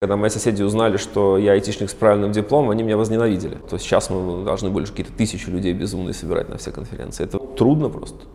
Когда 0.00 0.14
мои 0.14 0.30
соседи 0.30 0.62
узнали, 0.62 0.96
что 0.96 1.38
я 1.38 1.52
айтишник 1.52 1.90
с 1.90 1.94
правильным 1.94 2.30
дипломом, 2.30 2.70
они 2.70 2.84
меня 2.84 2.96
возненавидели. 2.96 3.56
То 3.56 3.74
есть 3.74 3.84
сейчас 3.84 4.10
мы 4.10 4.44
должны 4.44 4.70
были 4.70 4.84
какие-то 4.84 5.12
тысячи 5.12 5.50
людей 5.50 5.72
безумные 5.72 6.14
собирать 6.14 6.48
на 6.48 6.56
все 6.56 6.70
конференции. 6.70 7.24
Это 7.24 7.40
трудно 7.40 7.88
просто. 7.88 8.26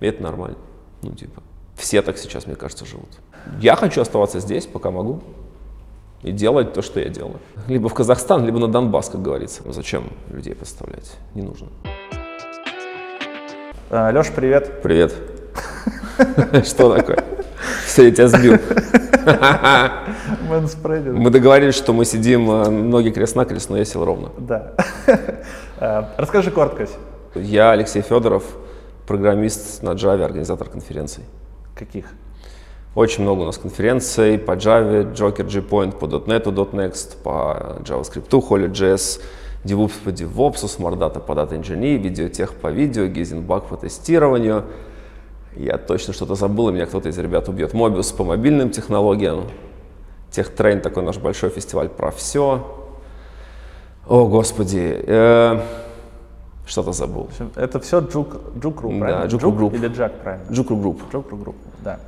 И 0.00 0.06
это 0.06 0.22
нормально. 0.22 0.56
Ну, 1.02 1.12
типа, 1.12 1.42
все 1.76 2.00
так 2.00 2.16
сейчас, 2.16 2.46
мне 2.46 2.56
кажется, 2.56 2.86
живут. 2.86 3.10
Я 3.60 3.76
хочу 3.76 4.00
оставаться 4.00 4.40
здесь, 4.40 4.64
пока 4.64 4.90
могу. 4.90 5.20
И 6.22 6.32
делать 6.32 6.72
то, 6.72 6.80
что 6.80 7.00
я 7.00 7.10
делаю. 7.10 7.38
Либо 7.68 7.90
в 7.90 7.94
Казахстан, 7.94 8.46
либо 8.46 8.58
на 8.58 8.68
Донбасс, 8.68 9.10
как 9.10 9.20
говорится. 9.20 9.60
Ну, 9.66 9.72
зачем 9.72 10.04
людей 10.30 10.54
подставлять? 10.54 11.18
Не 11.34 11.42
нужно. 11.42 11.68
Леша, 13.90 14.32
привет. 14.34 14.80
Привет. 14.82 15.14
Что 16.64 16.96
такое? 16.96 17.22
Все, 17.84 18.06
я 18.06 18.10
тебя 18.10 18.28
сбил. 18.28 18.58
Мы 21.12 21.30
договорились, 21.30 21.74
что 21.74 21.92
мы 21.92 22.04
сидим 22.04 22.50
э, 22.50 22.68
ноги 22.68 23.10
крест-накрест, 23.10 23.70
но 23.70 23.76
я 23.76 23.84
сел 23.84 24.04
ровно. 24.04 24.30
Да. 24.38 24.72
Э, 25.82 26.04
расскажи 26.18 26.50
коротко. 26.50 26.86
Я 27.34 27.70
Алексей 27.70 28.02
Федоров, 28.02 28.44
программист 29.06 29.82
на 29.82 29.90
Java, 29.90 30.24
организатор 30.24 30.68
конференций. 30.68 31.24
Каких? 31.74 32.04
Очень 32.94 33.22
много 33.22 33.40
у 33.40 33.44
нас 33.46 33.56
конференций 33.56 34.36
по 34.38 34.52
Java, 34.52 35.10
Joker, 35.14 35.46
Gpoint, 35.46 35.92
по 35.92 36.04
.NET, 36.04 36.44
.next, 36.44 37.16
по 37.22 37.78
JavaScript, 37.82 38.28
Holy.js, 38.28 39.22
DevOps 39.64 39.92
по 40.04 40.10
DevOps, 40.10 40.64
Smart 40.66 40.98
Data 40.98 41.18
по 41.18 41.32
Data 41.32 41.58
Engineering, 41.58 41.96
Видеотех 41.96 42.52
по 42.52 42.66
видео, 42.70 43.04
Gizenbug 43.04 43.68
по 43.68 43.76
тестированию– 43.78 44.64
я 45.56 45.78
точно 45.78 46.12
что-то 46.12 46.34
забыл, 46.34 46.68
и 46.68 46.72
меня 46.72 46.86
кто-то 46.86 47.08
из 47.08 47.18
ребят 47.18 47.48
убьет. 47.48 47.74
Mobius 47.74 48.12
по 48.12 48.24
мобильным 48.24 48.70
технологиям. 48.70 49.44
TechTrain 50.30 50.80
такой 50.80 51.02
наш 51.02 51.18
большой 51.18 51.50
фестиваль 51.50 51.88
про 51.88 52.10
все. 52.12 52.64
О, 54.06 54.26
господи. 54.26 55.02
Э, 55.06 55.60
что-то 56.66 56.92
забыл. 56.92 57.28
Это 57.56 57.80
все 57.80 58.00
JUG, 58.00 58.36
JUG 58.58 58.76
Group, 58.76 58.98
правильно? 58.98 59.22
Да, 59.22 59.26
JUG 59.26 59.56
Group. 59.56 59.74
Или 59.74 59.88
JUG, 59.88 60.20
правильно? 60.20 60.52
JUG 60.52 60.68
Group. 60.68 61.02
JUG 61.12 61.28
Group, 61.28 61.56
да. 61.80 61.98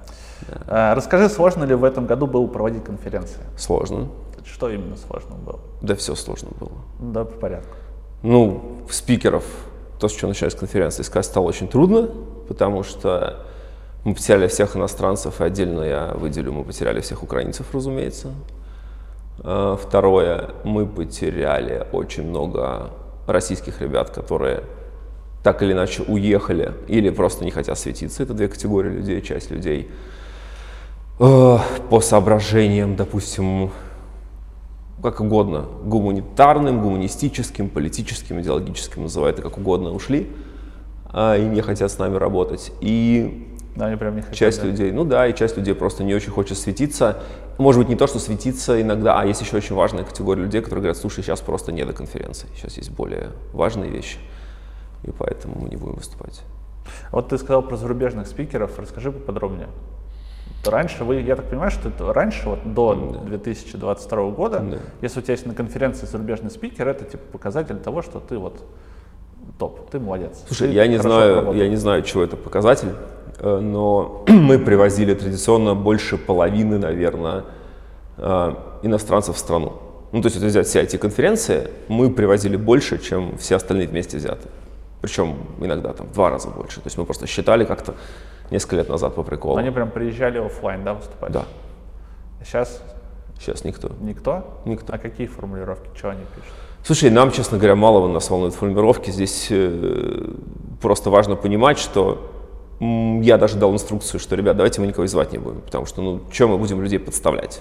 да. 0.66 0.92
Э, 0.92 0.94
расскажи, 0.94 1.28
сложно 1.28 1.64
ли 1.64 1.74
в 1.74 1.82
этом 1.82 2.06
году 2.06 2.28
было 2.28 2.46
проводить 2.46 2.84
конференции? 2.84 3.40
Сложно. 3.56 4.08
Что 4.44 4.70
именно 4.70 4.96
сложно 4.96 5.34
было? 5.34 5.58
Да 5.80 5.96
все 5.96 6.14
сложно 6.14 6.50
было. 6.60 6.72
Да, 7.00 7.24
по 7.24 7.38
порядку. 7.38 7.76
Ну, 8.22 8.78
спикеров, 8.88 9.44
то, 9.98 10.08
с 10.08 10.12
чего 10.12 10.28
начались 10.28 10.54
конференции, 10.54 11.02
искать 11.02 11.24
стало 11.24 11.44
очень 11.46 11.66
трудно 11.66 12.08
потому 12.52 12.82
что 12.82 13.46
мы 14.04 14.14
потеряли 14.14 14.46
всех 14.46 14.76
иностранцев, 14.76 15.40
и 15.40 15.44
отдельно 15.44 15.80
я 15.80 16.12
выделю, 16.14 16.52
мы 16.52 16.64
потеряли 16.64 17.00
всех 17.00 17.22
украинцев, 17.22 17.74
разумеется. 17.74 18.32
А, 19.38 19.78
второе, 19.82 20.50
мы 20.64 20.84
потеряли 20.86 21.86
очень 21.92 22.28
много 22.28 22.90
российских 23.26 23.80
ребят, 23.80 24.10
которые 24.10 24.64
так 25.42 25.62
или 25.62 25.72
иначе 25.72 26.02
уехали 26.02 26.74
или 26.88 27.08
просто 27.08 27.42
не 27.46 27.50
хотят 27.50 27.78
светиться. 27.78 28.22
Это 28.22 28.34
две 28.34 28.48
категории 28.48 28.90
людей, 28.90 29.22
часть 29.22 29.50
людей 29.50 29.90
а, 31.18 31.58
по 31.88 32.02
соображениям, 32.02 32.96
допустим, 32.96 33.70
как 35.02 35.20
угодно, 35.20 35.64
гуманитарным, 35.84 36.82
гуманистическим, 36.82 37.70
политическим, 37.70 38.42
идеологическим, 38.42 39.04
называй 39.04 39.30
это 39.30 39.40
как 39.40 39.56
угодно, 39.56 39.92
ушли 39.92 40.30
а, 41.12 41.36
и 41.36 41.44
не 41.44 41.60
хотят 41.60 41.90
с 41.90 41.98
нами 41.98 42.16
работать. 42.16 42.72
И 42.80 43.48
да, 43.76 43.86
они 43.86 43.96
прям 43.96 44.16
не 44.16 44.22
хотят, 44.22 44.36
часть 44.36 44.60
да? 44.60 44.66
людей, 44.66 44.92
ну 44.92 45.04
да, 45.04 45.26
и 45.26 45.34
часть 45.34 45.56
людей 45.56 45.74
просто 45.74 46.04
не 46.04 46.14
очень 46.14 46.30
хочет 46.30 46.58
светиться. 46.58 47.22
Может 47.58 47.80
быть, 47.80 47.88
не 47.88 47.96
то, 47.96 48.06
что 48.06 48.18
светиться 48.18 48.80
иногда, 48.80 49.18
а 49.20 49.24
есть 49.24 49.40
еще 49.40 49.56
очень 49.56 49.74
важная 49.74 50.04
категория 50.04 50.42
людей, 50.42 50.60
которые 50.60 50.82
говорят, 50.82 50.96
слушай, 50.96 51.22
сейчас 51.22 51.40
просто 51.40 51.72
не 51.72 51.84
до 51.84 51.92
конференции, 51.92 52.48
сейчас 52.54 52.76
есть 52.76 52.90
более 52.90 53.30
важные 53.52 53.90
вещи, 53.90 54.18
и 55.04 55.10
поэтому 55.10 55.58
мы 55.60 55.68
не 55.68 55.76
будем 55.76 55.94
выступать. 55.94 56.42
Вот 57.12 57.28
ты 57.28 57.38
сказал 57.38 57.62
про 57.62 57.76
зарубежных 57.76 58.26
спикеров, 58.26 58.78
расскажи 58.78 59.12
поподробнее. 59.12 59.68
Раньше 60.64 61.04
вы, 61.04 61.20
я 61.20 61.34
так 61.34 61.46
понимаю, 61.46 61.70
что 61.70 61.88
это 61.88 62.12
раньше, 62.12 62.48
вот 62.48 62.74
до 62.74 62.94
да. 62.94 63.18
2022 63.20 64.30
года, 64.30 64.60
да. 64.60 64.78
если 65.00 65.18
у 65.18 65.22
тебя 65.22 65.32
есть 65.32 65.46
на 65.46 65.54
конференции 65.54 66.06
зарубежный 66.06 66.50
спикер, 66.50 66.88
это 66.88 67.04
типа 67.04 67.24
показатель 67.32 67.76
того, 67.78 68.02
что 68.02 68.20
ты 68.20 68.38
вот 68.38 68.62
топ, 69.58 69.90
ты 69.90 70.00
молодец. 70.00 70.42
Слушай, 70.46 70.68
ты 70.68 70.74
я 70.74 70.86
не 70.86 70.98
знаю, 70.98 71.52
я 71.54 71.68
не 71.68 71.76
знаю, 71.76 72.02
чего 72.02 72.22
это 72.22 72.36
показатель, 72.36 72.90
э, 73.38 73.58
но 73.58 74.24
мы 74.28 74.58
привозили 74.58 75.14
традиционно 75.14 75.74
больше 75.74 76.16
половины, 76.18 76.78
наверное, 76.78 77.44
э, 78.16 78.54
иностранцев 78.82 79.36
в 79.36 79.38
страну. 79.38 79.74
Ну, 80.12 80.20
то 80.20 80.26
есть, 80.26 80.36
если 80.36 80.48
взять 80.48 80.66
все 80.66 80.80
эти 80.82 80.96
конференции, 80.98 81.70
мы 81.88 82.10
привозили 82.10 82.56
больше, 82.56 82.98
чем 82.98 83.38
все 83.38 83.56
остальные 83.56 83.88
вместе 83.88 84.18
взяты. 84.18 84.48
Причем 85.00 85.38
иногда 85.60 85.92
там 85.94 86.06
в 86.06 86.12
два 86.12 86.30
раза 86.30 86.48
больше. 86.48 86.76
То 86.76 86.86
есть 86.86 86.98
мы 86.98 87.04
просто 87.06 87.26
считали 87.26 87.64
как-то 87.64 87.94
несколько 88.50 88.76
лет 88.76 88.88
назад 88.88 89.14
по 89.14 89.22
приколу. 89.22 89.56
Они 89.56 89.70
прям 89.70 89.90
приезжали 89.90 90.38
офлайн, 90.38 90.84
да, 90.84 90.94
выступать? 90.94 91.32
Да. 91.32 91.44
Сейчас? 92.44 92.82
Сейчас 93.38 93.64
никто. 93.64 93.90
Никто? 94.00 94.60
Никто. 94.64 94.92
А 94.92 94.98
какие 94.98 95.26
формулировки, 95.26 95.88
что 95.96 96.10
они 96.10 96.20
пишут? 96.36 96.54
Слушай, 96.84 97.10
нам, 97.10 97.30
честно 97.30 97.58
говоря, 97.58 97.76
мало 97.76 98.08
нас 98.08 98.28
волнует 98.28 98.54
формулировки. 98.54 99.10
Здесь 99.10 99.46
э, 99.50 100.34
просто 100.80 101.10
важно 101.10 101.36
понимать, 101.36 101.78
что 101.78 102.28
я 102.80 103.38
даже 103.38 103.56
дал 103.56 103.72
инструкцию, 103.72 104.18
что, 104.18 104.34
ребят, 104.34 104.56
давайте 104.56 104.80
мы 104.80 104.88
никого 104.88 105.06
звать 105.06 105.30
не 105.30 105.38
будем, 105.38 105.60
потому 105.60 105.86
что, 105.86 106.02
ну, 106.02 106.20
что 106.32 106.48
мы 106.48 106.58
будем 106.58 106.82
людей 106.82 106.98
подставлять? 106.98 107.60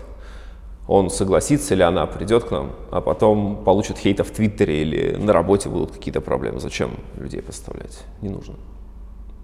Он 0.88 1.12
согласится 1.12 1.76
или 1.76 1.84
она 1.84 2.08
придет 2.08 2.46
к 2.46 2.52
нам, 2.52 2.72
а 2.90 3.02
потом 3.02 3.64
получит 3.64 4.00
хейта 4.00 4.24
в 4.24 4.32
Твиттере 4.32 4.82
или 4.82 5.16
на 5.16 5.32
работе 5.32 5.70
будут 5.70 5.92
какие-то 5.92 6.22
проблемы. 6.22 6.60
Зачем 6.60 6.92
людей 7.16 7.44
подставлять? 7.44 8.04
Не 8.22 8.30
нужно. 8.30 8.56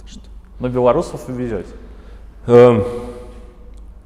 Что... 0.08 0.22
Но 0.60 0.70
белорусов 0.70 1.28
вы 1.28 1.36
везете? 1.36 1.70
Эм, 2.48 2.84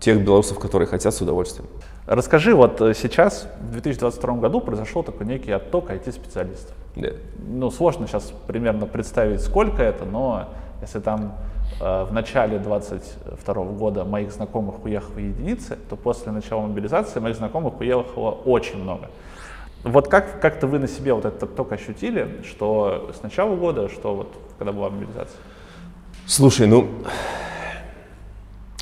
тех 0.01 0.19
белорусов, 0.19 0.59
которые 0.59 0.89
хотят, 0.89 1.15
с 1.15 1.21
удовольствием. 1.21 1.69
Расскажи, 2.07 2.55
вот 2.55 2.81
э, 2.81 2.93
сейчас, 2.95 3.47
в 3.59 3.71
2022 3.73 4.33
году, 4.35 4.59
произошел 4.59 5.03
такой 5.03 5.27
некий 5.27 5.51
отток 5.51 5.91
IT-специалистов. 5.91 6.75
Yeah. 6.95 7.17
Ну, 7.47 7.69
сложно 7.69 8.07
сейчас 8.07 8.33
примерно 8.47 8.85
представить, 8.87 9.41
сколько 9.41 9.83
это, 9.83 10.03
но 10.05 10.49
если 10.81 10.99
там 10.99 11.35
э, 11.79 12.03
в 12.03 12.11
начале 12.11 12.57
2022 12.57 13.63
года 13.63 14.03
моих 14.03 14.31
знакомых 14.31 14.83
уехало 14.83 15.19
единицы, 15.19 15.77
то 15.89 15.95
после 15.95 16.31
начала 16.31 16.61
мобилизации 16.61 17.19
моих 17.19 17.35
знакомых 17.35 17.79
уехало 17.79 18.31
очень 18.31 18.81
много. 18.81 19.09
Вот 19.83 20.07
как, 20.07 20.41
как-то 20.41 20.67
вы 20.67 20.79
на 20.79 20.87
себе 20.87 21.13
вот 21.13 21.25
этот 21.25 21.43
отток 21.43 21.71
ощутили, 21.71 22.41
что 22.43 23.11
с 23.17 23.21
начала 23.21 23.55
года, 23.55 23.89
что 23.89 24.15
вот 24.15 24.27
когда 24.57 24.71
была 24.71 24.89
мобилизация? 24.89 25.39
Слушай, 26.25 26.67
ну, 26.67 26.87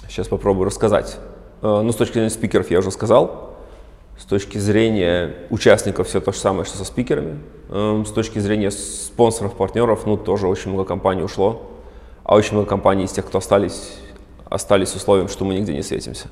сейчас 0.08 0.28
попробую 0.28 0.66
рассказать. 0.66 1.20
Э, 1.62 1.82
ну, 1.82 1.92
с 1.92 1.96
точки 1.96 2.14
зрения 2.14 2.30
спикеров 2.30 2.72
я 2.72 2.80
уже 2.80 2.92
сказал. 2.92 3.58
С 4.18 4.26
точки 4.26 4.58
зрения 4.58 5.34
участников 5.50 6.08
все 6.08 6.20
то 6.20 6.32
же 6.32 6.40
самое, 6.40 6.66
что 6.66 6.78
со 6.78 6.86
спикерами. 6.86 7.40
Эм, 7.70 8.06
с 8.06 8.12
точки 8.12 8.40
зрения 8.40 8.70
спонсоров, 8.70 9.54
партнеров, 9.56 10.06
ну, 10.06 10.18
тоже 10.18 10.48
очень 10.48 10.72
много 10.72 10.86
компаний 10.86 11.24
ушло. 11.24 11.70
А 12.24 12.36
очень 12.36 12.54
много 12.54 12.68
компаний 12.68 13.06
из 13.06 13.12
тех, 13.12 13.26
кто 13.26 13.38
остались, 13.38 13.98
остались 14.50 14.94
условием, 14.94 15.30
что 15.30 15.46
мы 15.46 15.56
нигде 15.56 15.74
не 15.74 15.84
светимся. 15.84 16.28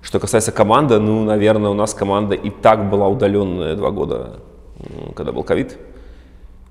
Что 0.00 0.20
касается 0.20 0.52
команды, 0.52 0.98
ну, 1.00 1.24
наверное, 1.24 1.70
у 1.70 1.74
нас 1.74 1.92
команда 1.92 2.36
и 2.36 2.50
так 2.50 2.88
была 2.88 3.08
удаленная 3.08 3.74
два 3.74 3.90
года, 3.90 4.36
когда 5.16 5.32
был 5.32 5.42
ковид. 5.42 5.76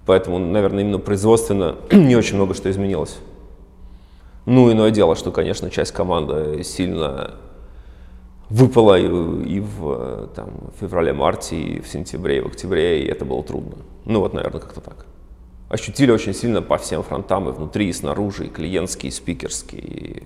Поэтому, 0.06 0.40
наверное, 0.40 0.84
именно 0.84 1.00
производственно 1.00 1.76
не 1.92 2.16
очень 2.16 2.36
много 2.36 2.54
что 2.54 2.72
изменилось. 2.72 3.18
Ну, 4.46 4.72
иное 4.72 4.92
дело, 4.92 5.18
что, 5.18 5.32
конечно, 5.32 5.70
часть 5.70 5.92
команды 5.92 6.64
сильно 6.64 7.34
выпало 8.50 8.98
и, 8.98 9.06
и 9.56 9.60
в 9.60 10.28
там, 10.36 10.52
феврале-марте, 10.80 11.56
и 11.56 11.82
в 11.82 11.88
сентябре, 11.88 12.38
и 12.38 12.42
в 12.42 12.48
октябре, 12.48 13.04
и 13.04 13.08
это 13.08 13.26
было 13.26 13.44
трудно. 13.44 13.78
Ну 14.06 14.20
вот, 14.20 14.34
наверное, 14.34 14.62
как-то 14.62 14.82
так. 14.82 15.06
Ощутили 15.70 16.12
очень 16.12 16.34
сильно 16.34 16.62
по 16.62 16.78
всем 16.78 17.04
фронтам, 17.04 17.50
и 17.50 17.52
внутри, 17.52 17.90
и 17.90 17.94
снаружи, 17.94 18.46
и 18.46 18.50
клиентский, 18.50 19.10
и 19.10 19.12
спикерский. 19.12 19.80
И... 19.80 20.24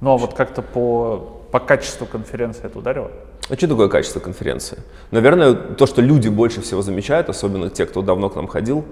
Ну 0.00 0.10
а 0.10 0.16
вот 0.16 0.34
как-то 0.34 0.60
по, 0.62 1.40
по 1.52 1.60
качеству 1.60 2.04
конференции 2.06 2.64
это 2.64 2.78
ударило? 2.78 3.10
А 3.48 3.54
что 3.54 3.68
такое 3.68 3.88
качество 3.88 4.18
конференции? 4.18 4.78
Наверное, 5.12 5.54
то, 5.54 5.86
что 5.86 6.02
люди 6.02 6.28
больше 6.28 6.60
всего 6.62 6.82
замечают, 6.82 7.28
особенно 7.28 7.70
те, 7.70 7.86
кто 7.86 8.02
давно 8.02 8.28
к 8.28 8.34
нам 8.34 8.48
ходил, 8.48 8.84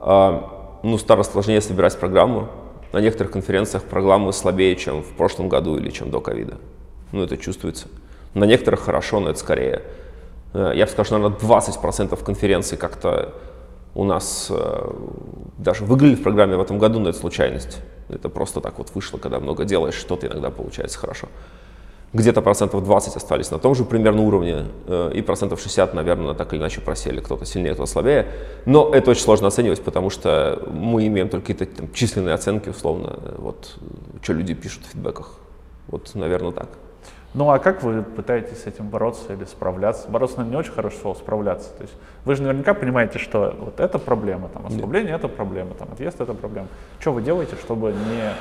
э, 0.00 0.40
ну, 0.82 0.98
стало 0.98 1.22
сложнее 1.22 1.60
собирать 1.60 1.98
программу. 1.98 2.48
На 2.92 3.00
некоторых 3.00 3.32
конференциях 3.32 3.84
программы 3.84 4.32
слабее, 4.32 4.76
чем 4.76 5.02
в 5.02 5.12
прошлом 5.16 5.48
году 5.48 5.76
или 5.76 5.90
чем 5.90 6.10
до 6.10 6.20
ковида. 6.20 6.58
Ну, 7.12 7.22
это 7.22 7.36
чувствуется. 7.36 7.86
На 8.34 8.44
некоторых 8.44 8.80
хорошо, 8.80 9.20
но 9.20 9.30
это 9.30 9.38
скорее... 9.38 9.82
Э, 10.54 10.72
я 10.74 10.86
бы 10.86 10.90
сказал, 10.90 11.04
что, 11.04 11.18
наверное, 11.18 11.38
20% 11.38 12.24
конференций 12.24 12.78
как-то 12.78 13.34
у 13.94 14.04
нас 14.04 14.48
э, 14.50 14.90
даже 15.58 15.84
выиграли 15.84 16.14
в 16.14 16.22
программе 16.22 16.56
в 16.56 16.60
этом 16.60 16.78
году, 16.78 16.98
но 16.98 17.10
это 17.10 17.18
случайность. 17.18 17.80
Это 18.08 18.28
просто 18.28 18.60
так 18.60 18.78
вот 18.78 18.90
вышло, 18.94 19.18
когда 19.18 19.38
много 19.38 19.64
делаешь, 19.64 19.94
что-то 19.94 20.26
иногда 20.26 20.50
получается 20.50 20.98
хорошо. 20.98 21.28
где-то 22.14 22.42
процентов 22.42 22.84
20 22.84 23.16
остались 23.16 23.50
на 23.50 23.58
том 23.58 23.74
же 23.74 23.84
примерно 23.84 24.22
уровне, 24.22 24.66
э, 24.86 25.12
и 25.14 25.22
процентов 25.22 25.60
60, 25.60 25.94
наверное, 25.94 26.34
так 26.34 26.52
или 26.54 26.60
иначе 26.60 26.80
просели, 26.80 27.20
кто-то 27.20 27.44
сильнее, 27.44 27.74
кто-то 27.74 27.90
слабее. 27.90 28.28
Но 28.64 28.90
это 28.94 29.10
очень 29.10 29.22
сложно 29.22 29.48
оценивать, 29.48 29.82
потому 29.82 30.08
что 30.08 30.62
мы 30.70 31.06
имеем 31.06 31.28
только 31.28 31.52
какие-то 31.52 31.76
там, 31.76 31.92
численные 31.92 32.34
оценки, 32.34 32.70
условно, 32.70 33.18
вот, 33.36 33.76
что 34.22 34.32
люди 34.32 34.54
пишут 34.54 34.84
в 34.84 34.92
фидбэках. 34.92 35.34
Вот, 35.88 36.10
наверное, 36.14 36.52
так. 36.52 36.68
Ну 37.34 37.50
а 37.50 37.58
как 37.58 37.82
вы 37.82 38.02
пытаетесь 38.02 38.62
с 38.62 38.66
этим 38.66 38.88
бороться 38.88 39.32
или 39.32 39.44
справляться? 39.44 40.08
Бороться, 40.08 40.38
наверное, 40.38 40.56
не 40.56 40.60
очень 40.60 40.72
хорошо, 40.72 41.14
справляться. 41.14 41.70
То 41.76 41.82
есть 41.82 41.94
вы 42.24 42.34
же 42.34 42.42
наверняка 42.42 42.74
понимаете, 42.74 43.18
что 43.18 43.54
вот 43.58 43.80
это 43.80 43.98
проблема, 43.98 44.48
там, 44.48 44.66
ослабление 44.66 45.14
это 45.14 45.28
проблема, 45.28 45.74
там, 45.74 45.88
отъезд 45.92 46.20
это 46.20 46.34
проблема. 46.34 46.68
Что 47.00 47.12
вы 47.12 47.22
делаете, 47.22 47.56
чтобы 47.56 47.92
не 47.92 48.32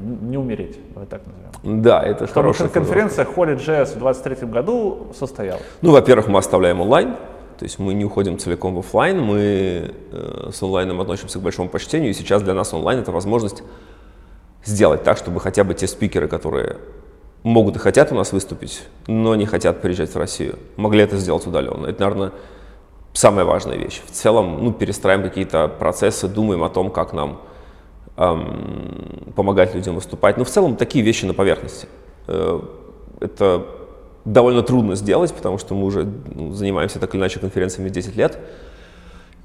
не 0.00 0.36
умереть, 0.36 0.78
давай 0.92 1.08
так 1.08 1.22
назовем. 1.26 1.82
Да, 1.82 2.02
это 2.02 2.26
Чтобы 2.26 2.34
хорошая 2.34 2.68
конференция 2.68 3.24
HolyJS 3.24 3.96
в 3.96 3.98
2023 3.98 4.48
году 4.48 5.08
состоялась. 5.14 5.62
Ну, 5.80 5.92
во-первых, 5.92 6.28
мы 6.28 6.38
оставляем 6.38 6.80
онлайн, 6.80 7.16
то 7.58 7.64
есть 7.64 7.78
мы 7.78 7.94
не 7.94 8.04
уходим 8.04 8.38
целиком 8.38 8.74
в 8.74 8.80
офлайн, 8.80 9.20
мы 9.20 9.94
э, 10.12 10.50
с 10.52 10.62
онлайном 10.62 11.00
относимся 11.00 11.38
к 11.38 11.42
большому 11.42 11.68
почтению, 11.70 12.10
и 12.10 12.12
сейчас 12.12 12.42
для 12.42 12.54
нас 12.54 12.74
онлайн 12.74 13.00
это 13.00 13.12
возможность 13.12 13.62
сделать 14.64 15.04
так, 15.04 15.16
чтобы 15.16 15.40
хотя 15.40 15.64
бы 15.64 15.72
те 15.72 15.86
спикеры, 15.86 16.28
которые 16.28 16.76
могут 17.42 17.76
и 17.76 17.78
хотят 17.78 18.12
у 18.12 18.14
нас 18.14 18.32
выступить, 18.32 18.82
но 19.06 19.34
не 19.34 19.46
хотят 19.46 19.80
приезжать 19.80 20.14
в 20.14 20.16
Россию, 20.16 20.58
могли 20.76 21.02
это 21.02 21.16
сделать 21.16 21.46
удаленно. 21.46 21.86
Это, 21.86 22.00
наверное, 22.00 22.32
самая 23.12 23.44
важная 23.44 23.76
вещь. 23.76 24.02
В 24.06 24.10
целом, 24.10 24.64
ну, 24.64 24.72
перестраиваем 24.72 25.28
какие-то 25.28 25.68
процессы, 25.68 26.28
думаем 26.28 26.62
о 26.62 26.68
том, 26.68 26.90
как 26.90 27.12
нам 27.12 27.40
эм, 28.16 29.32
помогать 29.34 29.74
людям 29.74 29.94
выступать. 29.94 30.36
Но 30.36 30.44
в 30.44 30.48
целом 30.48 30.76
такие 30.76 31.04
вещи 31.04 31.24
на 31.24 31.34
поверхности. 31.34 31.88
Э, 32.26 32.60
это 33.20 33.66
довольно 34.24 34.62
трудно 34.62 34.94
сделать, 34.94 35.32
потому 35.32 35.58
что 35.58 35.74
мы 35.74 35.86
уже 35.86 36.06
ну, 36.34 36.52
занимаемся 36.52 36.98
так 36.98 37.14
или 37.14 37.20
иначе 37.20 37.40
конференциями 37.40 37.88
10 37.88 38.16
лет. 38.16 38.38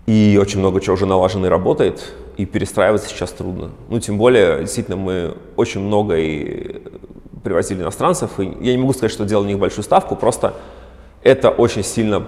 И 0.06 0.38
очень 0.42 0.60
много 0.60 0.82
чего 0.82 0.96
уже 0.96 1.06
налажено 1.06 1.48
и 1.48 1.50
работает, 1.50 2.14
и 2.36 2.46
перестраиваться 2.46 3.08
сейчас 3.08 3.32
трудно. 3.32 3.72
Ну, 3.88 4.00
тем 4.02 4.18
более, 4.18 4.60
действительно, 4.60 4.98
мы 4.98 5.38
очень 5.56 5.80
много 5.80 6.18
и 6.18 6.82
привозили 7.44 7.82
иностранцев, 7.82 8.40
и 8.40 8.58
я 8.62 8.72
не 8.72 8.78
могу 8.78 8.94
сказать, 8.94 9.12
что 9.12 9.26
делали 9.26 9.46
на 9.46 9.50
них 9.50 9.60
большую 9.60 9.84
ставку, 9.84 10.16
просто 10.16 10.54
это 11.22 11.50
очень 11.50 11.84
сильно 11.84 12.26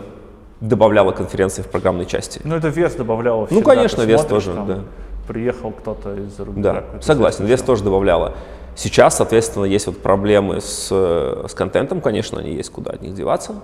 добавляло 0.61 1.11
конференции 1.11 1.61
в 1.61 1.67
программной 1.67 2.05
части. 2.05 2.41
Ну, 2.43 2.55
это 2.55 2.69
вес 2.69 2.93
добавляло 2.95 3.47
всегда. 3.47 3.59
Ну, 3.59 3.65
конечно, 3.65 4.01
вес 4.03 4.23
тоже, 4.25 4.53
там, 4.53 4.67
да. 4.67 4.79
Приехал 5.27 5.71
кто-то 5.71 6.15
из-за 6.15 6.45
рубежа. 6.45 6.83
Да, 6.93 7.01
согласен, 7.01 7.45
вес 7.45 7.61
тоже 7.61 7.83
добавляло. 7.83 8.33
Сейчас, 8.75 9.17
соответственно, 9.17 9.65
есть 9.65 9.87
вот 9.87 10.01
проблемы 10.01 10.59
с, 10.61 10.89
с 10.89 11.53
контентом, 11.53 12.01
конечно, 12.01 12.39
они 12.39 12.53
есть, 12.53 12.71
куда 12.71 12.91
от 12.91 13.01
них 13.01 13.15
деваться. 13.15 13.55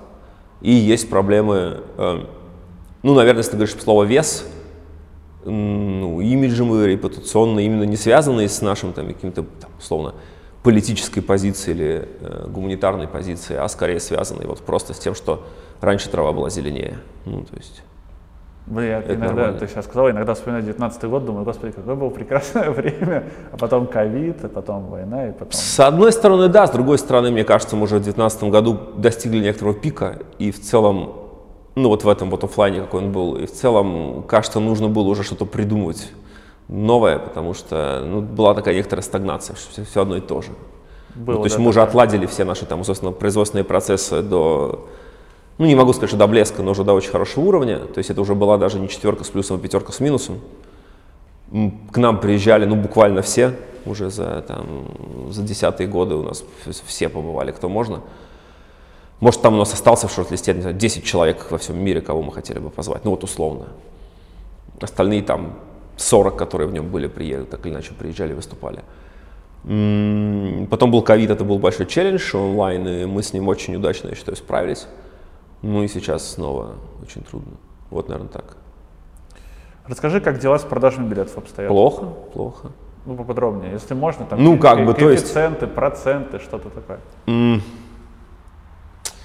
И 0.62 0.71
есть 0.71 1.09
проблемы, 1.09 1.81
э, 1.97 2.24
ну, 3.04 3.13
наверное, 3.13 3.39
если 3.39 3.51
ты 3.51 3.57
говоришь 3.57 3.75
слово 3.81 4.04
«вес», 4.04 4.45
ну, 5.44 6.21
имиджевые, 6.21 6.88
репутационные, 6.88 7.65
именно 7.65 7.83
не 7.83 7.97
связанные 7.97 8.47
с 8.47 8.62
нашим 8.62 8.94
там 8.94 9.07
каким-то, 9.07 9.44
там, 9.59 9.71
условно, 9.80 10.13
политической 10.63 11.22
позиции 11.22 11.72
или 11.72 12.10
э, 12.19 12.48
гуманитарной 12.48 13.08
позиции, 13.08 13.56
а 13.56 13.68
скорее 13.68 14.00
связанные 14.00 14.48
вот 14.48 14.60
просто 14.62 14.94
с 14.94 15.00
тем, 15.00 15.16
что 15.16 15.46
раньше 15.81 16.10
трава 16.10 16.31
была 16.31 16.50
зеленее. 16.50 17.00
Ну, 17.25 17.44
то 17.44 17.56
есть 17.58 17.84
я 18.68 19.00
это 19.00 19.16
иногда, 19.16 19.34
нормально. 19.34 19.60
ты 19.60 19.68
сейчас 19.68 19.86
сказал, 19.86 20.10
иногда 20.12 20.34
вспоминаю 20.34 20.63
19 20.63 21.04
год, 21.06 21.25
думаю, 21.25 21.44
господи, 21.44 21.74
какое 21.74 21.96
было 21.96 22.10
прекрасное 22.10 22.69
время, 22.72 23.25
а 23.52 23.58
потом 23.58 23.88
ковид, 23.88 24.44
а 24.46 24.50
потом 24.50 24.86
война, 24.88 25.30
и 25.30 25.31
потом... 25.31 25.52
С 25.52 25.80
одной 25.80 26.12
стороны, 26.12 26.48
да, 26.48 26.68
с 26.68 26.72
другой 26.72 26.98
стороны, 26.98 27.31
мне 27.31 27.44
кажется, 27.44 27.75
мы 27.75 27.84
уже 27.84 27.96
в 27.96 28.04
2019 28.04 28.44
году 28.46 28.80
достигли 28.98 29.40
некоторого 29.40 29.74
пика, 29.74 30.19
и 30.38 30.52
в 30.52 30.62
целом, 30.62 31.14
ну 31.75 31.90
вот 31.90 32.04
в 32.04 32.10
этом 32.10 32.30
вот 32.30 32.44
офлайне, 32.44 32.81
какой 32.81 33.02
он 33.02 33.12
был, 33.12 33.36
и 33.36 33.46
в 33.46 33.52
целом, 33.52 34.24
кажется, 34.28 34.60
нужно 34.60 34.88
было 34.88 35.07
уже 35.07 35.24
что-то 35.24 35.46
придумывать 35.46 36.12
новое, 36.71 37.19
потому 37.19 37.53
что 37.53 38.03
ну, 38.03 38.21
была 38.21 38.56
такая 38.56 38.73
некоторая 38.73 39.03
стагнация, 39.03 39.56
что 39.56 39.69
все, 39.71 39.83
все 39.83 40.01
одно 40.01 40.18
и 40.18 40.21
то 40.21 40.41
же. 40.41 40.50
Было, 41.13 41.35
ну, 41.35 41.41
то 41.41 41.45
есть 41.45 41.57
да, 41.57 41.62
мы 41.62 41.69
уже 41.69 41.81
отладили 41.81 42.25
все 42.25 42.45
наши 42.45 42.65
там, 42.65 42.83
собственно, 42.83 43.12
производственные 43.12 43.65
процессы 43.65 44.21
до 44.21 44.88
ну 45.57 45.68
не 45.68 45.75
могу 45.75 45.94
сказать, 45.94 46.09
что 46.09 46.18
до 46.18 46.25
блеска, 46.25 46.63
но 46.63 46.71
уже 46.71 46.83
до 46.83 46.94
очень 46.94 47.12
хорошего 47.12 47.44
уровня. 47.44 47.79
То 47.79 48.00
есть 48.00 48.09
это 48.09 48.19
уже 48.19 48.33
была 48.33 48.57
даже 48.57 48.79
не 48.79 48.89
четверка 48.89 49.23
с 49.23 49.29
плюсом, 49.29 49.57
а 49.57 49.59
пятерка 49.59 49.91
с 49.91 50.00
минусом. 50.00 50.39
К 51.91 51.97
нам 51.97 52.19
приезжали, 52.19 52.65
ну, 52.65 52.75
буквально 52.75 53.21
все, 53.21 53.56
уже 53.85 54.09
за, 54.09 54.41
там, 54.47 54.88
за 55.29 55.44
десятые 55.44 55.88
годы 55.88 56.15
у 56.15 56.23
нас 56.23 56.44
все 56.88 57.09
побывали, 57.09 57.51
кто 57.51 57.69
можно. 57.69 58.01
Может, 59.19 59.44
там 59.44 59.53
у 59.53 59.57
нас 59.57 59.71
остался 59.71 60.07
в 60.07 60.12
шорт-листе, 60.12 60.53
не 60.53 60.62
знаю, 60.62 60.75
10 60.75 61.03
человек 61.03 61.45
во 61.51 61.59
всем 61.59 61.77
мире, 61.77 62.01
кого 62.01 62.23
мы 62.23 62.31
хотели 62.33 62.57
бы 62.57 62.71
позвать, 62.71 63.06
ну 63.06 63.12
вот 63.12 63.23
условно. 63.23 63.68
Остальные 64.79 65.21
там 65.21 65.59
40, 66.01 66.36
которые 66.36 66.68
в 66.68 66.74
нем 66.74 66.89
были, 66.89 67.07
приехали, 67.07 67.45
так 67.45 67.65
или 67.65 67.74
иначе 67.74 67.94
приезжали, 67.98 68.33
выступали. 68.33 68.83
Потом 69.63 70.92
был 70.92 71.03
ковид, 71.03 71.30
это 71.30 71.44
был 71.44 71.59
большой 71.59 71.86
челлендж 71.86 72.36
онлайн, 72.36 72.88
и 72.88 73.06
мы 73.06 73.21
с 73.21 73.33
ним 73.33 73.48
очень 73.48 73.75
удачно, 73.75 74.09
я 74.09 74.15
считаю, 74.15 74.36
справились. 74.36 74.88
Ну 75.62 75.83
и 75.83 75.88
сейчас 75.88 76.31
снова 76.33 76.75
очень 77.01 77.21
трудно. 77.21 77.53
Вот, 77.92 78.09
наверное, 78.09 78.31
так. 78.31 78.57
Расскажи, 79.88 80.19
как 80.21 80.39
дела 80.39 80.57
с 80.57 80.63
продажами 80.63 81.07
билетов 81.07 81.38
обстоят? 81.38 81.69
Плохо, 81.69 82.06
плохо. 82.33 82.71
Ну, 83.06 83.15
поподробнее, 83.15 83.71
если 83.71 83.94
можно, 83.94 84.25
там 84.25 84.44
ну, 84.44 84.57
как 84.57 84.86
бы, 84.86 84.94
то 84.94 85.09
есть... 85.09 85.24
коэффициенты, 85.24 85.68
проценты, 85.68 86.39
что-то 86.39 86.69
такое. 86.69 87.00
Mm. 87.25 87.62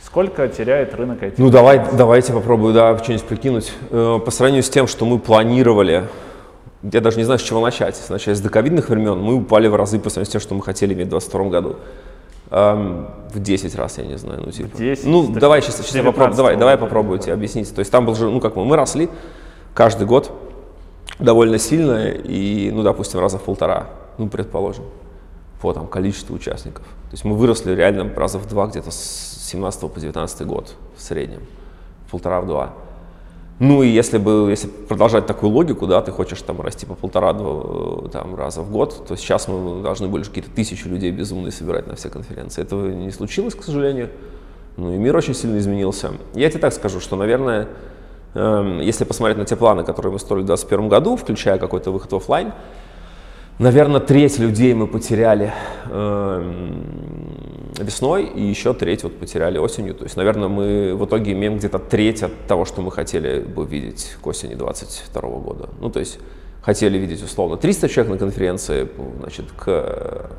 Сколько 0.02 0.48
теряет 0.48 0.94
рынок 0.94 1.22
IT? 1.22 1.34
Ну, 1.36 1.50
давай, 1.50 1.84
давайте 1.92 2.32
попробую, 2.32 2.72
да, 2.72 2.96
что-нибудь 2.96 3.26
прикинуть. 3.26 3.72
Э, 3.90 4.18
по 4.24 4.30
сравнению 4.30 4.62
с 4.62 4.70
тем, 4.70 4.86
что 4.86 5.04
мы 5.04 5.18
планировали, 5.18 6.04
я 6.82 7.00
даже 7.00 7.16
не 7.18 7.24
знаю, 7.24 7.38
с 7.38 7.42
чего 7.42 7.60
начать. 7.60 8.00
Начать 8.08 8.36
с 8.36 8.40
доковидных 8.40 8.88
времен, 8.88 9.18
мы 9.18 9.34
упали 9.34 9.68
в 9.68 9.74
разы 9.74 9.98
по 9.98 10.10
сравнению 10.10 10.30
с 10.30 10.32
тем, 10.32 10.40
что 10.40 10.54
мы 10.54 10.62
хотели 10.62 10.94
иметь 10.94 11.06
в 11.06 11.10
2022 11.10 11.50
году. 11.50 11.76
Эм, 12.50 13.08
в 13.32 13.40
10 13.40 13.74
раз, 13.74 13.98
я 13.98 14.04
не 14.04 14.16
знаю, 14.18 14.42
ну 14.44 14.52
типа. 14.52 14.76
10, 14.76 15.04
ну, 15.06 15.26
давай 15.28 15.62
сейчас, 15.62 15.76
сейчас 15.78 16.04
попробую, 16.04 16.36
давай, 16.36 16.56
давай 16.56 16.78
попробую 16.78 17.18
тебе 17.18 17.32
объяснить. 17.32 17.74
То 17.74 17.80
есть 17.80 17.90
там 17.90 18.06
был 18.06 18.14
же, 18.14 18.30
ну 18.30 18.40
как 18.40 18.54
мы, 18.56 18.64
мы 18.64 18.76
росли 18.76 19.08
каждый 19.74 20.06
год 20.06 20.30
довольно 21.18 21.58
сильно 21.58 22.08
и, 22.08 22.70
ну, 22.72 22.82
допустим, 22.82 23.20
раза 23.20 23.38
в 23.38 23.42
полтора, 23.42 23.88
ну, 24.18 24.28
предположим, 24.28 24.84
по 25.60 25.72
там 25.72 25.88
количеству 25.88 26.36
участников. 26.36 26.84
То 26.84 27.12
есть 27.12 27.24
мы 27.24 27.36
выросли 27.36 27.74
реально 27.74 28.12
раза 28.14 28.38
в 28.38 28.46
два 28.46 28.66
где-то 28.66 28.90
с 28.90 29.48
17 29.50 29.92
по 29.92 30.00
19 30.00 30.46
год 30.46 30.74
в 30.96 31.02
среднем, 31.02 31.40
в 32.06 32.10
полтора 32.10 32.40
в 32.40 32.46
два. 32.46 32.74
Ну 33.58 33.82
и 33.82 33.88
если 33.88 34.18
бы, 34.18 34.48
если 34.50 34.68
продолжать 34.68 35.26
такую 35.26 35.50
логику, 35.50 35.86
да, 35.86 36.02
ты 36.02 36.12
хочешь 36.12 36.42
там 36.42 36.60
расти 36.60 36.84
по 36.84 36.94
полтора-два 36.94 38.04
э, 38.04 38.08
там, 38.10 38.36
раза 38.36 38.60
в 38.60 38.70
год, 38.70 39.06
то 39.08 39.16
сейчас 39.16 39.48
мы 39.48 39.82
должны 39.82 40.08
были 40.08 40.24
какие-то 40.24 40.50
тысячи 40.50 40.86
людей 40.86 41.10
безумные 41.10 41.52
собирать 41.52 41.86
на 41.86 41.96
все 41.96 42.10
конференции. 42.10 42.60
Этого 42.60 42.88
не 42.88 43.10
случилось, 43.10 43.54
к 43.54 43.62
сожалению. 43.62 44.10
Ну 44.76 44.92
и 44.92 44.98
мир 44.98 45.16
очень 45.16 45.32
сильно 45.32 45.56
изменился. 45.56 46.12
Я 46.34 46.50
тебе 46.50 46.60
так 46.60 46.74
скажу, 46.74 47.00
что, 47.00 47.16
наверное, 47.16 47.68
э, 48.34 48.80
если 48.82 49.04
посмотреть 49.04 49.38
на 49.38 49.46
те 49.46 49.56
планы, 49.56 49.84
которые 49.84 50.12
мы 50.12 50.18
строили 50.18 50.42
в 50.42 50.46
2021 50.46 50.88
году, 50.90 51.16
включая 51.16 51.56
какой-то 51.56 51.90
выход 51.90 52.12
в 52.12 52.16
офлайн, 52.16 52.52
Наверное, 53.58 54.00
треть 54.00 54.38
людей 54.38 54.74
мы 54.74 54.86
потеряли 54.86 55.50
э, 55.86 56.72
весной, 57.78 58.26
и 58.26 58.42
еще 58.42 58.74
треть 58.74 59.02
вот 59.02 59.18
потеряли 59.18 59.56
осенью. 59.56 59.94
То 59.94 60.04
есть, 60.04 60.16
наверное, 60.16 60.48
мы 60.48 60.94
в 60.94 61.06
итоге 61.06 61.32
имеем 61.32 61.56
где-то 61.56 61.78
треть 61.78 62.22
от 62.22 62.32
того, 62.46 62.66
что 62.66 62.82
мы 62.82 62.92
хотели 62.92 63.40
бы 63.40 63.64
видеть 63.64 64.16
к 64.22 64.26
осени 64.26 64.54
2022 64.54 65.22
года. 65.38 65.70
Ну, 65.80 65.88
то 65.88 66.00
есть, 66.00 66.18
хотели 66.60 66.98
видеть 66.98 67.22
условно 67.22 67.56
300 67.56 67.88
человек 67.88 68.12
на 68.12 68.18
конференции, 68.18 68.88
значит, 69.20 69.46
к 69.52 70.30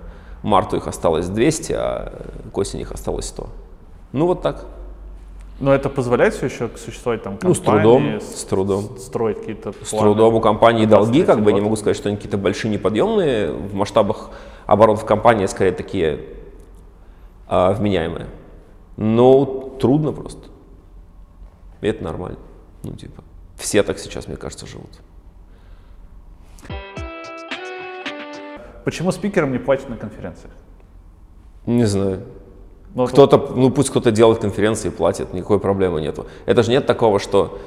марту 0.44 0.78
их 0.78 0.88
осталось 0.88 1.28
200, 1.28 1.74
а 1.74 2.14
к 2.54 2.58
осени 2.58 2.82
их 2.82 2.92
осталось 2.92 3.26
100. 3.26 3.50
Ну, 4.14 4.28
вот 4.28 4.44
так. 4.44 4.66
Но 5.60 5.74
это 5.74 5.90
позволяет 5.90 6.36
все 6.36 6.46
еще 6.46 6.70
существовать 6.78 7.24
там 7.24 7.38
компании? 7.38 7.50
Ну, 7.50 7.56
с 7.56 7.66
трудом, 7.66 8.22
с 8.22 8.44
трудом. 8.44 8.98
Строить 9.00 9.40
какие-то 9.40 9.74
С 9.84 9.90
трудом 9.90 10.36
у 10.36 10.42
компании 10.42 10.86
долги, 10.86 11.24
как 11.24 11.42
бы, 11.42 11.52
не 11.52 11.62
могу 11.62 11.76
сказать, 11.76 11.98
что 11.98 12.10
они 12.10 12.18
какие-то 12.18 12.38
большие 12.38 12.72
неподъемные. 12.72 13.52
В 13.52 13.74
масштабах 13.74 14.30
оборотов 14.68 15.06
компании 15.06 15.48
скорее 15.48 15.72
такие 15.72 16.22
а, 17.48 17.74
вменяемые. 17.74 18.28
Но 18.98 19.46
трудно 19.80 20.12
просто. 20.12 20.48
И 21.82 21.88
это 21.88 22.04
нормально. 22.04 22.40
Ну, 22.84 22.94
типа, 22.94 23.24
все 23.58 23.82
так 23.82 23.98
сейчас, 23.98 24.28
мне 24.28 24.38
кажется, 24.38 24.68
живут. 24.68 24.92
Почему 28.84 29.12
спикерам 29.12 29.52
не 29.52 29.58
платят 29.58 29.90
на 29.90 29.98
конференциях? 29.98 30.54
Не 31.66 31.86
знаю. 31.86 32.24
Ну, 32.98 33.06
кто-то, 33.06 33.38
ну 33.56 33.70
пусть 33.70 33.92
кто-то 33.92 34.10
делает 34.10 34.40
конференции 34.40 34.88
и 34.88 34.92
платит, 34.92 35.32
никакой 35.32 35.60
проблемы 35.60 36.02
нету. 36.02 36.26
Это 36.48 36.64
же 36.64 36.72
нет 36.72 36.88
такого, 36.88 37.20
что 37.20 37.60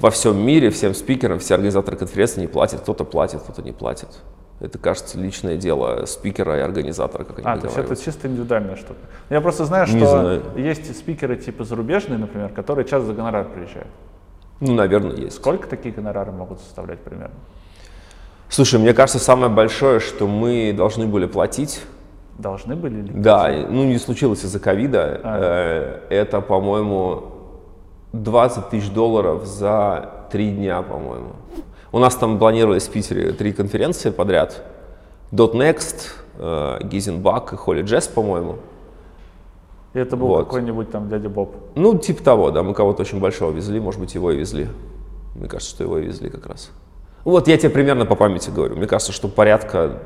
во 0.00 0.10
всем 0.10 0.44
мире 0.44 0.70
всем 0.70 0.92
спикерам, 0.92 1.38
все 1.38 1.54
организаторы 1.54 1.96
конференции 1.96 2.40
не 2.40 2.48
платят, 2.48 2.80
кто-то 2.80 3.04
платит, 3.04 3.42
кто-то 3.42 3.62
не 3.62 3.70
платит. 3.70 4.08
Это, 4.58 4.78
кажется, 4.78 5.20
личное 5.20 5.56
дело 5.56 6.04
спикера 6.06 6.58
и 6.58 6.62
организатора, 6.62 7.22
как 7.22 7.38
они 7.38 7.46
А, 7.46 7.58
то 7.58 7.66
есть 7.66 7.78
это 7.78 7.94
чисто 7.94 8.26
индивидуальная 8.26 8.74
штука. 8.74 8.98
Я 9.30 9.40
просто 9.40 9.66
знаю, 9.66 9.86
что 9.86 9.98
знаю. 9.98 10.42
есть 10.56 10.96
спикеры 10.98 11.36
типа 11.36 11.62
зарубежные, 11.62 12.18
например, 12.18 12.48
которые 12.48 12.84
часто 12.84 13.06
за 13.06 13.14
гонорар 13.14 13.44
приезжают. 13.44 13.86
Ну, 14.58 14.74
наверное, 14.74 15.14
есть. 15.14 15.36
Сколько 15.36 15.68
такие 15.68 15.94
гонорары 15.94 16.32
могут 16.32 16.58
составлять 16.58 16.98
примерно? 16.98 17.36
Слушай, 18.48 18.80
мне 18.80 18.94
кажется, 18.94 19.20
самое 19.20 19.48
большое, 19.48 20.00
что 20.00 20.26
мы 20.26 20.74
должны 20.76 21.06
были 21.06 21.26
платить. 21.26 21.82
Должны 22.38 22.76
были 22.76 23.02
ли? 23.02 23.12
Да, 23.14 23.50
ну 23.68 23.84
не 23.84 23.98
случилось 23.98 24.44
из-за 24.44 24.58
ковида. 24.58 25.20
А. 25.22 26.00
Э, 26.10 26.14
это, 26.14 26.40
по-моему, 26.40 27.24
20 28.12 28.70
тысяч 28.70 28.90
долларов 28.90 29.44
за 29.46 30.26
три 30.30 30.50
дня, 30.50 30.82
по-моему. 30.82 31.32
У 31.92 31.98
нас 31.98 32.14
там 32.16 32.38
планировались 32.38 32.88
в 32.88 32.90
Питере 32.90 33.32
три 33.32 33.52
конференции 33.52 34.10
подряд. 34.10 34.62
.next, 35.30 36.10
Гизенбак 36.82 37.52
и 37.52 37.56
Холли 37.56 37.82
Джесс, 37.82 38.08
по-моему. 38.08 38.56
И 39.94 39.98
это 39.98 40.16
был 40.16 40.28
вот. 40.28 40.44
какой-нибудь 40.44 40.90
там 40.90 41.08
дядя 41.08 41.28
Боб? 41.28 41.54
Ну, 41.74 41.98
типа 41.98 42.22
того, 42.22 42.50
да. 42.50 42.62
Мы 42.62 42.72
кого-то 42.72 43.02
очень 43.02 43.20
большого 43.20 43.52
везли, 43.52 43.78
может 43.78 44.00
быть, 44.00 44.14
его 44.14 44.30
и 44.30 44.36
везли. 44.36 44.68
Мне 45.34 45.48
кажется, 45.48 45.74
что 45.74 45.84
его 45.84 45.98
и 45.98 46.06
везли 46.06 46.30
как 46.30 46.46
раз. 46.46 46.70
Вот 47.24 47.46
я 47.46 47.56
тебе 47.56 47.70
примерно 47.70 48.06
по 48.06 48.16
памяти 48.16 48.50
говорю. 48.50 48.76
Мне 48.76 48.86
кажется, 48.86 49.12
что 49.12 49.28
порядка 49.28 49.98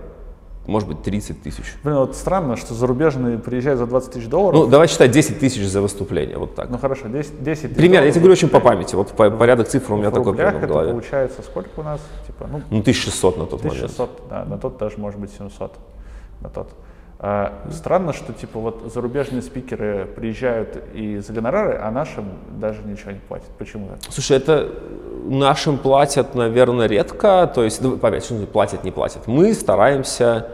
может 0.66 0.88
быть, 0.88 1.02
30 1.02 1.42
тысяч. 1.42 1.64
Блин, 1.82 1.96
вот 1.96 2.16
странно, 2.16 2.56
что 2.56 2.74
зарубежные 2.74 3.38
приезжают 3.38 3.78
за 3.78 3.86
20 3.86 4.12
тысяч 4.12 4.28
долларов. 4.28 4.60
Ну, 4.60 4.66
давай 4.66 4.88
считать 4.88 5.10
10 5.10 5.38
тысяч 5.38 5.66
за 5.66 5.80
выступление, 5.80 6.38
вот 6.38 6.54
так. 6.54 6.70
Ну, 6.70 6.78
хорошо, 6.78 7.08
10, 7.08 7.42
10 7.42 7.62
тысяч 7.62 7.76
Пример, 7.76 8.04
я 8.04 8.10
тебе 8.10 8.20
говорю 8.20 8.32
очень 8.32 8.48
по 8.48 8.60
памяти, 8.60 8.94
вот 8.94 9.08
по, 9.08 9.30
порядок 9.30 9.68
цифр 9.68 9.92
у 9.92 9.96
меня 9.96 10.10
в 10.10 10.14
такой 10.14 10.34
прямо 10.34 10.58
в 10.58 10.66
голове. 10.66 10.90
получается 10.90 11.42
сколько 11.42 11.80
у 11.80 11.82
нас? 11.82 12.00
Типа, 12.26 12.48
ну, 12.50 12.62
ну 12.70 12.80
1600 12.80 13.38
на 13.38 13.46
тот 13.46 13.60
1600, 13.60 13.98
момент. 13.98 14.22
да, 14.28 14.44
на 14.44 14.58
тот 14.58 14.78
даже 14.78 14.98
может 14.98 15.20
быть 15.20 15.30
700, 15.32 15.72
на 16.40 16.48
тот. 16.48 16.68
А, 17.18 17.66
странно, 17.72 18.12
что 18.12 18.34
типа 18.34 18.58
вот 18.58 18.92
зарубежные 18.92 19.40
спикеры 19.40 20.04
приезжают 20.04 20.76
и 20.92 21.18
за 21.18 21.32
гонорары, 21.32 21.78
а 21.82 21.90
нашим 21.90 22.26
даже 22.58 22.82
ничего 22.82 23.12
не 23.12 23.20
платят. 23.20 23.48
Почему 23.58 23.88
так? 23.88 23.98
Слушай, 24.10 24.36
это 24.36 24.70
нашим 25.24 25.78
платят, 25.78 26.34
наверное, 26.34 26.86
редко. 26.86 27.50
То 27.54 27.64
есть, 27.64 27.80
ну, 27.80 27.94
опять, 27.94 28.24
что 28.24 28.34
платят, 28.46 28.84
не 28.84 28.90
платят. 28.90 29.26
Мы 29.26 29.54
стараемся, 29.54 30.46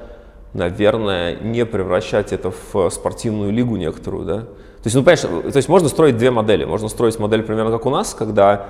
наверное, 0.54 1.36
не 1.36 1.64
превращать 1.64 2.32
это 2.32 2.50
в 2.50 2.90
спортивную 2.90 3.52
лигу 3.52 3.76
некоторую, 3.76 4.24
да. 4.24 4.38
То 4.38 4.86
есть, 4.86 4.96
ну, 4.96 5.02
понимаешь, 5.02 5.52
то 5.52 5.56
есть 5.56 5.68
можно 5.68 5.88
строить 5.88 6.16
две 6.16 6.30
модели. 6.30 6.64
Можно 6.64 6.88
строить 6.88 7.18
модель 7.18 7.42
примерно 7.42 7.70
как 7.70 7.86
у 7.86 7.90
нас, 7.90 8.14
когда 8.14 8.66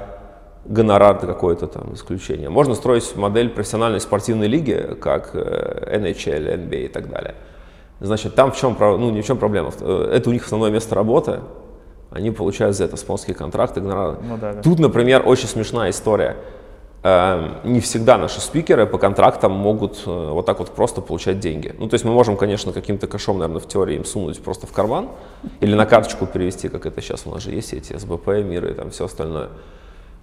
гонорар 0.64 1.18
какое-то 1.18 1.66
там 1.66 1.94
исключение. 1.94 2.50
Можно 2.50 2.74
строить 2.74 3.16
модель 3.16 3.48
профессиональной 3.48 4.00
спортивной 4.00 4.46
лиги, 4.46 4.96
как 5.00 5.30
э, 5.34 5.98
NHL, 5.98 6.68
NBA 6.68 6.84
и 6.84 6.88
так 6.88 7.08
далее. 7.08 7.34
Значит, 8.00 8.34
там 8.34 8.52
в 8.52 8.56
чем, 8.56 8.76
ну, 8.78 9.10
ни 9.10 9.22
в 9.22 9.26
чем 9.26 9.38
проблема. 9.38 9.72
Э, 9.80 10.10
это 10.12 10.28
у 10.30 10.32
них 10.32 10.44
основное 10.44 10.70
место 10.70 10.94
работы. 10.94 11.40
Они 12.10 12.30
получают 12.30 12.76
за 12.76 12.84
это 12.84 12.96
спонсорские 12.96 13.34
контракты, 13.34 13.80
гонорары. 13.80 14.18
Ну, 14.22 14.36
да, 14.36 14.52
да. 14.52 14.62
Тут, 14.62 14.78
например, 14.78 15.22
очень 15.24 15.48
смешная 15.48 15.90
история. 15.90 16.36
Эм, 17.04 17.56
не 17.64 17.80
всегда 17.80 18.16
наши 18.16 18.40
спикеры 18.40 18.86
по 18.86 18.96
контрактам 18.96 19.50
могут 19.50 20.02
э, 20.06 20.30
вот 20.30 20.46
так 20.46 20.60
вот 20.60 20.70
просто 20.70 21.00
получать 21.00 21.40
деньги. 21.40 21.74
Ну, 21.76 21.88
то 21.88 21.94
есть 21.94 22.04
мы 22.04 22.12
можем, 22.12 22.36
конечно, 22.36 22.72
каким-то 22.72 23.08
кэшом, 23.08 23.38
наверное, 23.38 23.60
в 23.60 23.66
теории 23.66 23.96
им 23.96 24.04
сунуть 24.04 24.40
просто 24.40 24.68
в 24.68 24.72
карман 24.72 25.08
или 25.58 25.74
на 25.74 25.84
карточку 25.84 26.26
перевести, 26.26 26.68
как 26.68 26.86
это 26.86 27.00
сейчас 27.00 27.26
у 27.26 27.30
нас 27.30 27.42
же 27.42 27.50
есть, 27.50 27.72
эти 27.72 27.98
СБП, 27.98 28.28
миры 28.44 28.70
и 28.70 28.74
там 28.74 28.90
все 28.90 29.06
остальное. 29.06 29.48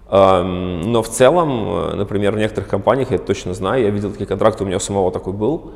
Эм, 0.08 0.80
но 0.90 1.02
в 1.02 1.10
целом, 1.10 1.68
э, 1.68 1.94
например, 1.96 2.32
в 2.32 2.38
некоторых 2.38 2.70
компаниях, 2.70 3.10
я 3.10 3.16
это 3.16 3.26
точно 3.26 3.52
знаю, 3.52 3.82
я 3.82 3.90
видел 3.90 4.10
такие 4.10 4.26
контракты, 4.26 4.64
у 4.64 4.66
меня 4.66 4.80
самого 4.80 5.12
такой 5.12 5.34
был, 5.34 5.72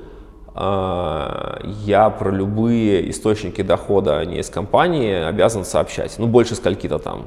а, 0.55 1.59
я 1.85 2.09
про 2.09 2.31
любые 2.31 3.11
источники 3.11 3.61
дохода 3.61 4.25
не 4.25 4.39
из 4.39 4.49
компании 4.49 5.13
обязан 5.13 5.65
сообщать. 5.65 6.15
Ну, 6.19 6.29
больше 6.29 6.55
скольки-то 6.55 6.99
там. 6.99 7.27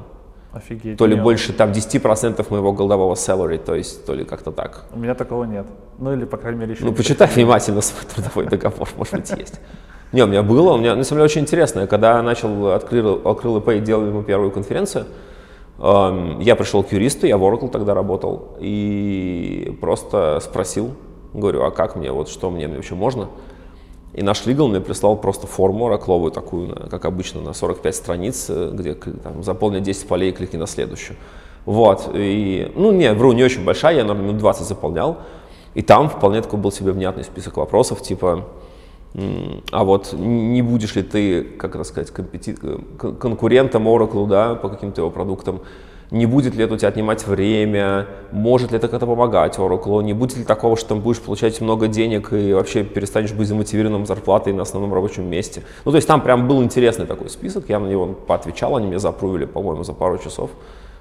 Офигеть. 0.58 0.98
То 0.98 1.06
ли 1.06 1.14
нет. 1.14 1.24
больше 1.24 1.52
там 1.52 1.70
10% 1.70 2.46
моего 2.50 2.72
голдового 2.72 3.14
salary, 3.14 3.58
то 3.58 3.74
есть, 3.74 4.04
то 4.04 4.14
ли 4.14 4.24
как-то 4.24 4.52
так. 4.52 4.84
У 4.92 4.98
меня 4.98 5.14
такого 5.14 5.44
нет. 5.44 5.66
Ну, 5.98 6.12
или, 6.12 6.24
по 6.24 6.36
крайней 6.36 6.60
мере, 6.60 6.72
еще 6.74 6.84
Ну, 6.84 6.92
почитай 6.92 7.28
внимательно 7.28 7.80
свой 7.80 8.04
трудовой 8.04 8.46
договор, 8.46 8.88
может 8.96 9.14
быть, 9.14 9.30
есть. 9.30 9.60
Не, 10.12 10.22
у 10.22 10.26
меня 10.26 10.42
было, 10.42 10.72
у 10.72 10.78
меня, 10.78 10.94
на 10.94 11.04
самом 11.04 11.18
деле, 11.18 11.24
очень 11.24 11.42
интересно. 11.42 11.86
Когда 11.86 12.16
я 12.16 12.22
начал, 12.22 12.68
открыл, 12.72 13.20
открыл 13.28 13.58
ИП 13.58 13.68
и 13.70 13.80
делал 13.80 14.06
ему 14.06 14.22
первую 14.22 14.50
конференцию, 14.50 15.06
эм, 15.78 16.40
я 16.40 16.56
пришел 16.56 16.82
к 16.82 16.92
юристу, 16.92 17.26
я 17.26 17.36
в 17.36 17.42
Oracle 17.42 17.68
тогда 17.68 17.94
работал, 17.94 18.56
и 18.58 19.76
просто 19.80 20.40
спросил, 20.40 20.94
Говорю, 21.34 21.62
а 21.64 21.70
как 21.70 21.96
мне, 21.96 22.10
вот 22.10 22.28
что 22.28 22.50
мне, 22.50 22.66
мне 22.66 22.76
вообще 22.76 22.94
можно? 22.94 23.28
И 24.14 24.22
наш 24.22 24.46
legal 24.46 24.68
мне 24.68 24.80
прислал 24.80 25.16
просто 25.16 25.46
форму 25.46 25.88
ракловую 25.88 26.32
такую, 26.32 26.74
как 26.90 27.04
обычно, 27.04 27.40
на 27.40 27.52
45 27.52 27.94
страниц, 27.94 28.46
э, 28.48 28.70
где 28.72 28.94
там, 28.94 29.42
заполнить 29.42 29.82
10 29.82 30.08
полей 30.08 30.30
и 30.30 30.32
кликни 30.32 30.56
на 30.56 30.66
следующую. 30.66 31.16
Вот, 31.64 32.10
и, 32.14 32.72
ну, 32.74 32.92
не, 32.92 33.12
вру, 33.12 33.32
не 33.32 33.44
очень 33.44 33.64
большая, 33.64 33.96
я, 33.96 34.02
наверное, 34.02 34.28
минут 34.28 34.38
20 34.38 34.66
заполнял. 34.66 35.18
И 35.74 35.82
там 35.82 36.08
вполне 36.08 36.40
такой 36.40 36.58
был 36.58 36.72
себе 36.72 36.92
внятный 36.92 37.24
список 37.24 37.58
вопросов, 37.58 38.02
типа, 38.02 38.46
а 39.70 39.84
вот 39.84 40.12
не 40.12 40.62
будешь 40.62 40.94
ли 40.94 41.02
ты, 41.02 41.42
как 41.42 41.74
это 41.74 41.84
сказать, 41.84 42.10
компети... 42.10 42.56
конкурентом 42.98 43.88
Oracle, 43.88 44.26
да, 44.26 44.54
по 44.54 44.68
каким-то 44.68 45.02
его 45.02 45.10
продуктам, 45.10 45.60
не 46.10 46.26
будет 46.26 46.54
ли 46.54 46.64
это 46.64 46.74
у 46.74 46.76
тебя 46.76 46.88
отнимать 46.88 47.26
время, 47.26 48.06
может 48.32 48.70
ли 48.70 48.78
это 48.78 48.88
как-то 48.88 49.06
помогать 49.06 49.58
Oracle, 49.58 50.02
не 50.02 50.14
будет 50.14 50.38
ли 50.38 50.44
такого, 50.44 50.76
что 50.76 50.90
там 50.90 51.00
будешь 51.00 51.20
получать 51.20 51.60
много 51.60 51.86
денег 51.86 52.32
и 52.32 52.52
вообще 52.54 52.82
перестанешь 52.82 53.32
быть 53.32 53.48
замотивированным 53.48 54.06
зарплатой 54.06 54.52
на 54.52 54.62
основном 54.62 54.94
рабочем 54.94 55.28
месте. 55.28 55.62
Ну, 55.84 55.90
то 55.90 55.96
есть 55.96 56.08
там 56.08 56.22
прям 56.22 56.48
был 56.48 56.62
интересный 56.62 57.06
такой 57.06 57.28
список, 57.28 57.68
я 57.68 57.78
на 57.78 57.86
него 57.86 58.06
поотвечал, 58.06 58.76
они 58.76 58.86
мне 58.86 58.98
запрувили, 58.98 59.44
по-моему, 59.44 59.84
за 59.84 59.92
пару 59.92 60.18
часов, 60.18 60.50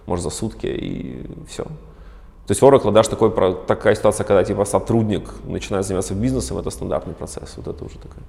может, 0.05 0.23
за 0.23 0.29
сутки, 0.29 0.67
и 0.67 1.25
все. 1.47 1.63
То 1.63 2.51
есть 2.51 2.61
Oracle 2.61 2.91
даже 2.91 3.09
такой, 3.09 3.31
такая 3.67 3.95
ситуация, 3.95 4.25
когда 4.25 4.43
типа 4.43 4.65
сотрудник 4.65 5.33
начинает 5.45 5.85
заниматься 5.85 6.13
бизнесом, 6.15 6.57
это 6.57 6.69
стандартный 6.69 7.13
процесс, 7.13 7.53
вот 7.57 7.67
это 7.67 7.83
уже 7.83 7.95
такая 7.95 8.23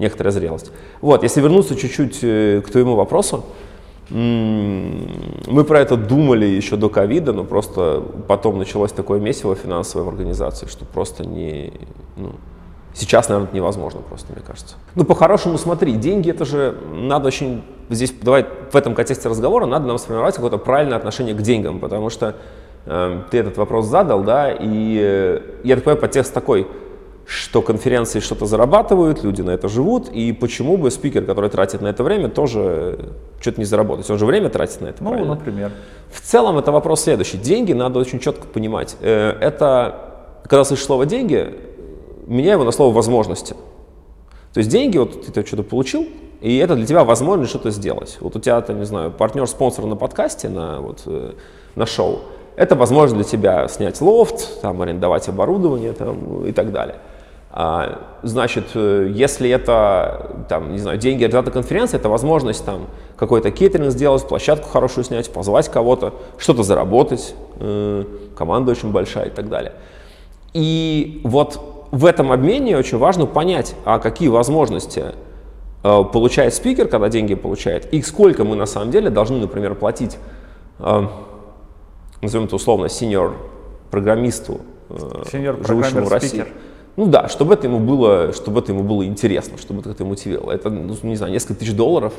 некоторая 0.00 0.32
зрелость. 0.32 0.72
Вот, 1.00 1.22
если 1.22 1.40
вернуться 1.40 1.76
чуть-чуть 1.76 2.18
э, 2.22 2.62
к 2.66 2.70
твоему 2.70 2.96
вопросу, 2.96 3.44
мы 4.10 5.64
про 5.64 5.80
это 5.80 5.96
думали 5.96 6.44
еще 6.44 6.76
до 6.76 6.88
ковида, 6.88 7.32
но 7.32 7.44
просто 7.44 8.02
потом 8.26 8.58
началось 8.58 8.92
такое 8.92 9.20
месиво 9.20 9.54
финансовое 9.54 10.04
в 10.04 10.08
организации, 10.08 10.66
что 10.66 10.84
просто 10.84 11.24
не... 11.24 11.72
Ну, 12.16 12.32
сейчас, 12.92 13.28
наверное, 13.28 13.46
это 13.48 13.56
невозможно 13.56 14.00
просто, 14.00 14.32
мне 14.32 14.42
кажется. 14.44 14.74
Ну, 14.96 15.04
по-хорошему, 15.04 15.58
смотри, 15.58 15.92
деньги 15.92 16.30
это 16.30 16.44
же 16.44 16.76
надо 16.92 17.28
очень... 17.28 17.62
Здесь, 17.88 18.12
давай 18.20 18.46
в 18.70 18.74
этом 18.74 18.94
контексте 18.94 19.28
разговора, 19.28 19.66
надо 19.66 19.86
нам 19.86 19.98
сформировать 19.98 20.34
какое-то 20.34 20.58
правильное 20.58 20.96
отношение 20.96 21.34
к 21.34 21.42
деньгам, 21.42 21.78
потому 21.78 22.10
что 22.10 22.34
э, 22.86 23.22
ты 23.30 23.38
этот 23.38 23.56
вопрос 23.58 23.86
задал, 23.86 24.24
да, 24.24 24.50
и 24.52 24.98
э, 25.00 25.40
я 25.62 25.76
так 25.76 25.84
понимаю, 25.84 26.00
подтекст 26.00 26.34
такой– 26.34 26.66
что 27.30 27.62
конференции 27.62 28.18
что-то 28.18 28.46
зарабатывают, 28.46 29.22
люди 29.22 29.40
на 29.40 29.50
это 29.50 29.68
живут, 29.68 30.08
и 30.08 30.32
почему 30.32 30.76
бы 30.76 30.90
спикер, 30.90 31.24
который 31.24 31.48
тратит 31.48 31.80
на 31.80 31.86
это 31.86 32.02
время, 32.02 32.28
тоже 32.28 33.12
что-то 33.40 33.60
не 33.60 33.64
заработать. 33.64 34.10
Он 34.10 34.18
же 34.18 34.26
время 34.26 34.48
тратит 34.48 34.80
на 34.80 34.88
это, 34.88 35.04
Ну, 35.04 35.10
правильно? 35.10 35.34
например. 35.36 35.70
В 36.10 36.20
целом 36.20 36.58
это 36.58 36.72
вопрос 36.72 37.02
следующий. 37.02 37.38
Деньги 37.38 37.72
надо 37.72 38.00
очень 38.00 38.18
четко 38.18 38.48
понимать. 38.48 38.96
Э, 39.00 39.36
это, 39.40 40.40
когда 40.42 40.64
слышишь 40.64 40.84
слово 40.84 41.06
«деньги», 41.06 41.54
меняй 42.26 42.54
его 42.54 42.64
на 42.64 42.72
слово 42.72 42.92
«возможности». 42.92 43.54
То 44.52 44.58
есть 44.58 44.68
деньги, 44.68 44.98
вот 44.98 45.26
ты 45.32 45.46
что-то 45.46 45.62
получил, 45.62 46.08
и 46.40 46.56
это 46.56 46.74
для 46.74 46.84
тебя 46.84 47.04
возможность 47.04 47.50
что-то 47.50 47.70
сделать. 47.70 48.18
Вот 48.20 48.34
у 48.34 48.40
тебя, 48.40 48.60
там, 48.60 48.80
не 48.80 48.86
знаю, 48.86 49.12
партнер-спонсор 49.12 49.86
на 49.86 49.94
подкасте, 49.94 50.48
на, 50.48 50.80
вот, 50.80 51.02
э, 51.06 51.34
на 51.76 51.86
шоу, 51.86 52.22
это 52.56 52.74
возможность 52.74 53.14
для 53.14 53.38
тебя 53.38 53.68
снять 53.68 54.00
лофт, 54.00 54.60
там, 54.62 54.82
арендовать 54.82 55.28
оборудование 55.28 55.92
там, 55.92 56.44
и 56.44 56.50
так 56.50 56.72
далее. 56.72 56.96
А, 57.52 58.02
значит, 58.22 58.66
э, 58.74 59.10
если 59.12 59.50
это, 59.50 60.44
там, 60.48 60.72
не 60.72 60.78
знаю, 60.78 60.98
деньги 60.98 61.24
результаты 61.24 61.50
конференции, 61.50 61.96
это 61.96 62.08
возможность 62.08 62.64
там 62.64 62.86
какой-то 63.16 63.50
кейтеринг 63.50 63.90
сделать, 63.90 64.26
площадку 64.26 64.68
хорошую 64.68 65.04
снять, 65.04 65.32
позвать 65.32 65.68
кого-то, 65.68 66.14
что-то 66.38 66.62
заработать, 66.62 67.34
э, 67.56 68.04
команда 68.36 68.70
очень 68.70 68.92
большая 68.92 69.26
и 69.26 69.30
так 69.30 69.48
далее. 69.48 69.72
И 70.52 71.20
вот 71.24 71.88
в 71.90 72.06
этом 72.06 72.30
обмене 72.30 72.78
очень 72.78 72.98
важно 72.98 73.26
понять, 73.26 73.74
а 73.84 73.98
какие 73.98 74.28
возможности 74.28 75.06
э, 75.82 76.04
получает 76.12 76.54
спикер, 76.54 76.86
когда 76.86 77.08
деньги 77.08 77.34
получает, 77.34 77.92
и 77.92 78.00
сколько 78.02 78.44
мы 78.44 78.54
на 78.54 78.66
самом 78.66 78.92
деле 78.92 79.10
должны, 79.10 79.38
например, 79.38 79.74
платить, 79.74 80.18
назовем 80.78 82.46
это 82.46 82.56
условно, 82.56 82.86
senior 82.86 83.34
программисту, 83.90 84.60
senior 84.88 85.66
живущему 85.66 86.06
в 86.06 86.12
России. 86.12 86.28
Спикер. 86.28 86.48
Ну 86.96 87.06
да, 87.06 87.28
чтобы 87.28 87.54
это 87.54 87.66
ему 87.66 87.78
было, 87.78 88.32
чтобы 88.32 88.60
это 88.60 88.72
ему 88.72 88.82
было 88.82 89.04
интересно, 89.06 89.58
чтобы 89.58 89.88
это 89.88 90.04
мотивировало. 90.04 90.52
Это, 90.52 90.70
ну, 90.70 90.94
не 91.02 91.16
знаю, 91.16 91.32
несколько 91.32 91.60
тысяч 91.60 91.74
долларов. 91.74 92.12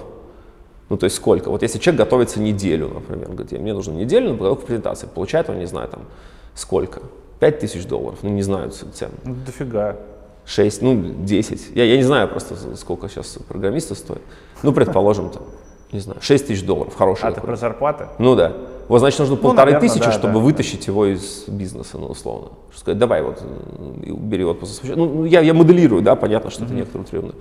Ну, 0.90 0.98
то 0.98 1.06
есть 1.06 1.16
сколько? 1.16 1.50
Вот 1.50 1.62
если 1.62 1.80
человек 1.80 2.00
готовится 2.00 2.40
неделю, 2.40 2.90
например, 2.94 3.30
говорит, 3.30 3.52
мне 3.52 3.74
нужно 3.74 3.94
неделю 3.94 4.32
на 4.32 4.36
подготовку 4.36 4.66
презентации, 4.68 5.08
получает 5.08 5.50
он, 5.50 5.60
не 5.60 5.66
знаю, 5.66 5.88
там, 5.88 6.02
сколько. 6.56 7.02
5 7.42 7.60
тысяч 7.60 7.86
долларов, 7.86 8.20
ну 8.22 8.30
не 8.30 8.44
знаю 8.44 8.70
цену. 8.70 9.14
Ну, 9.24 9.36
дофига. 9.46 9.98
6, 10.46 10.82
ну 10.84 11.14
10. 11.24 11.72
Я, 11.76 11.86
я 11.86 11.98
не 11.98 12.04
знаю 12.04 12.28
просто, 12.28 12.56
сколько 12.76 13.10
сейчас 13.10 13.38
программисты 13.48 13.96
стоят. 13.96 14.22
Ну, 14.62 14.74
предположим, 14.74 15.30
там, 15.30 15.44
не 15.92 16.00
знаю, 16.00 16.20
6 16.22 16.48
тысяч 16.48 16.64
долларов, 16.64 16.96
хороший. 16.96 17.26
А 17.26 17.32
ты 17.32 17.42
про 17.42 17.56
зарплаты? 17.56 18.08
Ну 18.20 18.36
да. 18.36 18.54
Вот, 18.88 19.00
значит, 19.00 19.20
нужно 19.20 19.36
полторы 19.36 19.72
наверное, 19.72 19.90
тысячи, 19.90 20.06
да, 20.06 20.12
чтобы 20.12 20.36
да. 20.36 20.40
вытащить 20.40 20.88
его 20.88 21.06
из 21.06 21.46
бизнеса, 21.48 21.98
ну, 21.98 22.08
условно. 22.08 22.50
Что 22.72 22.80
сказать, 22.80 22.98
давай 22.98 23.22
вот, 23.22 23.42
бери 23.98 24.44
отпуск. 24.44 24.84
Ну, 24.84 25.06
ну, 25.06 25.26
я, 25.26 25.42
я 25.42 25.54
моделирую, 25.54 26.02
да, 26.02 26.16
понятно, 26.16 26.50
что 26.50 26.66
это 26.66 26.74
некоторая 26.74 27.06
утрированная 27.06 27.36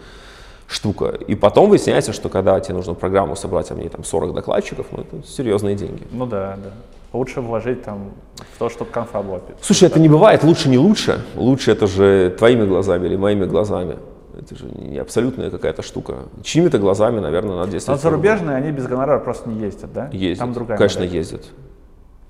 штука. 0.70 1.18
И 1.26 1.34
потом 1.34 1.68
выясняется, 1.68 2.12
что 2.12 2.28
когда 2.28 2.58
тебе 2.60 2.74
нужно 2.74 2.94
программу 2.94 3.36
собрать, 3.36 3.70
а 3.70 3.74
мне 3.74 3.88
там 3.88 4.04
40 4.04 4.34
докладчиков, 4.34 4.86
ну, 4.92 5.00
это 5.00 5.26
серьезные 5.26 5.74
деньги. 5.74 6.06
Ну 6.12 6.26
да, 6.26 6.56
да. 6.62 6.70
Лучше 7.12 7.40
вложить 7.40 7.82
там 7.82 8.12
в 8.54 8.58
то, 8.58 8.68
чтобы 8.68 8.92
конфа 8.92 9.20
была. 9.20 9.40
Слушай, 9.60 9.88
это 9.88 9.98
не 9.98 10.08
бывает 10.08 10.44
лучше, 10.44 10.68
не 10.68 10.78
лучше. 10.78 11.24
Лучше 11.34 11.72
это 11.72 11.88
же 11.88 12.34
твоими 12.38 12.64
глазами 12.64 13.06
или 13.06 13.16
моими 13.16 13.46
глазами. 13.46 13.96
Это 14.40 14.56
же 14.56 14.64
не 14.66 14.98
абсолютная 14.98 15.50
какая-то 15.50 15.82
штука. 15.82 16.14
Чьими-то 16.42 16.78
глазами, 16.78 17.20
наверное, 17.20 17.56
надо 17.56 17.66
Но 17.66 17.72
действовать. 17.72 18.00
зарубежные, 18.00 18.56
они 18.56 18.70
без 18.72 18.86
гонорара 18.86 19.18
просто 19.18 19.48
не 19.48 19.60
ездят, 19.60 19.92
да? 19.92 20.08
Ездят. 20.12 20.38
Там 20.38 20.52
другая 20.54 20.78
Конечно, 20.78 21.00
модель. 21.02 21.16
ездят. 21.16 21.44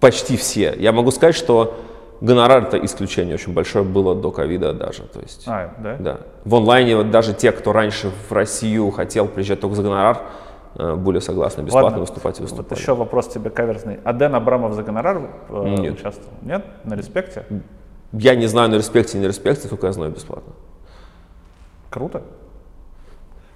Почти 0.00 0.36
все. 0.36 0.74
Я 0.78 0.92
могу 0.92 1.10
сказать, 1.10 1.34
что 1.36 1.78
гонорар 2.20 2.64
это 2.64 2.78
исключение 2.84 3.34
очень 3.34 3.52
большое 3.52 3.84
было 3.84 4.14
до 4.14 4.30
ковида 4.32 4.72
даже. 4.72 5.02
То 5.04 5.20
есть, 5.20 5.44
А, 5.46 5.72
да? 5.78 5.96
да. 5.98 6.18
В 6.44 6.54
онлайне 6.54 6.96
вот 6.96 7.10
даже 7.10 7.32
те, 7.34 7.52
кто 7.52 7.72
раньше 7.72 8.10
в 8.28 8.32
Россию 8.32 8.90
хотел 8.90 9.28
приезжать 9.28 9.60
только 9.60 9.76
за 9.76 9.82
гонорар, 9.82 10.22
э, 10.76 10.94
были 10.96 11.18
согласны 11.20 11.62
бесплатно 11.62 11.86
Ладно. 11.90 12.00
выступать 12.00 12.38
и 12.38 12.42
Вот 12.42 12.50
выступали. 12.50 12.78
еще 12.78 12.94
вопрос 12.94 13.28
тебе 13.28 13.50
каверзный. 13.50 14.00
А 14.04 14.12
Дэн 14.12 14.34
Абрамов 14.34 14.72
за 14.74 14.82
гонорар 14.82 15.20
э, 15.48 15.68
Нет. 15.78 15.94
участвовал? 15.94 16.32
Нет? 16.42 16.64
На 16.84 16.94
респекте? 16.94 17.44
Я 18.12 18.34
не 18.34 18.46
знаю 18.46 18.68
на 18.70 18.74
респекте, 18.74 19.18
не 19.18 19.26
респекте, 19.28 19.68
только 19.68 19.86
я 19.86 19.92
знаю 19.92 20.10
бесплатно. 20.10 20.52
Круто. 21.90 22.22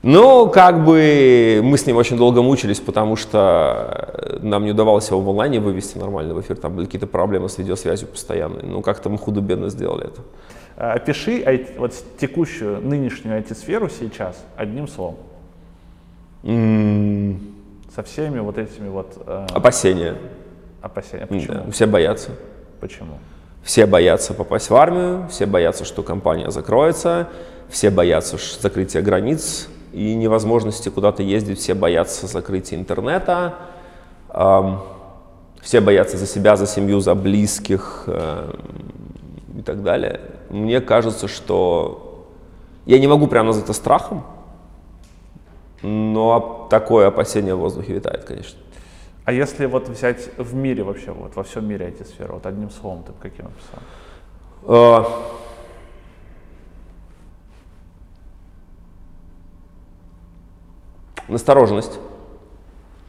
Ну, 0.03 0.51
как 0.51 0.85
бы 0.85 1.61
мы 1.65 1.79
с 1.79 1.87
ним 1.87 1.97
очень 1.97 2.19
долго 2.19 2.43
мучились, 2.43 2.79
потому 2.79 3.17
что 3.17 4.11
э, 4.13 4.39
нам 4.43 4.65
не 4.65 4.73
удавалось 4.73 5.09
его 5.09 5.21
в 5.23 5.31
онлайне 5.31 5.61
вывести 5.61 5.97
нормально 5.97 6.35
в 6.35 6.41
эфир. 6.43 6.57
Там 6.59 6.77
были 6.77 6.85
какие-то 6.85 7.07
проблемы 7.07 7.49
с 7.49 7.57
видеосвязью 7.57 8.09
постоянные. 8.09 8.65
Ну, 8.65 8.83
как-то 8.83 9.09
мы 9.09 9.17
худо-бедно 9.17 9.71
сделали 9.71 10.09
это. 10.09 10.21
А, 10.77 10.93
Опиши 10.93 11.41
IT 11.41 11.79
вот 11.79 11.95
текущую, 12.21 12.83
нынешнюю 12.83 13.39
IT-сферу 13.41 13.89
сейчас 13.89 14.37
одним 14.57 14.89
словом. 14.89 15.17
М, 16.43 17.41
Со 17.95 18.03
всеми 18.03 18.41
вот 18.41 18.59
этими 18.59 18.89
вот 18.89 19.15
э, 19.27 19.47
Опасения. 19.55 20.17
опасениями. 20.83 21.29
Почему? 21.29 21.55
Да, 21.65 21.71
все 21.71 21.87
боятся. 21.87 22.31
Почему? 22.81 23.15
Все 23.63 23.87
боятся 23.87 24.35
попасть 24.35 24.69
в 24.69 24.77
армию, 24.77 25.27
все 25.31 25.47
боятся, 25.47 25.87
что 25.87 26.03
компания 26.03 26.51
закроется, 26.51 27.29
все 27.75 27.91
боятся 27.91 28.39
закрытия 28.61 29.03
границ 29.03 29.69
и 29.93 30.15
невозможности 30.15 30.91
куда-то 30.91 31.25
ездить, 31.25 31.59
все 31.59 31.75
боятся 31.75 32.29
закрытия 32.29 32.79
интернета, 32.79 33.57
все 35.61 35.81
боятся 35.81 36.17
за 36.17 36.27
себя, 36.27 36.55
за 36.57 36.69
семью, 36.69 37.01
за 37.01 37.17
близких 37.17 38.05
эм, 38.07 38.53
и 39.59 39.63
так 39.63 39.83
далее. 39.83 40.21
Мне 40.51 40.81
кажется, 40.81 41.27
что 41.27 42.27
я 42.87 43.01
не 43.01 43.09
могу 43.09 43.27
прямо 43.27 43.49
назвать 43.49 43.65
это 43.65 43.73
страхом, 43.73 44.23
но 45.83 46.69
такое 46.71 47.09
опасение 47.09 47.57
в 47.57 47.59
воздухе 47.59 47.95
витает, 47.95 48.23
конечно. 48.23 48.61
А 49.25 49.33
если 49.33 49.67
вот 49.67 49.89
взять 49.89 50.31
в 50.39 50.55
мире 50.55 50.85
вообще, 50.85 51.11
вот 51.11 51.35
во 51.35 51.43
всем 51.43 51.67
мире 51.67 51.87
IT-сферу, 51.89 52.35
вот 52.35 52.47
одним 52.47 52.71
словом 52.71 53.03
ты 53.03 53.11
бы 53.11 53.19
каким 53.21 53.47
описал? 53.47 53.81
Настороженность. 61.29 61.99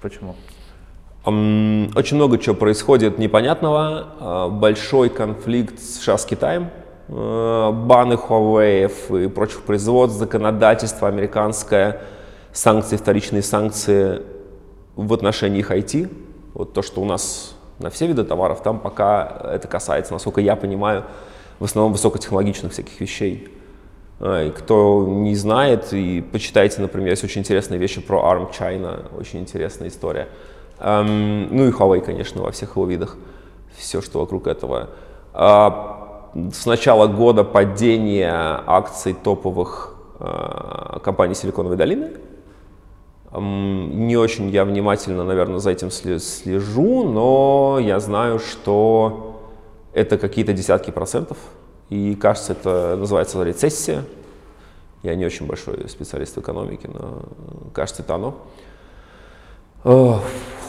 Почему? 0.01 0.35
Очень 1.25 2.15
много 2.15 2.37
чего 2.37 2.55
происходит 2.55 3.17
непонятного. 3.17 4.07
Э, 4.19 4.49
Большой 4.49 5.09
конфликт 5.09 5.79
США 5.79 6.17
с 6.17 6.25
Китаем. 6.25 6.69
Э, 7.07 7.71
Баны 7.73 8.13
Huawei 8.13 9.25
и 9.25 9.27
прочих 9.27 9.63
производств, 9.63 10.19
законодательство 10.19 11.07
американское, 11.07 12.01
санкции, 12.53 12.95
вторичные 12.95 13.41
санкции 13.41 14.21
в 14.95 15.13
отношении 15.13 15.59
их 15.59 15.71
IT. 15.71 16.09
Вот 16.53 16.73
то, 16.73 16.81
что 16.81 17.01
у 17.01 17.05
нас 17.05 17.55
на 17.79 17.89
все 17.89 18.07
виды 18.07 18.23
товаров, 18.23 18.63
там 18.63 18.79
пока 18.79 19.41
это 19.43 19.67
касается, 19.67 20.13
насколько 20.13 20.39
я 20.39 20.55
понимаю, 20.55 21.03
в 21.59 21.65
основном 21.65 21.91
высокотехнологичных 21.91 22.71
всяких 22.71 22.99
вещей. 23.01 23.49
А, 24.19 24.49
кто 24.51 25.05
не 25.07 25.35
знает, 25.35 25.91
и 25.93 26.21
почитайте, 26.21 26.81
например, 26.81 27.09
есть 27.09 27.23
очень 27.23 27.41
интересные 27.41 27.79
вещи 27.79 28.01
про 28.01 28.19
ARM 28.19 28.49
China, 28.51 29.05
очень 29.19 29.39
интересная 29.39 29.89
история. 29.89 30.27
Эм, 30.79 31.55
ну 31.55 31.67
и 31.67 31.71
Huawei, 31.71 32.01
конечно, 32.01 32.41
во 32.41 32.51
всех 32.51 32.71
его 32.75 32.85
видах, 32.85 33.17
все, 33.77 34.01
что 34.01 34.19
вокруг 34.19 34.47
этого. 34.47 34.89
А, 35.33 35.91
С 36.53 36.65
начала 36.65 37.07
года 37.07 37.45
падение 37.45 38.29
акций 38.67 39.13
топовых 39.13 39.95
э, 40.19 40.99
компаний 41.01 41.33
Силиконовой 41.33 41.77
долины. 41.77 42.11
М, 43.31 44.07
Не 44.07 44.17
очень 44.17 44.49
я 44.49 44.65
внимательно, 44.65 45.23
наверное, 45.23 45.59
за 45.59 45.71
этим 45.71 45.87
сле- 45.89 46.19
слежу, 46.19 47.03
но 47.09 47.79
я 47.81 47.99
знаю, 48.01 48.39
что 48.39 49.39
это 49.93 50.17
какие-то 50.17 50.51
десятки 50.51 50.91
процентов. 50.91 51.37
И 51.89 52.15
кажется, 52.15 52.53
это 52.53 52.95
называется 52.97 53.41
рецессия. 53.43 54.03
Я 55.03 55.15
не 55.15 55.25
очень 55.25 55.45
большой 55.45 55.87
специалист 55.87 56.35
в 56.35 56.39
экономике, 56.39 56.89
но 56.91 57.19
кажется, 57.73 58.01
это 58.01 58.15
оно. 58.15 58.35
Э, 59.83 60.13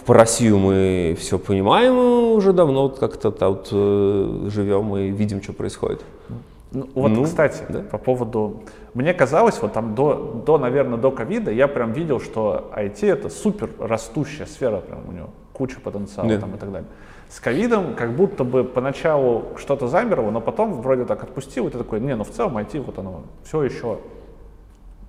Про 0.05 0.14
Россию 0.18 0.59
мы 0.59 1.16
все 1.18 1.38
понимаем 1.38 1.96
уже 2.35 2.52
давно, 2.52 2.83
вот 2.83 2.98
как-то 2.98 3.31
тут 3.31 3.68
э, 3.72 4.48
живем 4.52 4.94
и 4.96 5.09
видим, 5.09 5.42
что 5.42 5.52
происходит. 5.55 6.02
Ну, 6.72 6.88
вот, 6.94 7.09
Ну, 7.09 7.24
кстати, 7.24 7.62
да. 7.68 7.81
по 7.81 7.96
поводу... 7.96 8.62
Мне 8.92 9.14
казалось, 9.14 9.61
вот 9.62 9.72
там 9.72 9.94
до, 9.94 10.42
до, 10.46 10.59
наверное, 10.59 10.98
до 10.98 11.11
ковида 11.11 11.50
я 11.50 11.68
прям 11.68 11.92
видел, 11.92 12.20
что 12.20 12.70
IT 12.76 13.07
это 13.07 13.31
супер 13.31 13.70
растущая 13.79 14.46
сфера, 14.46 14.81
прям 14.81 15.09
у 15.09 15.12
него 15.12 15.29
куча 15.55 15.81
потенциала 15.81 16.29
Да. 16.29 16.38
там 16.40 16.55
и 16.55 16.59
так 16.59 16.70
далее. 16.72 16.88
С 17.29 17.41
ковидом 17.41 17.95
как 17.95 18.12
будто 18.15 18.45
бы 18.45 18.65
поначалу 18.65 19.47
что-то 19.57 19.89
замерло, 19.89 20.31
но 20.31 20.41
потом 20.41 20.81
вроде 20.81 21.05
так 21.05 21.23
отпустил, 21.23 21.67
и 21.67 21.71
ты 21.71 21.79
такой, 21.79 22.01
не, 22.01 22.15
ну 22.15 22.25
в 22.25 22.31
целом 22.31 22.57
IT 22.59 22.81
вот 22.81 22.99
оно 22.99 23.23
все 23.45 23.62
еще 23.65 23.99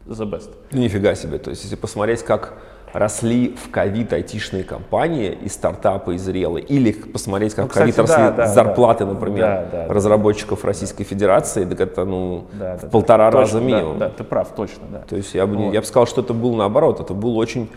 the 0.07 0.29
best. 0.29 0.49
Ну, 0.71 0.79
нифига 0.79 1.15
себе. 1.15 1.37
То 1.37 1.49
есть, 1.51 1.63
если 1.63 1.75
посмотреть, 1.75 2.23
как 2.23 2.53
росли 2.93 3.55
в 3.55 3.69
ковид 3.69 4.13
айтишные 4.13 4.63
компании 4.63 5.37
и 5.43 5.49
стартапы, 5.49 6.15
и 6.15 6.17
зрелые, 6.17 6.63
или 6.65 6.91
посмотреть, 6.93 7.53
как 7.53 7.65
Ну, 7.65 7.69
в 7.69 7.73
ковид 7.73 7.99
росли 7.99 8.15
да, 8.15 8.31
да, 8.31 8.47
зарплаты, 8.47 9.05
да. 9.05 9.11
например, 9.11 9.41
Да, 9.45 9.67
да, 9.71 9.87
да. 9.87 9.93
разработчиков 9.93 10.63
Российской 10.63 11.03
Федерации, 11.03 11.65
так 11.65 11.79
это, 11.81 12.05
ну, 12.05 12.45
Да, 12.53 12.77
в 12.77 12.81
да, 12.83 12.87
полтора 12.87 13.29
да. 13.29 13.39
раза 13.39 13.53
Точно, 13.59 13.69
да, 13.69 13.75
минимум. 13.75 13.97
Да, 13.99 14.09
ты 14.09 14.23
прав, 14.23 14.47
точно, 14.55 14.83
да. 14.91 14.99
То 14.99 15.17
есть, 15.17 15.35
я 15.35 15.45
бы, 15.45 15.57
Вот. 15.57 15.73
я 15.73 15.81
бы 15.81 15.85
сказал, 15.85 16.07
что 16.07 16.21
это 16.21 16.33
был 16.33 16.55
наоборот, 16.55 16.99
это 17.01 17.13
был 17.13 17.37
очень 17.37 17.69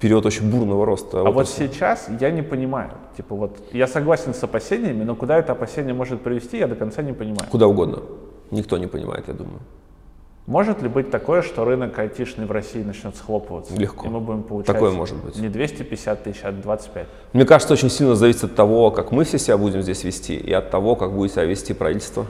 период 0.00 0.26
очень 0.26 0.50
бурного 0.50 0.84
роста. 0.86 1.20
А 1.20 1.24
вот 1.24 1.46
отрасли. 1.46 1.66
сейчас 1.66 2.08
я 2.20 2.30
не 2.30 2.42
понимаю. 2.42 2.90
Типа 3.16 3.34
вот 3.34 3.58
я 3.72 3.86
согласен 3.86 4.34
с 4.34 4.42
опасениями, 4.42 5.04
но 5.04 5.14
куда 5.14 5.38
это 5.38 5.52
опасение 5.52 5.94
может 5.94 6.22
привести, 6.22 6.58
я 6.58 6.66
до 6.66 6.74
конца 6.74 7.02
не 7.02 7.12
понимаю. 7.12 7.48
Куда 7.50 7.66
угодно. 7.66 8.02
Никто 8.50 8.78
не 8.78 8.86
понимает, 8.86 9.28
я 9.28 9.34
думаю. 9.34 9.60
Может 10.46 10.82
ли 10.82 10.90
быть 10.90 11.10
такое, 11.10 11.40
что 11.40 11.64
рынок 11.64 11.98
айтишный 11.98 12.44
в 12.44 12.52
России 12.52 12.82
начнет 12.82 13.16
схлопываться? 13.16 13.74
Легко. 13.74 14.06
И 14.06 14.10
мы 14.10 14.20
будем 14.20 14.42
получать 14.42 14.74
Такое 14.74 14.90
может 14.90 15.16
быть. 15.16 15.36
не 15.36 15.48
250 15.48 16.22
тысяч, 16.22 16.40
а 16.42 16.52
25. 16.52 17.06
Мне 17.32 17.46
кажется, 17.46 17.72
очень 17.72 17.88
сильно 17.88 18.14
зависит 18.14 18.44
от 18.44 18.54
того, 18.54 18.90
как 18.90 19.10
мы 19.10 19.24
все 19.24 19.38
себя 19.38 19.56
будем 19.56 19.80
здесь 19.80 20.04
вести, 20.04 20.36
и 20.36 20.52
от 20.52 20.70
того, 20.70 20.96
как 20.96 21.14
будет 21.14 21.32
себя 21.32 21.44
вести 21.44 21.72
правительство. 21.72 22.26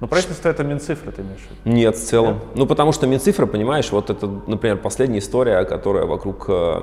Но 0.00 0.06
правительство 0.06 0.48
это 0.48 0.64
Минцифры, 0.64 1.12
ты 1.12 1.20
имеешь 1.22 1.40
в 1.40 1.50
виду? 1.50 1.76
Нет, 1.76 1.96
в 1.96 2.02
целом. 2.02 2.40
Ну, 2.54 2.66
потому 2.66 2.92
что 2.92 3.06
Минцифры, 3.06 3.46
понимаешь, 3.46 3.90
вот 3.92 4.08
это, 4.08 4.26
например, 4.46 4.78
последняя 4.78 5.18
история, 5.18 5.62
которая 5.64 6.06
вокруг... 6.06 6.46
э, 6.48 6.82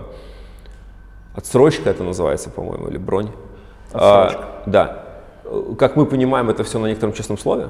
отсрочка 1.36 1.90
это 1.90 2.04
называется, 2.04 2.50
по-моему, 2.52 2.88
или 2.88 2.98
бронь. 2.98 3.30
Отсрочка. 3.92 4.40
А, 4.40 4.64
да. 4.68 5.04
Как 5.80 5.96
мы 5.96 6.06
понимаем, 6.06 6.50
это 6.50 6.64
все 6.64 6.78
на 6.78 6.88
некотором 6.88 7.14
честном 7.14 7.38
слове. 7.40 7.70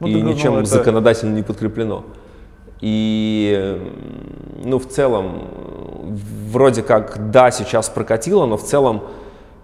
Ну, 0.00 0.06
и 0.08 0.14
да, 0.14 0.20
ну, 0.20 0.32
ничем 0.32 0.56
это- 0.56 0.66
законодательно 0.66 1.34
не 1.34 1.42
подкреплено. 1.42 2.04
И, 2.80 3.92
ну, 4.64 4.78
в 4.78 4.88
целом, 4.88 5.48
вроде 6.50 6.82
как, 6.82 7.30
да, 7.30 7.50
сейчас 7.50 7.88
прокатило, 7.88 8.46
но 8.46 8.56
в 8.56 8.62
целом, 8.64 9.02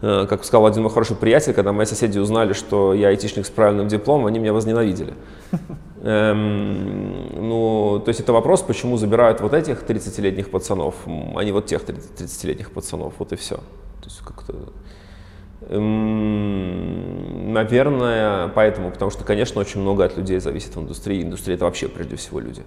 как 0.01 0.45
сказал 0.45 0.67
один 0.67 0.83
мой 0.83 0.93
хороший 0.93 1.17
приятель, 1.17 1.53
когда 1.55 1.73
мои 1.73 1.87
соседи 1.87 2.19
узнали, 2.19 2.53
что 2.53 2.95
я 2.95 3.09
айтишник 3.09 3.47
с 3.47 3.51
правильным 3.51 3.89
дипломом, 3.89 4.27
они 4.27 4.39
меня 4.39 4.53
возненавидели. 4.53 5.15
Эм, 6.03 7.49
ну, 7.49 8.01
то 8.05 8.09
есть 8.09 8.21
это 8.21 8.33
вопрос, 8.33 8.63
почему 8.63 8.97
забирают 8.97 9.41
вот 9.41 9.53
этих 9.55 9.83
30-летних 9.83 10.51
пацанов, 10.51 10.95
а 11.07 11.43
не 11.43 11.51
вот 11.51 11.67
тех 11.67 11.83
30 11.83 12.21
30-летних 12.21 12.71
пацанов, 12.71 13.15
вот 13.19 13.33
и 13.33 13.37
все. 13.37 13.57
То 13.57 14.05
есть 14.05 14.21
как-то 14.21 14.55
Эм, 15.71 17.53
наверное, 17.53 18.49
поэтому, 18.49 18.91
потому 18.91 19.11
что, 19.11 19.25
конечно, 19.25 19.61
очень 19.61 19.81
много 19.81 20.05
от 20.05 20.17
людей 20.17 20.39
зависит 20.39 20.75
в 20.77 20.81
индустрии. 20.81 21.23
Индустрия 21.23 21.57
это 21.57 21.65
вообще 21.65 21.89
прежде 21.89 22.17
всего 22.17 22.41
люди. 22.41 22.63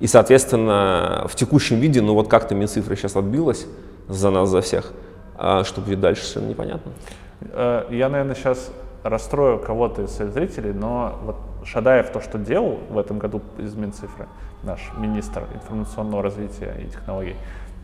И, 0.00 0.06
соответственно, 0.06 1.26
в 1.28 1.36
текущем 1.36 1.78
виде, 1.78 2.02
ну 2.02 2.14
вот 2.14 2.28
как-то 2.28 2.54
Минцифра 2.54 2.96
сейчас 2.96 3.16
отбилась 3.16 3.66
за 4.08 4.30
нас, 4.30 4.48
за 4.48 4.60
всех, 4.60 4.92
а 5.36 5.64
что 5.64 5.80
будет 5.80 6.00
дальше, 6.00 6.22
совершенно 6.22 6.50
непонятно. 6.50 6.92
Э, 7.40 7.86
я, 7.90 8.08
наверное, 8.08 8.34
сейчас 8.34 8.70
расстрою 9.02 9.58
кого-то 9.58 10.02
из 10.02 10.10
своих 10.10 10.32
зрителей, 10.32 10.72
но 10.72 11.18
вот 11.24 11.36
Шадаев 11.64 12.10
то, 12.10 12.20
что 12.20 12.38
делал 12.38 12.78
в 12.88 12.98
этом 12.98 13.18
году 13.18 13.40
из 13.58 13.74
Минцифры, 13.74 14.26
наш 14.62 14.80
министр 14.96 15.44
информационного 15.54 16.22
развития 16.22 16.74
и 16.80 16.88
технологий, 16.88 17.36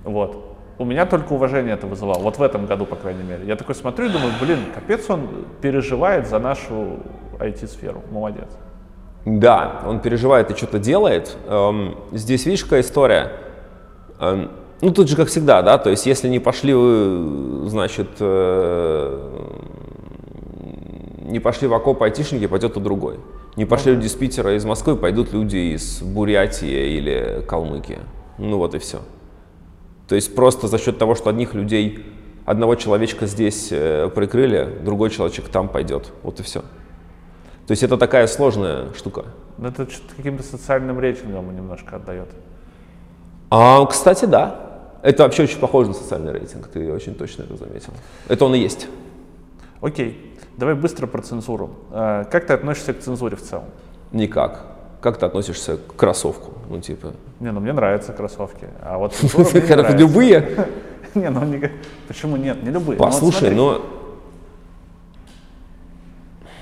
вот, 0.04 0.56
у 0.78 0.84
меня 0.84 1.06
только 1.06 1.32
уважение 1.32 1.74
это 1.74 1.86
вызывало, 1.86 2.20
вот 2.20 2.38
в 2.38 2.42
этом 2.42 2.66
году, 2.66 2.86
по 2.86 2.94
крайней 2.94 3.24
мере. 3.24 3.44
Я 3.46 3.56
такой 3.56 3.74
смотрю 3.74 4.06
и 4.06 4.08
думаю, 4.10 4.32
блин, 4.40 4.58
капец 4.74 5.10
он 5.10 5.28
переживает 5.60 6.28
за 6.28 6.38
нашу 6.38 7.00
IT-сферу, 7.40 8.02
молодец. 8.10 8.48
Да, 9.24 9.82
он 9.84 10.00
переживает 10.00 10.50
и 10.50 10.54
что-то 10.54 10.78
делает. 10.78 11.36
Эм, 11.46 11.96
здесь, 12.12 12.46
видишь, 12.46 12.64
какая 12.64 12.80
история. 12.80 13.32
Ну, 14.80 14.92
тут 14.92 15.08
же, 15.08 15.16
как 15.16 15.28
всегда, 15.28 15.62
да, 15.62 15.76
то 15.78 15.90
есть, 15.90 16.06
если 16.06 16.28
не 16.28 16.38
пошли 16.38 16.72
вы, 16.72 17.68
значит, 17.68 18.08
э, 18.20 19.28
не 21.22 21.40
пошли 21.40 21.66
в 21.66 21.74
окоп 21.74 22.02
айтишники, 22.02 22.46
пойдет 22.46 22.74
то 22.74 22.80
другой. 22.80 23.18
Не 23.56 23.64
пошли 23.64 23.92
люди 23.92 24.06
из 24.06 24.14
Питера, 24.14 24.54
из 24.54 24.64
Москвы, 24.64 24.96
пойдут 24.96 25.32
люди 25.32 25.74
из 25.74 26.00
Бурятии 26.00 26.96
или 26.96 27.44
Калмыкии. 27.48 27.98
Ну 28.38 28.58
вот 28.58 28.74
и 28.76 28.78
все. 28.78 29.00
То 30.06 30.14
есть 30.14 30.34
просто 30.34 30.68
за 30.68 30.78
счет 30.78 30.96
того, 30.96 31.16
что 31.16 31.28
одних 31.28 31.54
людей, 31.54 32.06
одного 32.46 32.76
человечка 32.76 33.26
здесь 33.26 33.68
э, 33.72 34.08
прикрыли, 34.14 34.78
другой 34.84 35.10
человечек 35.10 35.48
там 35.48 35.68
пойдет. 35.68 36.12
Вот 36.22 36.38
и 36.38 36.44
все. 36.44 36.60
То 37.66 37.72
есть 37.72 37.82
это 37.82 37.98
такая 37.98 38.26
сложная 38.28 38.94
штука. 38.94 39.24
Но 39.58 39.68
это 39.68 39.88
каким-то 40.16 40.42
социальным 40.42 41.00
рейтингом 41.00 41.54
немножко 41.54 41.96
отдает. 41.96 42.28
А, 43.50 43.84
кстати, 43.86 44.24
да. 44.24 44.67
Это 45.02 45.22
вообще 45.22 45.44
очень 45.44 45.58
похоже 45.58 45.90
на 45.90 45.94
социальный 45.94 46.32
рейтинг, 46.32 46.68
ты 46.68 46.92
очень 46.92 47.14
точно 47.14 47.44
это 47.44 47.56
заметил. 47.56 47.92
Это 48.28 48.44
он 48.44 48.54
и 48.54 48.58
есть. 48.58 48.88
Окей, 49.80 50.36
давай 50.56 50.74
быстро 50.74 51.06
про 51.06 51.22
цензуру. 51.22 51.70
А, 51.90 52.24
как 52.24 52.46
ты 52.46 52.52
относишься 52.52 52.94
к 52.94 53.00
цензуре 53.00 53.36
в 53.36 53.42
целом? 53.42 53.66
Никак. 54.12 54.66
Как 55.00 55.18
ты 55.18 55.26
относишься 55.26 55.76
к 55.76 55.94
кроссовку? 55.94 56.52
Ну, 56.68 56.80
типа. 56.80 57.12
Не, 57.38 57.52
ну 57.52 57.60
мне 57.60 57.72
нравятся 57.72 58.12
кроссовки. 58.12 58.66
А 58.82 58.98
вот 58.98 59.14
Любые? 59.92 60.66
Не, 61.14 61.30
ну 61.30 61.40
почему 62.06 62.36
нет? 62.36 62.62
Не 62.62 62.70
любые. 62.70 62.98
Ну, 62.98 63.04
Послушай, 63.04 63.54
но 63.54 63.80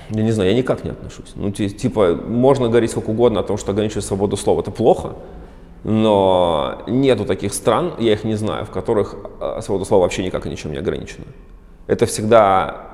я 0.09 0.23
не 0.23 0.31
знаю, 0.31 0.51
я 0.51 0.57
никак 0.57 0.83
не 0.85 0.91
отношусь. 0.91 1.33
Ну, 1.35 1.51
типа, 1.51 2.15
можно 2.15 2.69
говорить 2.69 2.91
сколько 2.91 3.09
угодно 3.09 3.41
о 3.41 3.43
том, 3.43 3.57
что 3.57 3.71
ограничивать 3.71 4.05
свободу 4.05 4.37
слова. 4.37 4.61
Это 4.61 4.71
плохо, 4.71 5.15
но 5.83 6.83
нету 6.87 7.25
таких 7.25 7.53
стран, 7.53 7.93
я 7.99 8.13
их 8.13 8.23
не 8.23 8.35
знаю, 8.35 8.65
в 8.65 8.71
которых 8.71 9.15
а, 9.39 9.61
свобода 9.61 9.85
слова 9.85 10.03
вообще 10.03 10.23
никак 10.23 10.45
и 10.45 10.49
ничем 10.49 10.71
не 10.71 10.77
ограничена. 10.77 11.25
Это 11.87 12.05
всегда 12.05 12.87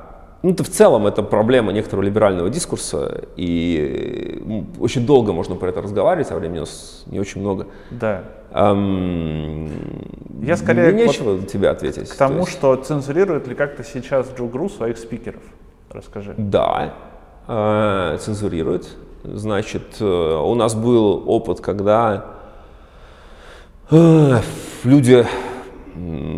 ну, 0.43 0.51
это 0.51 0.65
в 0.65 0.69
целом 0.69 1.07
это 1.07 1.23
проблема 1.23 1.71
некоторого 1.71 2.03
либерального 2.03 2.49
дискурса, 2.49 3.23
и 3.37 4.43
очень 4.77 5.05
долго 5.05 5.31
можно 5.31 5.55
про 5.55 5.69
это 5.69 5.81
разговаривать, 5.81 6.31
а 6.31 6.35
времени 6.35 6.57
у 6.57 6.61
нас 6.61 7.03
не 7.07 7.17
очень 7.17 7.39
много. 7.39 7.67
Да. 7.91 8.25
Эм, 8.51 9.69
Я 10.41 10.57
скорее 10.57 10.91
мне 10.91 11.05
нечего 11.05 11.37
вот 11.37 11.47
тебе 11.47 11.69
ответить. 11.69 12.09
К 12.09 12.15
тому, 12.15 12.39
есть... 12.39 12.51
что 12.51 12.75
цензурирует 12.75 13.47
ли 13.47 13.55
как-то 13.55 13.85
сейчас 13.85 14.27
Джо 14.37 14.43
Гру 14.43 14.67
своих 14.67 14.97
спикеров? 14.97 15.41
Расскажи. 15.89 16.35
Да, 16.37 16.93
э, 17.47 18.17
цензурирует. 18.19 18.89
Значит, 19.23 19.95
э, 20.01 20.03
у 20.05 20.55
нас 20.55 20.75
был 20.75 21.23
опыт, 21.25 21.61
когда 21.61 22.15
э, 22.15 22.32
люди 24.83 25.25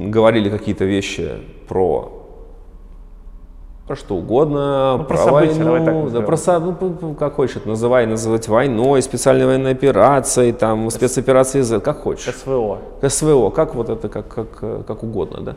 говорили 0.10 0.50
какие-то 0.50 0.86
вещи 0.86 1.32
про 1.68 2.12
про 3.88 3.96
что 3.96 4.16
угодно, 4.16 4.98
ну, 4.98 5.04
про, 5.04 5.18
про 5.18 5.32
войну, 5.32 6.10
да, 6.10 6.22
про, 6.22 6.60
ну, 6.60 7.14
как 7.14 7.36
хочешь 7.36 7.64
называй, 7.66 8.08
называть 8.08 8.48
войной, 8.48 9.02
специальной 9.04 9.46
военной 9.46 9.74
операцией, 9.74 10.54
там, 10.54 10.90
С... 10.90 10.96
спецоперацией 10.96 11.64
Z, 11.64 11.82
как 11.82 12.02
хочешь. 12.02 12.34
СВО. 12.34 12.80
СВО, 13.08 13.52
как 13.52 13.76
вот 13.76 13.90
это, 13.90 14.10
как, 14.10 14.28
как, 14.28 14.86
как 14.88 15.04
угодно, 15.04 15.42
да. 15.42 15.56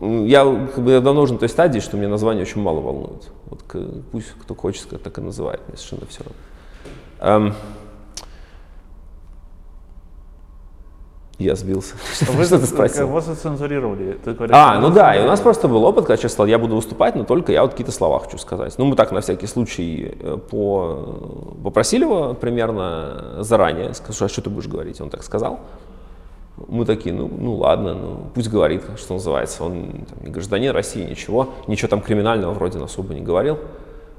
Я 0.00 0.44
как 0.74 0.82
бы, 0.82 0.98
давно 1.00 1.20
уже 1.20 1.34
на 1.34 1.38
той 1.38 1.50
стадии, 1.50 1.80
что 1.80 1.98
мне 1.98 2.08
название 2.08 2.42
очень 2.42 2.62
мало 2.62 2.80
волнует. 2.80 3.30
Вот, 3.44 3.60
пусть 4.12 4.30
кто 4.42 4.54
хочет, 4.54 5.02
так 5.02 5.18
и 5.18 5.20
называет, 5.20 5.60
мне 5.68 5.76
совершенно 5.76 6.06
все 6.06 6.22
равно. 7.20 7.54
Я 11.38 11.54
сбился. 11.54 11.94
Вы 12.32 12.44
что 12.44 12.58
ты 12.58 12.66
спросил? 12.66 13.08
Вас 13.08 13.26
зацензурировали. 13.26 14.18
а, 14.50 14.80
ну 14.80 14.90
да, 14.90 15.14
и 15.14 15.22
у 15.22 15.26
нас 15.26 15.38
просто 15.40 15.68
был 15.68 15.84
опыт, 15.84 16.06
когда 16.06 16.16
человек 16.16 16.32
сказал, 16.32 16.46
я 16.46 16.58
буду 16.58 16.76
выступать, 16.76 17.14
но 17.14 17.24
только 17.24 17.52
я 17.52 17.62
вот 17.62 17.72
какие-то 17.72 17.92
слова 17.92 18.20
хочу 18.20 18.38
сказать. 18.38 18.74
Ну, 18.78 18.86
мы 18.86 18.96
так 18.96 19.12
на 19.12 19.20
всякий 19.20 19.46
случай 19.46 20.14
э, 20.18 20.38
по... 20.38 21.54
попросили 21.62 22.04
его 22.04 22.32
примерно 22.32 23.36
заранее, 23.40 23.92
сказал, 23.92 24.26
а 24.26 24.28
что 24.30 24.40
ты 24.40 24.48
будешь 24.48 24.68
говорить? 24.68 24.98
Он 25.02 25.10
так 25.10 25.22
сказал. 25.22 25.60
Мы 26.68 26.86
такие, 26.86 27.14
ну, 27.14 27.30
ну 27.38 27.56
ладно, 27.56 27.92
ну 27.92 28.30
пусть 28.34 28.48
говорит, 28.48 28.82
что 28.96 29.14
называется. 29.14 29.62
Он 29.62 30.06
там, 30.08 30.24
не 30.24 30.30
гражданин 30.30 30.72
России, 30.72 31.04
ничего, 31.04 31.50
ничего 31.66 31.88
там 31.88 32.00
криминального 32.00 32.54
вроде 32.54 32.78
особо 32.78 33.12
не 33.12 33.20
говорил. 33.20 33.58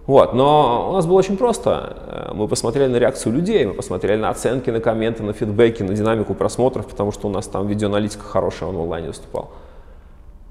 Вот, 0.08 0.34
но 0.34 0.90
у 0.90 0.94
нас 0.94 1.06
было 1.06 1.18
очень 1.18 1.36
просто. 1.36 1.98
Э, 2.08 2.34
мы 2.34 2.48
посмотрели 2.48 2.90
на 2.90 2.96
реакцию 2.96 3.34
людей, 3.34 3.66
мы 3.66 3.74
посмотрели 3.74 4.20
на 4.20 4.30
оценки, 4.30 4.70
на 4.70 4.80
комменты, 4.80 5.22
на 5.22 5.34
фидбэки, 5.34 5.84
на 5.84 5.94
динамику 5.94 6.34
просмотров, 6.34 6.88
потому 6.88 7.12
что 7.12 7.28
у 7.28 7.30
нас 7.32 7.46
там 7.48 7.68
видеоаналитика 7.68 8.24
хорошая, 8.24 8.70
он 8.70 8.78
в 8.78 8.82
онлайне 8.82 9.10
выступал. 9.10 9.52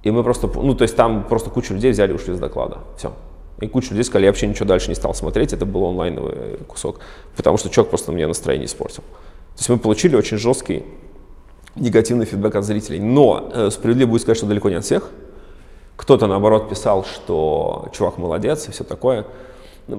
И 0.03 0.11
мы 0.11 0.23
просто, 0.23 0.47
ну, 0.55 0.75
то 0.75 0.83
есть 0.83 0.95
там 0.95 1.25
просто 1.25 1.49
кучу 1.49 1.73
людей 1.73 1.91
взяли 1.91 2.13
и 2.13 2.15
ушли 2.15 2.35
с 2.35 2.39
доклада. 2.39 2.79
Все. 2.99 3.13
И 3.61 3.67
куча 3.67 3.91
людей 3.91 4.05
сказали, 4.05 4.27
я 4.27 4.31
вообще 4.31 4.47
ничего 4.47 4.67
дальше 4.67 4.91
не 4.91 4.95
стал 4.95 5.15
смотреть, 5.15 5.55
это 5.55 5.65
был 5.65 5.87
онлайновый 5.87 6.59
кусок, 6.69 7.01
потому 7.35 7.57
что 7.57 7.71
человек 7.71 7.89
просто 7.89 8.13
мне 8.13 8.27
настроение 8.27 8.67
испортил. 8.67 9.03
То 9.55 9.61
есть 9.61 9.69
мы 9.71 9.79
получили 9.79 10.17
очень 10.17 10.37
жесткий 10.37 10.85
негативный 11.77 12.27
фидбэк 12.27 12.57
от 12.57 12.65
зрителей. 12.65 13.01
Но 13.01 13.51
э, 13.53 13.71
справедливо 13.71 14.11
будет 14.11 14.23
сказать, 14.23 14.37
что 14.37 14.47
далеко 14.47 14.69
не 14.69 14.77
от 14.77 14.85
всех. 14.85 15.11
Кто-то, 15.97 16.27
наоборот, 16.27 16.69
писал, 16.69 17.05
что 17.05 17.89
чувак 17.93 18.19
молодец 18.19 18.69
и 18.69 18.71
все 18.71 18.85
такое. 18.85 19.27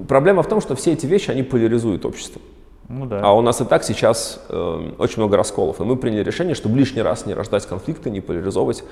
Проблема 0.06 0.42
в 0.42 0.48
том, 0.48 0.60
что 0.60 0.74
все 0.76 0.92
эти 0.92 1.06
вещи, 1.06 1.30
они 1.30 1.42
поляризуют 1.42 2.04
общество. 2.04 2.40
Ну, 2.88 3.06
да. 3.06 3.20
А 3.22 3.32
у 3.32 3.42
нас 3.42 3.60
и 3.60 3.64
так 3.64 3.84
сейчас 3.84 4.40
э, 4.48 4.92
очень 4.98 5.18
много 5.18 5.36
расколов. 5.36 5.80
И 5.80 5.84
мы 5.84 5.96
приняли 5.96 6.22
решение, 6.22 6.54
чтобы 6.54 6.78
лишний 6.78 7.02
раз 7.02 7.26
не 7.26 7.34
рождать 7.34 7.66
конфликты, 7.66 8.10
не 8.10 8.20
поляризовывать, 8.20 8.82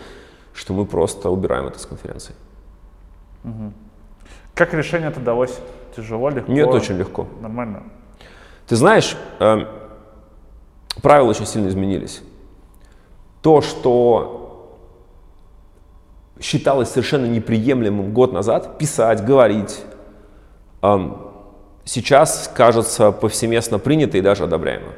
что 0.52 0.74
мы 0.74 0.84
просто 0.84 1.30
убираем 1.30 1.66
это 1.66 1.78
с 1.78 1.86
конференции. 1.86 2.34
Угу. 3.44 3.72
Как 4.54 4.74
решение 4.74 5.08
это 5.08 5.20
далось? 5.20 5.58
Тяжело, 5.94 6.28
легко? 6.28 6.52
Нет, 6.52 6.66
очень 6.68 6.96
легко. 6.96 7.26
Нормально. 7.40 7.84
Ты 8.66 8.76
знаешь, 8.76 9.16
э, 9.38 9.64
правила 11.02 11.30
очень 11.30 11.46
сильно 11.46 11.68
изменились. 11.68 12.22
То, 13.40 13.62
что 13.62 14.45
считалось 16.40 16.90
совершенно 16.90 17.26
неприемлемым 17.26 18.12
год 18.12 18.32
назад, 18.32 18.78
писать, 18.78 19.24
говорить, 19.24 19.82
сейчас 21.84 22.50
кажется 22.54 23.12
повсеместно 23.12 23.78
принято 23.78 24.18
и 24.18 24.20
даже 24.20 24.44
одобряемо. 24.44 24.92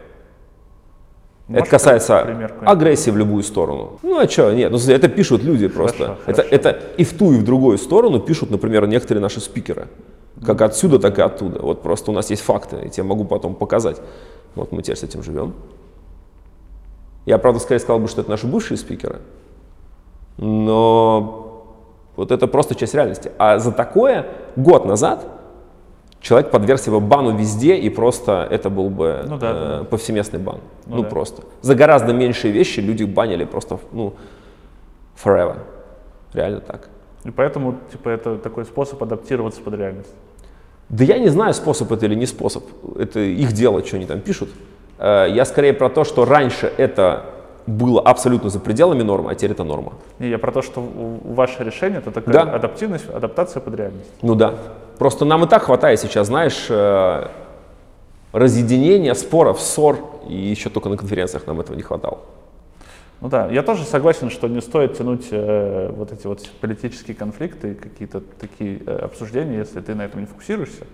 Можешь 1.49 1.63
это 1.63 1.71
касается 1.71 2.25
пример, 2.25 2.55
агрессии 2.67 3.11
в 3.11 3.17
любую 3.17 3.43
сторону. 3.43 3.99
Ну 4.03 4.19
а 4.19 4.29
что, 4.29 4.53
нет, 4.53 4.71
ну 4.71 4.79
это 4.79 5.09
пишут 5.09 5.43
люди 5.43 5.67
просто. 5.67 5.99
Хорошо, 6.05 6.23
это, 6.27 6.43
хорошо. 6.43 6.55
это 6.55 6.83
и 6.99 7.05
в 7.05 7.15
ту, 7.17 7.33
и 7.33 7.39
в 7.39 7.45
другую 7.45 7.79
сторону 7.79 8.21
пишут, 8.21 8.51
например, 8.51 8.87
некоторые 8.87 9.23
наши 9.23 9.41
спикеры. 9.41 9.89
Как 10.45 10.61
отсюда, 10.61 10.99
так 10.99 11.19
и 11.19 11.23
оттуда. 11.23 11.61
Вот 11.61 11.83
просто 11.83 12.11
у 12.11 12.15
нас 12.15 12.29
есть 12.29 12.43
факты, 12.43 12.77
я 12.85 12.89
тебе 12.91 13.05
могу 13.05 13.25
потом 13.25 13.55
показать. 13.55 13.97
Вот 14.57 14.73
мы 14.73 14.83
теперь 14.83 14.97
с 14.99 15.03
этим 15.03 15.23
живем. 15.23 15.55
Я, 17.25 17.39
правда, 17.39 17.61
скорее 17.61 17.81
сказал 17.81 17.99
бы, 17.99 18.09
что 18.09 18.21
это 18.21 18.31
наши 18.31 18.47
бывшие 18.47 18.77
спикеры. 18.77 19.21
Но 20.39 21.49
вот 22.17 22.33
это 22.33 22.47
просто 22.47 22.75
часть 22.75 22.95
реальности. 22.95 23.33
А 23.39 23.59
за 23.59 23.73
такое 23.73 24.27
год 24.57 24.87
назад 24.87 25.27
человек 26.21 26.51
подвергся 26.51 26.91
бы 26.91 27.01
бану 27.01 27.37
везде, 27.37 27.77
и 27.77 27.91
просто 27.91 28.47
это 28.51 28.71
был 28.71 28.89
бы 28.89 29.25
ну, 29.27 29.39
да, 29.39 29.51
э, 29.51 29.79
да. 29.79 29.85
повсеместный 29.85 30.39
бан. 30.39 30.61
Ну, 30.87 30.97
ну 30.97 31.03
да. 31.03 31.09
просто. 31.09 31.43
За 31.61 31.75
гораздо 31.75 32.13
меньшие 32.13 32.53
вещи 32.53 32.81
люди 32.81 33.05
банили 33.05 33.45
просто, 33.45 33.79
ну, 33.93 34.15
forever. 35.23 35.59
Реально 36.33 36.61
так. 36.61 36.89
И 37.25 37.31
поэтому, 37.31 37.77
типа, 37.93 38.09
это 38.09 38.37
такой 38.39 38.65
способ 38.65 39.03
адаптироваться 39.03 39.61
под 39.61 39.75
реальность. 39.75 40.13
Да 40.89 41.05
я 41.05 41.19
не 41.19 41.29
знаю, 41.29 41.53
способ 41.53 41.93
это 41.93 42.07
или 42.07 42.15
не 42.15 42.27
способ. 42.27 42.65
Это 42.99 43.21
их 43.21 43.53
дело, 43.53 43.85
что 43.85 43.97
они 43.97 44.07
там 44.07 44.21
пишут. 44.21 44.49
Э, 44.99 45.27
я 45.29 45.45
скорее 45.45 45.73
про 45.73 45.89
то, 45.89 46.05
что 46.05 46.25
раньше 46.25 46.73
это 46.77 47.25
было 47.69 48.01
абсолютно 48.01 48.49
за 48.51 48.61
пределами 48.61 49.03
нормы, 49.03 49.31
а 49.31 49.35
теперь 49.35 49.51
это 49.53 49.65
норма. 49.65 49.93
Не, 50.19 50.31
я 50.31 50.39
про 50.39 50.51
то, 50.53 50.63
что 50.63 50.81
ваше 51.25 51.63
решение 51.65 51.99
это 51.99 52.11
такая 52.11 52.45
Да. 52.47 52.53
адаптивность, 52.55 53.09
адаптация 53.11 53.61
под 53.61 53.75
реальность. 53.75 54.11
Ну 54.23 54.35
да. 54.35 54.55
Просто 54.99 55.25
нам 55.25 55.45
и 55.45 55.49
так 55.49 55.65
хватает 55.65 56.01
сейчас, 56.01 56.27
знаешь, 56.29 56.67
э, 56.71 57.29
разъединения, 58.33 59.15
споров, 59.15 59.61
ссор, 59.61 59.99
и 60.29 60.35
еще 60.35 60.71
только 60.71 60.89
на 60.89 60.97
конференциях 60.97 61.47
нам 61.47 61.61
этого 61.61 61.77
не 61.77 61.83
хватало. 61.83 62.19
Ну 63.21 63.29
да, 63.29 63.49
я 63.49 63.63
тоже 63.63 63.85
согласен, 63.85 64.31
что 64.31 64.49
не 64.49 64.61
стоит 64.61 64.97
тянуть 64.97 65.27
э, 65.31 65.91
вот 65.95 66.13
эти 66.13 66.27
вот 66.27 66.49
политические 66.61 67.17
конфликты, 67.17 67.75
какие-то 67.75 68.21
такие 68.41 68.81
э, 68.87 68.97
обсуждения, 68.97 69.59
если 69.59 69.81
ты 69.81 69.95
на 69.95 70.03
этом 70.05 70.21
не 70.21 70.27
фокусируешься, 70.27 70.85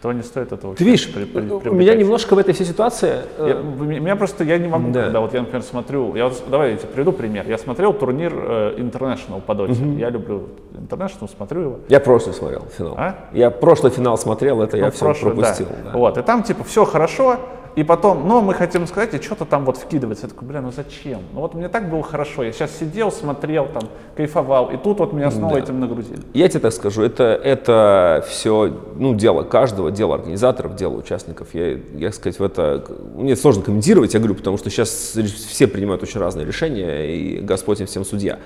то 0.00 0.12
не 0.12 0.22
стоит 0.22 0.52
этого. 0.52 0.74
Ты 0.76 0.84
видишь, 0.84 1.12
при- 1.12 1.24
при- 1.24 1.40
у 1.50 1.58
привлекать. 1.60 1.72
меня 1.72 1.94
немножко 1.96 2.34
в 2.34 2.38
этой 2.38 2.54
всей 2.54 2.64
ситуации... 2.66 3.22
э, 3.38 3.48
Я, 3.48 3.56
у 3.56 3.84
меня 3.84 4.14
просто 4.14 4.44
я 4.44 4.56
не 4.58 4.68
могу, 4.68 4.92
Да. 4.92 5.04
когда 5.04 5.20
вот 5.20 5.34
я, 5.34 5.40
например, 5.40 5.62
смотрю, 5.62 6.14
я 6.14 6.28
вот, 6.28 6.42
давай 6.48 6.70
я 6.72 6.76
тебе 6.76 6.88
приведу 6.88 7.12
пример. 7.12 7.44
Я 7.48 7.58
смотрел 7.58 7.92
турнир 7.92 8.32
э, 8.34 8.74
International 8.78 9.40
по 9.40 9.54
доте. 9.54 9.74
Я 9.96 10.10
люблю 10.10 10.50
International, 10.74 11.28
смотрю 11.34 11.60
его. 11.62 11.78
Я 11.88 11.98
прошлый 12.00 12.34
смотрел 12.34 12.62
финал. 12.76 12.94
А? 12.96 13.14
Я 13.32 13.50
прошлый 13.50 13.90
финал 13.90 14.16
смотрел, 14.18 14.62
это 14.62 14.76
я 14.76 14.84
Ну, 14.86 14.90
все 14.92 15.04
прошлый, 15.04 15.32
пропустил. 15.34 15.66
да. 15.66 15.90
да. 15.92 15.98
Вот, 15.98 16.16
и 16.18 16.22
там 16.22 16.42
типа 16.44 16.62
все 16.62 16.84
хорошо, 16.84 17.36
и 17.78 17.84
потом, 17.84 18.26
но 18.26 18.40
мы 18.40 18.54
хотим 18.54 18.88
сказать, 18.88 19.14
и 19.14 19.22
что-то 19.22 19.44
там 19.44 19.64
вот 19.64 19.76
вкидывается. 19.76 20.26
Я 20.26 20.30
такой, 20.30 20.48
бля, 20.48 20.60
ну 20.60 20.72
зачем? 20.72 21.20
Ну 21.32 21.40
вот 21.40 21.54
мне 21.54 21.68
так 21.68 21.88
было 21.88 22.02
хорошо, 22.02 22.42
я 22.42 22.50
сейчас 22.50 22.76
сидел, 22.76 23.12
смотрел, 23.12 23.66
там, 23.66 23.84
кайфовал, 24.16 24.70
и 24.70 24.76
тут 24.76 24.98
вот 24.98 25.12
меня 25.12 25.30
снова 25.30 25.58
этим 25.58 25.78
нагрузили. 25.78 26.18
Я 26.34 26.48
тебе 26.48 26.58
так 26.58 26.72
скажу, 26.72 27.02
это, 27.02 27.22
это 27.22 28.24
все 28.28 28.76
ну, 28.96 29.14
дело 29.14 29.44
каждого, 29.44 29.92
дело 29.92 30.16
организаторов, 30.16 30.74
дело 30.74 30.96
участников. 30.96 31.54
Я, 31.54 31.78
я 31.94 32.10
сказать, 32.10 32.40
в 32.40 32.42
это 32.42 32.84
мне 33.14 33.36
сложно 33.36 33.62
комментировать, 33.62 34.12
я 34.12 34.18
говорю, 34.18 34.34
потому 34.34 34.58
что 34.58 34.70
сейчас 34.70 34.88
все 34.88 35.68
принимают 35.68 36.02
очень 36.02 36.18
разные 36.18 36.44
решения, 36.44 37.14
и 37.14 37.38
Господь 37.38 37.80
им 37.80 37.86
всем 37.86 38.04
судья. 38.04 38.40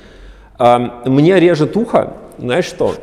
Мне 0.59 1.41
режет 1.41 1.75
ухо, 1.75 2.19
знаешь 2.37 2.67
что? 2.67 2.97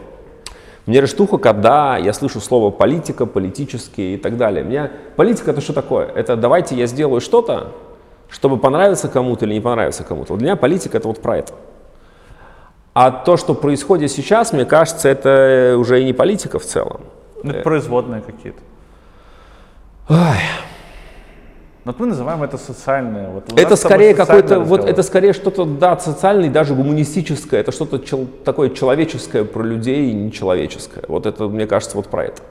Мне 0.89 1.03
ухо, 1.19 1.37
когда 1.37 1.97
я 1.97 2.13
слышу 2.13 2.41
слово 2.41 2.71
политика, 2.71 3.27
политические 3.27 4.15
и 4.15 4.17
так 4.17 4.37
далее. 4.37 4.63
Меня, 4.63 4.89
политика 5.15 5.51
это 5.51 5.61
что 5.61 5.71
такое? 5.71 6.07
Это 6.07 6.35
давайте 6.35 6.75
я 6.75 6.87
сделаю 6.87 7.21
что-то, 7.21 7.73
чтобы 8.27 8.57
понравиться 8.57 9.07
кому-то 9.07 9.45
или 9.45 9.53
не 9.53 9.59
понравиться 9.59 10.03
кому-то. 10.03 10.33
Вот 10.33 10.39
для 10.39 10.47
меня 10.47 10.55
политика 10.55 10.97
это 10.97 11.07
вот 11.07 11.21
про 11.21 11.37
это. 11.37 11.53
А 12.95 13.11
то, 13.11 13.37
что 13.37 13.53
происходит 13.53 14.09
сейчас, 14.09 14.51
мне 14.51 14.65
кажется, 14.65 15.09
это 15.09 15.75
уже 15.77 16.01
и 16.01 16.05
не 16.05 16.13
политика 16.13 16.57
в 16.57 16.65
целом. 16.65 17.01
Ну, 17.43 17.51
это 17.51 17.61
производные 17.61 18.21
какие-то. 18.21 18.59
Вот 21.89 21.99
мы 21.99 22.05
называем 22.05 22.43
это 22.43 22.59
социальное. 22.59 23.29
Вот 23.29 23.51
Это 23.59 23.75
скорее 23.75 24.13
какой-то, 24.13 24.59
вот 24.59 24.85
это 24.87 25.01
скорее 25.01 25.33
что-то, 25.33 25.65
да, 25.65 25.97
социальное, 25.97 26.47
даже 26.51 26.75
гуманистическое, 26.75 27.61
это 27.61 27.71
что-то 27.71 27.97
чел- 27.97 28.27
такое 28.45 28.69
человеческое 28.69 29.43
про 29.43 29.63
людей 29.63 30.11
и 30.11 30.13
нечеловеческое. 30.13 31.05
Вот 31.07 31.25
это, 31.25 31.47
мне 31.47 31.65
кажется, 31.65 31.97
вот 31.97 32.05
про 32.05 32.25
это. 32.25 32.43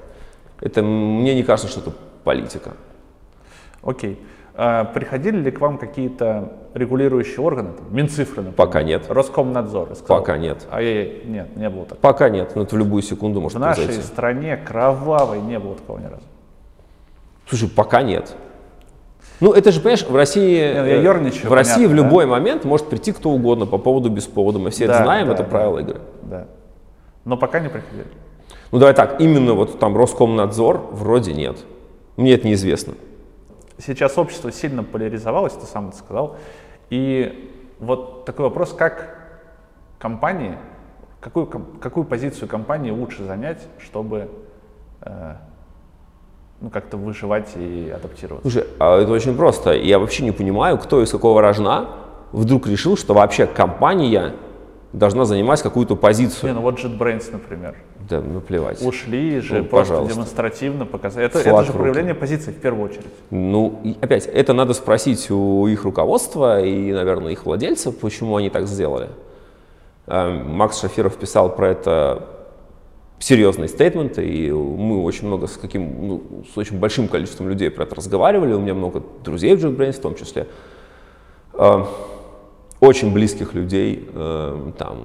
Это 0.61 0.83
мне 0.83 1.37
не 1.37 1.45
кажется, 1.45 1.71
что 1.71 1.79
это 1.83 1.93
политика. 2.25 2.73
Окей. 3.85 4.21
А, 4.55 4.83
приходили 4.87 5.37
ли 5.37 5.53
к 5.53 5.61
вам 5.61 5.79
какие-то 5.79 6.55
регулирующие 6.75 7.39
органы, 7.41 7.75
там, 7.75 7.95
Минцифры, 7.95 8.39
например? 8.43 8.55
Пока 8.57 8.83
нет. 8.83 9.05
Роскомнадзор. 9.09 9.95
сказал, 9.95 10.19
Пока 10.19 10.37
нет. 10.37 10.67
Ай-яй-яй, 10.73 11.23
нет, 11.27 11.55
не 11.57 11.71
было 11.71 11.85
такого. 11.85 12.01
Пока 12.01 12.29
нет, 12.29 12.57
но 12.57 12.63
это 12.63 12.75
в 12.75 12.79
любую 12.81 13.03
секунду 13.05 13.41
может 13.41 13.57
В 13.57 13.61
нашей 13.61 13.85
произойти. 13.85 14.09
стране 14.09 14.57
кровавой 14.57 15.41
не 15.41 15.61
было 15.61 15.77
такого 15.77 15.99
ни 15.99 16.07
разу. 16.07 16.25
Слушай, 17.49 17.69
пока 17.71 18.03
нет. 18.03 18.35
Ну, 19.41 19.53
это 19.53 19.71
же, 19.71 19.81
понимаешь, 19.81 20.05
в 20.05 20.15
России, 20.17 20.73
ну, 20.73 20.85
я 20.85 20.97
э, 20.97 21.03
ерничаю, 21.03 21.49
в 21.49 21.53
России 21.53 21.75
понятно, 21.75 21.95
в 21.95 21.97
да? 21.97 22.05
любой 22.05 22.27
момент 22.27 22.65
может 22.65 22.89
прийти 22.89 23.13
кто 23.13 23.31
угодно 23.31 23.67
по 23.67 23.79
поводу 23.79 24.11
без 24.11 24.27
повода. 24.27 24.59
Мы 24.59 24.71
все 24.71 24.85
это 24.85 24.95
Да, 24.95 25.05
знаем, 25.05 25.29
да, 25.29 25.35
это 25.35 25.43
да. 25.45 25.49
правило 25.49 25.79
игры. 25.79 26.01
Да. 26.23 26.47
Но 27.25 27.37
пока 27.37 27.61
не 27.61 27.69
приходили. 27.69 28.07
Ну 28.73 28.79
давай 28.79 28.95
так, 28.95 29.21
именно 29.21 29.55
вот 29.55 29.79
там 29.79 29.97
Роскомнадзор 29.97 30.89
вроде 30.93 31.33
нет. 31.35 31.59
Мне 32.17 32.35
это 32.35 32.47
неизвестно. 32.47 32.95
Сейчас 33.79 34.19
общество 34.19 34.51
сильно 34.51 34.83
поляризовалось, 34.83 35.53
ты 35.53 35.67
сам 35.67 35.89
это 35.89 35.99
сказал. 35.99 36.37
И 36.91 37.53
вот 37.79 38.25
такой 38.25 38.47
вопрос, 38.47 38.73
как 38.73 39.19
компании, 39.99 40.57
какую, 41.21 41.47
какую 41.47 42.05
позицию 42.05 42.49
компании 42.49 42.91
лучше 42.91 43.25
занять, 43.25 43.63
чтобы 43.79 44.29
э, 45.03 45.35
ну, 46.61 46.71
как-то 46.71 46.97
выживать 46.97 47.49
и 47.57 47.91
адаптироваться? 47.95 48.51
Слушай, 48.51 48.67
а 48.79 49.01
это 49.01 49.11
очень 49.13 49.37
просто. 49.37 49.73
Я 49.73 49.99
вообще 49.99 50.25
не 50.25 50.33
понимаю, 50.33 50.79
кто 50.79 51.03
из 51.03 51.11
какого 51.11 51.41
рожна 51.41 51.89
вдруг 52.33 52.67
решил, 52.67 52.97
что 52.97 53.15
вообще 53.15 53.47
компания 53.47 54.35
должна 54.93 55.25
занимать 55.25 55.63
какую-то 55.63 55.95
Не, 55.95 56.01
позицию. 56.01 56.55
ну 56.55 56.61
вот 56.63 56.79
JetBrains, 56.79 57.31
например, 57.31 57.77
Да, 58.09 58.21
наплевать. 58.21 58.83
ушли 58.83 59.41
же, 59.41 59.59
Ну, 59.59 59.65
просто 59.65 59.93
пожалуйста. 59.93 60.15
демонстративно 60.15 60.87
показали. 60.87 61.27
Это, 61.27 61.39
Флаг 61.41 61.47
это 61.47 61.65
же 61.65 61.73
руки. 61.73 61.79
проявление 61.83 62.15
позиции 62.15 62.51
в 62.51 62.57
первую 62.57 62.87
очередь. 62.89 63.07
Ну, 63.31 63.81
и 63.85 63.97
опять, 64.01 64.27
это 64.27 64.55
надо 64.55 64.73
спросить 64.75 65.31
у 65.31 65.67
их 65.67 65.85
руководства 65.85 66.61
и, 66.65 66.93
наверное, 66.93 67.33
их 67.33 67.45
владельцев, 67.45 67.99
почему 67.99 68.37
они 68.37 68.49
так 68.51 68.67
сделали. 68.67 69.09
Эм, 70.07 70.51
Макс 70.57 70.81
Шафиров 70.81 71.17
писал 71.17 71.55
про 71.55 71.69
это 71.69 72.27
серьезные 73.19 73.69
стейтменты, 73.69 74.27
и 74.27 74.51
мы 74.53 75.03
очень 75.03 75.27
много 75.27 75.47
с 75.47 75.57
каким, 75.57 76.07
ну, 76.07 76.45
с 76.53 76.57
очень 76.57 76.79
большим 76.79 77.09
количеством 77.09 77.49
людей 77.49 77.71
про 77.71 77.85
это 77.85 77.95
разговаривали. 77.95 78.53
У 78.53 78.61
меня 78.61 78.75
много 78.75 79.03
друзей 79.25 79.57
в 79.57 79.65
JetBrains 79.65 79.93
в 79.93 80.01
том 80.01 80.15
числе. 80.15 80.47
Эм, 81.55 81.87
Очень 82.81 83.13
близких 83.13 83.55
людей 83.55 84.09
эм, 84.15 84.73
там 84.73 84.99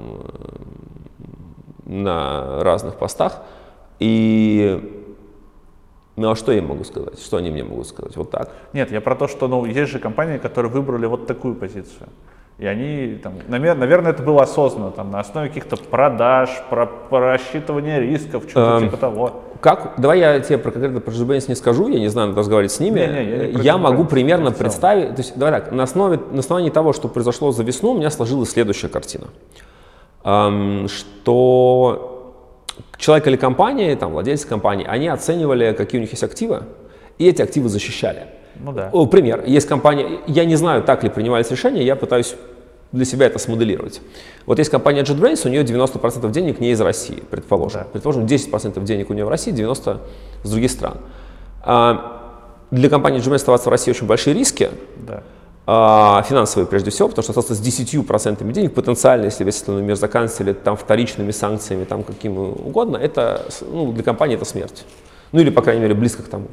э, 1.87 1.89
на 1.89 2.63
разных 2.63 2.95
постах. 2.95 3.41
И 3.99 5.01
ну 6.15 6.29
а 6.29 6.35
что 6.35 6.51
я 6.51 6.61
могу 6.61 6.83
сказать? 6.83 7.19
Что 7.19 7.37
они 7.37 7.49
мне 7.49 7.63
могут 7.63 7.87
сказать? 7.87 8.15
Вот 8.15 8.29
так. 8.29 8.51
Нет, 8.73 8.91
я 8.91 9.01
про 9.01 9.15
то, 9.15 9.27
что 9.27 9.47
ну, 9.47 9.65
есть 9.65 9.91
же 9.91 9.97
компании, 9.97 10.37
которые 10.37 10.71
выбрали 10.71 11.07
вот 11.07 11.25
такую 11.25 11.55
позицию. 11.55 12.09
И 12.59 12.65
они, 12.65 13.19
там, 13.21 13.33
намер- 13.47 13.75
наверное, 13.75 14.11
это 14.11 14.21
было 14.21 14.43
осознанно, 14.43 14.91
там, 14.91 15.09
на 15.11 15.19
основе 15.19 15.47
каких-то 15.47 15.75
продаж, 15.75 16.49
про, 16.69 16.85
просчитывания 16.85 17.99
рисков, 17.99 18.43
что-то 18.47 18.77
Эм, 18.77 18.85
типа 18.85 18.97
того. 18.97 19.41
Как? 19.59 19.95
Давай 19.97 20.19
я 20.19 20.39
тебе 20.39 20.59
про 20.59 20.71
конкретно 20.71 20.99
про 20.99 21.11
JetBrains 21.11 21.45
не 21.47 21.55
скажу, 21.55 21.87
я 21.87 21.99
не 21.99 22.09
знаю, 22.09 22.27
надо 22.27 22.39
разговаривать 22.39 22.71
с 22.71 22.79
ними. 22.79 22.99
Не-не, 22.99 23.31
я 23.31 23.47
не 23.47 23.61
я 23.63 23.77
могу 23.77 24.05
примерно 24.05 24.51
представить, 24.51 25.15
то 25.15 25.21
есть, 25.21 25.37
давай 25.37 25.61
так, 25.61 25.71
на, 25.71 25.83
основе, 25.83 26.19
на 26.31 26.39
основании 26.39 26.69
того, 26.69 26.93
что 26.93 27.07
произошло 27.07 27.51
за 27.51 27.63
весну, 27.63 27.91
у 27.91 27.97
меня 27.97 28.11
сложилась 28.11 28.51
следующая 28.51 28.89
картина. 28.89 29.27
Эм, 30.23 30.87
что 30.89 32.35
человек 32.97 33.27
или 33.27 33.35
компания, 33.35 33.95
там, 33.95 34.11
владельцы 34.11 34.47
компании, 34.47 34.85
они 34.87 35.07
оценивали, 35.07 35.73
какие 35.73 35.99
у 35.99 36.01
них 36.01 36.11
есть 36.11 36.23
активы, 36.23 36.63
и 37.17 37.27
эти 37.27 37.41
активы 37.41 37.67
защищали. 37.67 38.27
Ну 38.55 38.71
да. 38.71 38.89
Пример. 39.07 39.43
Есть 39.45 39.67
компания, 39.67 40.19
я 40.27 40.45
не 40.45 40.55
знаю, 40.55 40.83
так 40.83 41.03
ли 41.03 41.09
принимались 41.09 41.51
решения, 41.51 41.83
я 41.83 41.95
пытаюсь 41.95 42.35
для 42.93 43.05
себя 43.05 43.25
это 43.25 43.39
смоделировать. 43.39 44.01
Вот 44.45 44.59
есть 44.59 44.69
компания 44.69 45.01
JetBrains, 45.01 45.45
у 45.45 45.49
нее 45.49 45.63
90% 45.63 46.29
денег 46.31 46.59
не 46.59 46.71
из 46.71 46.79
России, 46.79 47.23
предположим. 47.29 47.81
Да. 47.81 47.87
Предположим, 47.91 48.25
10% 48.25 48.81
денег 48.83 49.09
у 49.09 49.13
нее 49.13 49.25
в 49.25 49.29
России, 49.29 49.51
90% 49.51 49.97
с 50.43 50.49
других 50.49 50.71
стран. 50.71 50.97
А, 51.63 52.21
для 52.69 52.89
компании 52.89 53.19
JetBrains 53.19 53.35
оставаться 53.35 53.69
в 53.69 53.71
России 53.71 53.91
очень 53.91 54.05
большие 54.05 54.35
риски, 54.35 54.69
да. 54.97 55.23
а, 55.65 56.21
финансовые 56.21 56.67
прежде 56.67 56.91
всего, 56.91 57.09
потому 57.09 57.23
что 57.23 57.31
остаться 57.31 57.55
с 57.55 57.61
10% 57.61 58.51
денег 58.51 58.75
потенциально, 58.75 59.25
если 59.25 59.43
весь 59.43 59.55
остальной 59.55 59.81
мир 59.81 59.95
заканчивается, 59.95 60.53
там 60.53 60.77
вторичными 60.77 61.31
санкциями, 61.31 61.85
там 61.85 62.03
каким 62.03 62.37
угодно, 62.37 62.97
это 62.97 63.47
ну, 63.71 63.91
для 63.91 64.03
компании 64.03 64.35
это 64.35 64.45
смерть. 64.45 64.85
Ну 65.31 65.39
или, 65.39 65.49
по 65.49 65.63
крайней 65.63 65.81
мере, 65.81 65.95
близко 65.95 66.21
к 66.21 66.27
тому. 66.27 66.45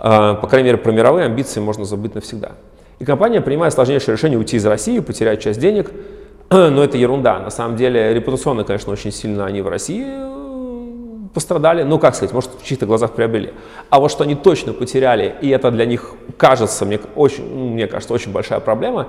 А, 0.00 0.34
По 0.34 0.46
крайней 0.46 0.66
мере, 0.68 0.78
про 0.78 0.92
мировые 0.92 1.26
амбиции 1.26 1.60
можно 1.60 1.84
забыть 1.84 2.14
навсегда. 2.14 2.52
И 2.98 3.04
компания 3.04 3.40
принимает 3.40 3.72
сложнейшее 3.74 4.14
решение 4.14 4.38
уйти 4.38 4.56
из 4.56 4.66
России, 4.66 4.98
потерять 5.00 5.40
часть 5.40 5.60
денег. 5.60 5.90
Но 6.50 6.82
это 6.82 6.96
ерунда. 6.96 7.38
На 7.40 7.50
самом 7.50 7.76
деле, 7.76 8.14
репутационно, 8.14 8.64
конечно, 8.64 8.92
очень 8.92 9.12
сильно 9.12 9.44
они 9.46 9.60
в 9.60 9.68
России 9.68 10.04
э, 10.06 11.28
пострадали. 11.34 11.82
Ну, 11.82 11.98
как 11.98 12.14
сказать, 12.14 12.32
может, 12.32 12.50
в 12.60 12.64
чьих-то 12.64 12.86
глазах 12.86 13.12
приобрели. 13.12 13.52
А 13.90 14.00
вот 14.00 14.10
что 14.10 14.24
они 14.24 14.34
точно 14.34 14.72
потеряли, 14.72 15.34
и 15.42 15.48
это 15.48 15.70
для 15.70 15.84
них 15.84 16.12
кажется, 16.36 16.84
мне, 16.86 17.00
очень, 17.16 17.44
ну, 17.48 17.68
мне 17.70 17.86
кажется, 17.86 18.14
очень 18.14 18.32
большая 18.32 18.60
проблема, 18.60 19.08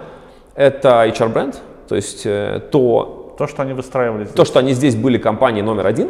это 0.56 1.06
HR-бренд. 1.06 1.60
То 1.88 1.96
есть 1.96 2.24
э, 2.26 2.62
то, 2.72 3.36
То, 3.38 3.48
что 3.48 3.62
они 3.62 3.74
выстраивали 3.74 4.24
здесь. 4.26 4.36
то, 4.36 4.46
что 4.46 4.60
они 4.60 4.74
здесь 4.74 4.96
были 4.96 5.18
компанией 5.18 5.64
номер 5.64 5.88
один, 5.88 6.10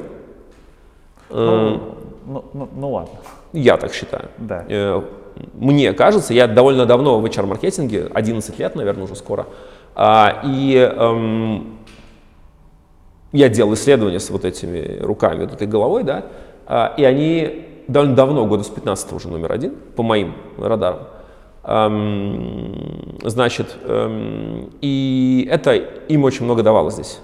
Ну, 1.29 1.95
ну, 2.29 2.45
ну, 2.53 2.69
ну 2.75 2.91
ладно. 2.91 3.19
я 3.53 3.77
так 3.77 3.93
считаю. 3.93 4.29
Да. 4.37 4.63
Э, 4.69 5.01
Мне 5.53 5.93
кажется, 5.93 6.33
я 6.33 6.47
довольно 6.47 6.85
давно 6.85 7.19
в 7.19 7.25
HR-маркетинге, 7.25 8.09
11 8.13 8.59
лет, 8.59 8.75
наверное, 8.75 9.03
уже 9.05 9.15
скоро, 9.15 9.47
а, 9.95 10.41
и 10.45 10.75
эм, 10.75 11.79
я 13.31 13.49
делал 13.49 13.73
исследования 13.73 14.19
с 14.19 14.29
вот 14.29 14.45
этими 14.45 14.99
руками, 15.01 15.41
вот 15.41 15.53
этой 15.53 15.67
головой, 15.67 16.03
да, 16.03 16.25
а, 16.67 16.93
и 16.97 17.03
они 17.03 17.65
довольно 17.87 18.15
давно, 18.15 18.45
года 18.45 18.63
с 18.63 18.69
15 18.69 19.13
уже 19.13 19.27
номер 19.27 19.51
один, 19.51 19.75
по 19.95 20.03
моим 20.03 20.35
радарам. 20.57 21.07
Эм, 21.63 23.17
значит, 23.23 23.75
эм, 23.83 24.69
и 24.81 25.47
это 25.51 25.73
им 25.73 26.23
очень 26.23 26.45
много 26.45 26.63
давало 26.63 26.91
здесь. 26.91 27.19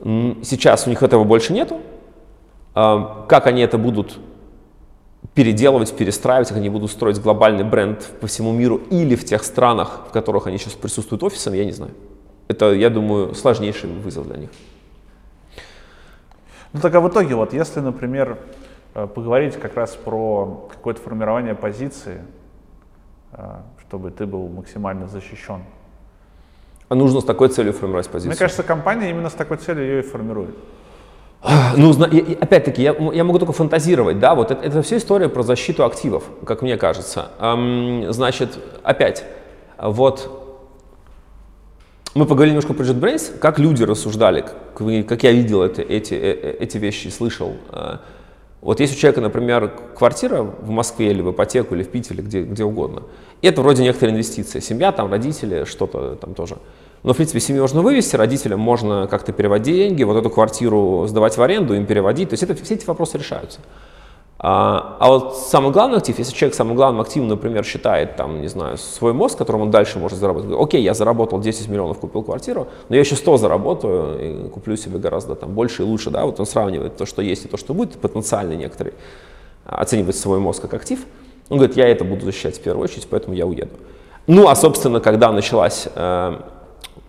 Сейчас 0.00 0.86
у 0.86 0.90
них 0.90 1.02
этого 1.02 1.24
больше 1.24 1.52
нету. 1.52 1.80
Как 2.74 3.46
они 3.46 3.62
это 3.62 3.78
будут 3.78 4.18
переделывать, 5.34 5.96
перестраивать, 5.96 6.48
как 6.48 6.56
они 6.58 6.68
будут 6.68 6.90
строить 6.90 7.20
глобальный 7.20 7.64
бренд 7.64 8.04
по 8.20 8.26
всему 8.26 8.52
миру 8.52 8.76
или 8.90 9.14
в 9.14 9.24
тех 9.24 9.44
странах, 9.44 10.02
в 10.08 10.12
которых 10.12 10.46
они 10.46 10.58
сейчас 10.58 10.74
присутствуют 10.74 11.22
офисом, 11.22 11.54
я 11.54 11.64
не 11.64 11.72
знаю. 11.72 11.92
Это, 12.48 12.72
я 12.72 12.90
думаю, 12.90 13.34
сложнейший 13.34 13.90
вызов 13.90 14.26
для 14.26 14.36
них. 14.36 14.50
Ну 16.72 16.80
так 16.80 16.94
а 16.94 17.00
в 17.00 17.08
итоге, 17.08 17.34
вот 17.34 17.52
если, 17.52 17.80
например, 17.80 18.38
э, 18.94 19.06
поговорить 19.06 19.56
как 19.56 19.76
раз 19.76 19.94
про 19.94 20.68
какое-то 20.70 21.00
формирование 21.00 21.54
позиции, 21.54 22.22
э, 23.32 23.56
чтобы 23.80 24.10
ты 24.10 24.26
был 24.26 24.48
максимально 24.48 25.06
защищен. 25.06 25.62
А 26.88 26.94
нужно 26.94 27.20
с 27.20 27.24
такой 27.24 27.48
целью 27.48 27.72
формировать 27.72 28.08
позицию? 28.08 28.30
Мне 28.30 28.38
кажется, 28.38 28.62
компания 28.62 29.10
именно 29.10 29.30
с 29.30 29.34
такой 29.34 29.58
целью 29.58 29.84
ее 29.84 29.98
и 30.00 30.02
формирует. 30.02 30.54
Ну, 31.76 31.92
опять-таки, 31.92 32.82
я, 32.82 32.94
я 33.12 33.24
могу 33.24 33.38
только 33.38 33.52
фантазировать, 33.52 34.18
да, 34.18 34.34
вот 34.34 34.50
это, 34.50 34.64
это 34.64 34.82
все 34.82 34.98
история 34.98 35.28
про 35.28 35.42
защиту 35.42 35.84
активов, 35.84 36.24
как 36.44 36.62
мне 36.62 36.76
кажется. 36.76 37.30
Значит, 38.10 38.58
опять, 38.84 39.24
вот 39.78 40.42
мы 42.14 42.26
поговорили 42.26 42.50
немножко 42.50 42.74
про 42.74 42.84
JetBrains, 42.84 43.38
как 43.38 43.58
люди 43.58 43.84
рассуждали, 43.84 44.42
как, 44.42 45.06
как 45.06 45.22
я 45.22 45.32
видел 45.32 45.62
это, 45.62 45.80
эти, 45.80 46.12
э, 46.12 46.38
э, 46.42 46.56
эти 46.60 46.76
вещи, 46.76 47.08
слышал. 47.08 47.54
А, 47.70 48.00
вот 48.60 48.80
есть 48.80 48.94
у 48.94 48.98
человека, 48.98 49.22
например, 49.22 49.72
квартира 49.96 50.42
в 50.42 50.68
Москве 50.68 51.10
или 51.10 51.22
в 51.22 51.30
ипотеку, 51.30 51.74
или 51.74 51.82
в 51.82 51.88
Питере, 51.88 52.22
где, 52.22 52.42
где 52.42 52.64
угодно. 52.64 53.04
И 53.40 53.46
это 53.46 53.62
вроде 53.62 53.82
некоторая 53.82 54.14
инвестиция. 54.14 54.60
Семья, 54.60 54.92
там, 54.92 55.10
родители, 55.10 55.64
что-то 55.64 56.16
там 56.16 56.34
тоже. 56.34 56.58
Но, 57.02 57.12
в 57.12 57.16
принципе, 57.16 57.40
семью 57.40 57.62
можно 57.62 57.82
вывести, 57.82 58.14
родителям 58.14 58.60
можно 58.60 59.08
как-то 59.08 59.32
переводить 59.32 59.74
деньги, 59.74 60.04
вот 60.04 60.16
эту 60.16 60.30
квартиру 60.30 61.06
сдавать 61.08 61.36
в 61.36 61.42
аренду, 61.42 61.74
им 61.74 61.86
переводить. 61.86 62.28
То 62.28 62.34
есть 62.34 62.42
это, 62.42 62.54
все 62.54 62.74
эти 62.74 62.86
вопросы 62.86 63.18
решаются. 63.18 63.60
А, 64.44 64.96
а 64.98 65.08
вот 65.08 65.36
самый 65.36 65.70
главный 65.70 65.98
актив, 65.98 66.18
если 66.18 66.34
человек 66.34 66.56
самым 66.56 66.74
главным 66.74 67.00
активом, 67.00 67.28
например, 67.28 67.64
считает, 67.64 68.16
там, 68.16 68.40
не 68.40 68.48
знаю, 68.48 68.76
свой 68.76 69.12
мозг, 69.12 69.38
которым 69.38 69.62
он 69.62 69.70
дальше 69.70 70.00
может 70.00 70.18
заработать, 70.18 70.48
говорит, 70.48 70.66
окей, 70.66 70.82
я 70.82 70.94
заработал 70.94 71.38
10 71.38 71.68
миллионов, 71.68 72.00
купил 72.00 72.22
квартиру, 72.22 72.66
но 72.88 72.96
я 72.96 73.00
еще 73.00 73.14
100 73.14 73.36
заработаю 73.36 74.46
и 74.46 74.48
куплю 74.48 74.76
себе 74.76 74.98
гораздо 74.98 75.36
там 75.36 75.52
больше 75.52 75.82
и 75.82 75.84
лучше, 75.84 76.10
да, 76.10 76.24
вот 76.24 76.40
он 76.40 76.46
сравнивает 76.46 76.96
то, 76.96 77.06
что 77.06 77.22
есть 77.22 77.44
и 77.44 77.48
то, 77.48 77.56
что 77.56 77.72
будет, 77.72 77.92
потенциальный 77.92 78.56
некоторый, 78.56 78.94
оценивает 79.64 80.16
свой 80.16 80.40
мозг 80.40 80.62
как 80.62 80.74
актив, 80.74 80.98
он 81.48 81.58
говорит, 81.58 81.76
я 81.76 81.86
это 81.86 82.04
буду 82.04 82.24
защищать 82.24 82.56
в 82.56 82.62
первую 82.62 82.82
очередь, 82.82 83.06
поэтому 83.08 83.36
я 83.36 83.46
уеду. 83.46 83.74
Ну, 84.26 84.48
а, 84.48 84.56
собственно, 84.56 84.98
когда 84.98 85.30
началась 85.30 85.86
э, 85.94 86.36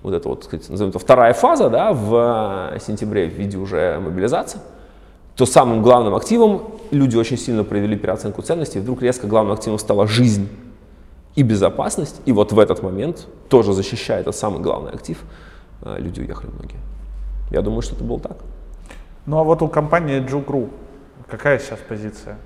вот 0.04 0.13
эта 0.13 0.30
вот, 0.30 0.44
сказать, 0.44 0.70
назовем 0.70 0.89
это, 0.89 1.00
вторая 1.00 1.34
фаза, 1.34 1.70
да, 1.70 1.94
в 1.94 2.78
сентябре 2.86 3.28
в 3.28 3.34
виде 3.34 3.58
уже 3.58 4.00
мобилизации, 4.00 4.60
то 5.36 5.46
самым 5.46 5.82
главным 5.82 6.13
активом 6.13 6.62
люди 6.92 7.18
очень 7.18 7.38
сильно 7.38 7.63
провели 7.63 7.96
переоценку 7.96 8.42
ценностей, 8.42 8.80
и 8.80 8.82
вдруг 8.82 9.02
резко 9.02 9.26
главным 9.26 9.54
активом 9.54 9.80
стала 9.80 10.08
жизнь 10.08 10.50
и 11.36 11.42
безопасность, 11.42 12.22
и 12.26 12.32
вот 12.32 12.52
в 12.52 12.60
этот 12.60 12.84
момент, 12.84 13.28
тоже 13.50 13.74
защищая 13.74 14.20
этот 14.20 14.36
самый 14.36 14.62
главный 14.62 14.92
актив, 14.92 15.18
э, 15.82 15.96
люди 15.98 16.20
уехали 16.20 16.52
многие. 16.52 16.78
Я 17.50 17.62
думаю, 17.62 17.82
что 17.82 17.96
это 17.96 18.04
было 18.04 18.20
так. 18.20 18.38
Ну 19.26 19.39
а 19.39 19.44
вот 19.44 19.62
у 19.62 19.68
компании 19.68 20.22
Juke.ru 20.22 20.70
какая 21.28 21.58
сейчас 21.60 21.80
позиция? 21.88 22.38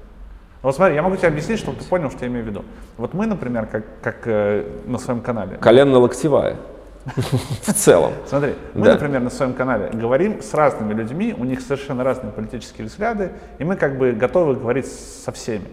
Вот 0.62 0.76
смотри, 0.76 0.96
я 0.96 1.02
могу 1.02 1.17
тебе 1.17 1.28
объяснить, 1.28 1.60
чтобы 1.60 1.78
ты 1.78 1.86
понял, 1.86 2.10
что 2.10 2.26
я 2.26 2.32
имею 2.32 2.46
в 2.46 2.48
виду. 2.48 2.65
Вот 2.98 3.13
мы, 3.13 3.26
например, 3.26 3.67
как, 3.67 3.84
как 4.02 4.15
э, 4.26 4.65
на 4.86 4.98
своем 4.98 5.22
канале. 5.22 5.58
Коленно-локтевая. 5.58 6.56
В 7.15 7.74
целом. 7.74 8.13
Смотри, 8.28 8.56
мы, 8.74 8.86
да. 8.86 8.93
например, 8.93 9.22
на 9.22 9.30
своем 9.30 9.54
канале 9.54 9.89
говорим 9.93 10.41
с 10.41 10.54
разными 10.54 10.93
людьми, 10.93 11.34
у 11.38 11.46
них 11.46 11.62
совершенно 11.62 12.04
разные 12.04 12.32
политические 12.32 12.88
взгляды, 12.88 13.32
и 13.60 13.63
мы 13.63 13.76
как 13.76 13.98
бы 13.98 14.12
готовы 14.12 14.56
говорить 14.56 14.88
со 14.88 15.32
всеми. 15.32 15.65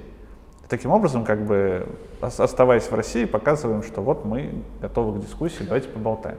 И 0.65 0.67
таким 0.69 0.93
образом, 0.93 1.25
как 1.25 1.45
бы 1.45 1.87
оставаясь 2.21 2.85
в 2.85 2.95
России, 2.95 3.25
показываем, 3.25 3.83
что 3.83 4.01
вот 4.01 4.25
мы 4.25 4.63
готовы 4.81 5.19
к 5.19 5.23
дискуссии, 5.25 5.65
давайте 5.65 5.89
поболтаем. 5.89 6.39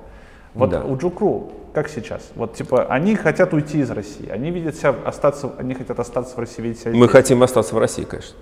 Вот 0.53 0.69
да. 0.69 0.83
у 0.83 0.97
Джукру 0.97 1.51
как 1.73 1.89
сейчас? 1.89 2.31
Вот 2.35 2.53
типа 2.53 2.85
они 2.85 3.15
хотят 3.15 3.53
уйти 3.53 3.79
из 3.79 3.91
России, 3.91 4.29
они 4.29 4.49
видят 4.49 4.75
себя 4.75 4.95
остаться, 5.03 5.51
они 5.57 5.73
хотят 5.73 5.99
остаться 5.99 6.35
в 6.35 6.39
России, 6.39 6.61
видеть 6.61 6.79
себя. 6.79 6.91
Мы 6.91 6.99
здесь. 6.99 7.09
хотим 7.09 7.43
остаться 7.43 7.75
в 7.75 7.77
России, 7.77 8.03
конечно. 8.03 8.37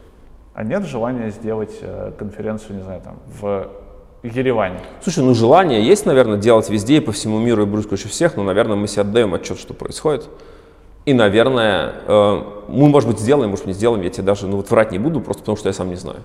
А 0.53 0.63
нет 0.63 0.83
желания 0.85 1.31
сделать 1.31 1.75
э, 1.81 2.11
конференцию, 2.17 2.77
не 2.77 2.83
знаю, 2.83 3.01
там 3.01 3.17
в 3.25 3.69
Ереване. 4.23 4.79
Слушай, 5.01 5.23
ну 5.23 5.33
желание 5.33 5.85
есть, 5.85 6.05
наверное, 6.05 6.37
делать 6.37 6.69
везде 6.69 6.97
и 6.97 6.99
по 7.01 7.11
всему 7.11 7.39
миру 7.39 7.63
и 7.63 7.65
брать 7.65 7.87
кучу 7.87 8.07
всех, 8.07 8.37
но, 8.37 8.43
наверное, 8.43 8.77
мы 8.77 8.87
себе 8.87 9.01
отдаем 9.01 9.33
отчет, 9.33 9.59
что 9.59 9.73
происходит. 9.73 10.29
И, 11.05 11.13
наверное, 11.13 11.95
э, 12.07 12.41
мы, 12.69 12.87
может 12.87 13.09
быть, 13.09 13.19
сделаем, 13.19 13.49
может, 13.49 13.65
не 13.65 13.73
сделаем, 13.73 14.01
я 14.01 14.09
тебе 14.09 14.23
даже 14.23 14.47
ну, 14.47 14.57
вот 14.57 14.71
врать 14.71 14.93
не 14.93 14.99
буду, 14.99 15.19
просто 15.19 15.41
потому 15.41 15.57
что 15.57 15.67
я 15.67 15.73
сам 15.73 15.89
не 15.89 15.95
знаю. 15.95 16.19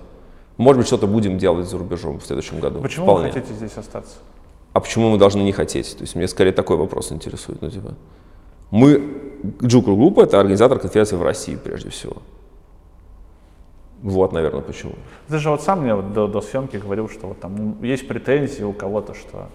Может 0.55 0.77
быть, 0.79 0.87
что-то 0.87 1.07
будем 1.07 1.37
делать 1.37 1.67
за 1.67 1.77
рубежом 1.77 2.19
в 2.19 2.25
следующем 2.25 2.59
году. 2.59 2.79
Почему 2.79 3.05
Вполне. 3.05 3.27
вы 3.27 3.33
хотите 3.33 3.53
здесь 3.53 3.75
остаться? 3.75 4.15
А 4.71 4.79
почему 4.79 5.09
мы 5.09 5.17
должны 5.17 5.41
не 5.41 5.51
хотеть? 5.51 5.97
То 5.97 6.03
есть 6.03 6.15
мне 6.15 6.27
скорее 6.27 6.53
такой 6.53 6.77
вопрос 6.77 7.11
интересует. 7.11 7.61
Ну, 7.61 7.69
типа, 7.69 7.95
мы, 8.71 9.01
Джукру 9.63 9.97
Группа, 9.97 10.21
это 10.21 10.39
организатор 10.39 10.79
конференции 10.79 11.17
в 11.17 11.23
России 11.23 11.55
прежде 11.55 11.89
всего. 11.89 12.17
Вот, 14.01 14.31
наверное, 14.31 14.61
почему. 14.61 14.93
Ты 15.27 15.37
же 15.37 15.49
вот 15.49 15.61
сам 15.61 15.81
мне 15.81 15.95
до, 15.95 16.27
до 16.27 16.41
съемки 16.41 16.77
говорил, 16.77 17.09
что 17.09 17.27
вот 17.27 17.39
там 17.39 17.55
ну, 17.55 17.85
есть 17.85 18.07
претензии 18.07 18.63
у 18.63 18.73
кого-то, 18.73 19.13
что... 19.13 19.47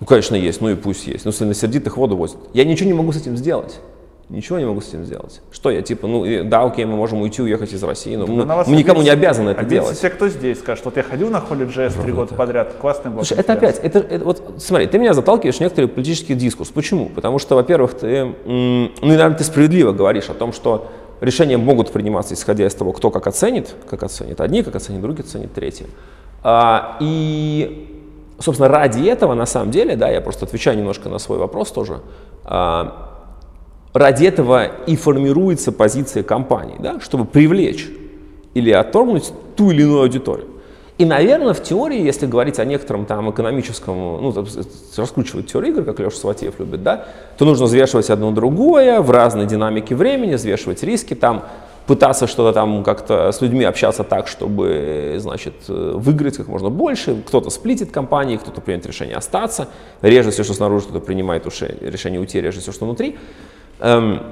Ну, 0.00 0.06
конечно, 0.06 0.34
есть, 0.34 0.60
ну 0.60 0.70
и 0.70 0.74
пусть 0.74 1.06
есть. 1.06 1.24
Ну, 1.24 1.30
если 1.30 1.44
на 1.44 1.54
сердитых 1.54 1.96
воду 1.96 2.16
возят. 2.16 2.38
Я 2.52 2.64
ничего 2.64 2.88
не 2.88 2.94
могу 2.94 3.12
с 3.12 3.16
этим 3.16 3.36
сделать. 3.36 3.80
Ничего 4.30 4.58
не 4.58 4.64
могу 4.64 4.80
с 4.80 4.88
этим 4.88 5.04
сделать. 5.04 5.42
Что 5.52 5.70
я, 5.70 5.82
типа, 5.82 6.08
ну, 6.08 6.24
да, 6.44 6.62
окей, 6.62 6.86
мы 6.86 6.96
можем 6.96 7.20
уйти, 7.20 7.42
уехать 7.42 7.72
из 7.74 7.82
России, 7.82 8.16
но 8.16 8.26
мы, 8.26 8.46
мы 8.46 8.74
никому 8.74 9.02
не 9.02 9.10
обязаны 9.10 9.50
это 9.50 9.64
делать. 9.64 9.96
Все, 9.96 10.08
кто 10.08 10.28
здесь 10.28 10.60
скажет, 10.60 10.84
вот 10.86 10.96
я 10.96 11.02
ходил 11.02 11.28
на 11.28 11.40
холле 11.40 11.66
джесс 11.66 11.92
три 11.94 12.10
года 12.12 12.34
подряд, 12.34 12.74
классный 12.80 13.10
был. 13.10 13.22
Слушай, 13.22 13.40
это 13.40 13.52
опять, 13.52 13.78
это, 13.78 13.98
это, 13.98 14.24
вот, 14.24 14.54
смотри, 14.58 14.86
ты 14.86 14.98
меня 14.98 15.12
заталкиваешь 15.12 15.56
в 15.56 15.60
некоторый 15.60 15.86
политический 15.86 16.34
дискурс. 16.34 16.70
Почему? 16.70 17.10
Потому 17.10 17.38
что, 17.38 17.54
во-первых, 17.54 17.94
ты, 17.94 18.34
ну, 18.46 18.90
наверное, 19.02 19.36
ты 19.36 19.44
справедливо 19.44 19.92
говоришь 19.92 20.30
о 20.30 20.34
том, 20.34 20.54
что 20.54 20.90
решения 21.20 21.56
могут 21.56 21.90
приниматься, 21.90 22.34
исходя 22.34 22.66
из 22.66 22.74
того, 22.74 22.92
кто 22.92 23.10
как 23.10 23.26
оценит, 23.26 23.74
как 23.88 24.02
оценит 24.02 24.40
одни, 24.40 24.62
как 24.62 24.76
оценит 24.76 25.00
другие, 25.00 25.24
оценит 25.24 25.52
третьи. 25.52 25.86
А, 26.42 26.96
и, 27.00 28.02
собственно, 28.38 28.68
ради 28.68 29.04
этого, 29.04 29.34
на 29.34 29.46
самом 29.46 29.70
деле, 29.70 29.96
да, 29.96 30.10
я 30.10 30.20
просто 30.20 30.44
отвечаю 30.44 30.76
немножко 30.76 31.08
на 31.08 31.18
свой 31.18 31.38
вопрос 31.38 31.70
тоже, 31.70 32.00
а, 32.44 33.10
ради 33.92 34.26
этого 34.26 34.66
и 34.86 34.96
формируется 34.96 35.72
позиция 35.72 36.22
компании, 36.22 36.76
да, 36.78 37.00
чтобы 37.00 37.24
привлечь 37.24 37.88
или 38.54 38.70
отторгнуть 38.70 39.32
ту 39.56 39.70
или 39.70 39.82
иную 39.82 40.02
аудиторию. 40.02 40.48
И, 40.96 41.04
наверное, 41.04 41.54
в 41.54 41.62
теории, 41.62 42.00
если 42.00 42.26
говорить 42.26 42.60
о 42.60 42.64
некотором 42.64 43.04
там 43.04 43.28
экономическом, 43.30 43.96
ну, 44.22 44.46
раскручивать 44.96 45.50
теорию 45.50 45.72
игр, 45.72 45.84
как 45.84 45.98
Леша 45.98 46.16
Сватеев 46.16 46.60
любит, 46.60 46.84
да, 46.84 47.06
то 47.36 47.44
нужно 47.44 47.66
взвешивать 47.66 48.10
одно 48.10 48.30
другое 48.30 49.00
в 49.00 49.10
разной 49.10 49.46
динамике 49.46 49.96
времени, 49.96 50.36
взвешивать 50.36 50.84
риски, 50.84 51.14
там, 51.14 51.46
пытаться 51.88 52.28
что-то 52.28 52.52
там 52.52 52.84
как-то 52.84 53.32
с 53.32 53.40
людьми 53.40 53.64
общаться 53.64 54.04
так, 54.04 54.28
чтобы, 54.28 55.16
значит, 55.18 55.54
выиграть 55.66 56.36
как 56.36 56.46
можно 56.46 56.70
больше. 56.70 57.22
Кто-то 57.26 57.50
сплитит 57.50 57.90
компании, 57.90 58.36
кто-то 58.36 58.60
примет 58.60 58.86
решение 58.86 59.16
остаться, 59.16 59.68
реже 60.00 60.30
все, 60.30 60.44
что 60.44 60.54
снаружи, 60.54 60.84
кто-то 60.84 61.04
принимает 61.04 61.44
решение 61.44 62.20
уйти, 62.20 62.40
реже 62.40 62.60
все, 62.60 62.70
что 62.70 62.84
внутри. 62.84 63.18
Эм, 63.80 64.22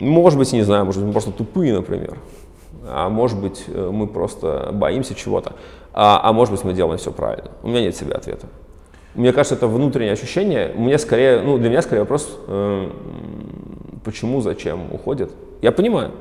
может 0.00 0.38
быть, 0.38 0.50
не 0.52 0.62
знаю, 0.62 0.86
может 0.86 1.02
быть, 1.02 1.12
просто 1.12 1.30
тупые, 1.30 1.74
например 1.74 2.16
а 2.88 3.08
может 3.08 3.40
быть 3.40 3.64
э, 3.68 3.90
мы 3.92 4.06
просто 4.06 4.70
боимся 4.72 5.14
чего-то, 5.14 5.52
а, 5.92 6.20
а 6.22 6.32
может 6.32 6.54
быть 6.54 6.64
мы 6.64 6.72
делаем 6.72 6.98
все 6.98 7.10
правильно. 7.12 7.50
У 7.62 7.68
меня 7.68 7.80
нет 7.82 7.96
себе 7.96 8.14
ответа. 8.14 8.46
Мне 9.14 9.32
кажется, 9.32 9.54
это 9.54 9.66
внутреннее 9.66 10.12
ощущение. 10.12 10.72
Мне 10.76 10.98
скорее, 10.98 11.40
ну, 11.40 11.58
для 11.58 11.70
меня 11.70 11.82
скорее 11.82 12.02
вопрос, 12.02 12.38
э, 12.46 12.90
почему, 14.04 14.40
зачем 14.40 14.92
уходят. 14.92 15.30
Я 15.60 15.72
понимаю. 15.72 16.12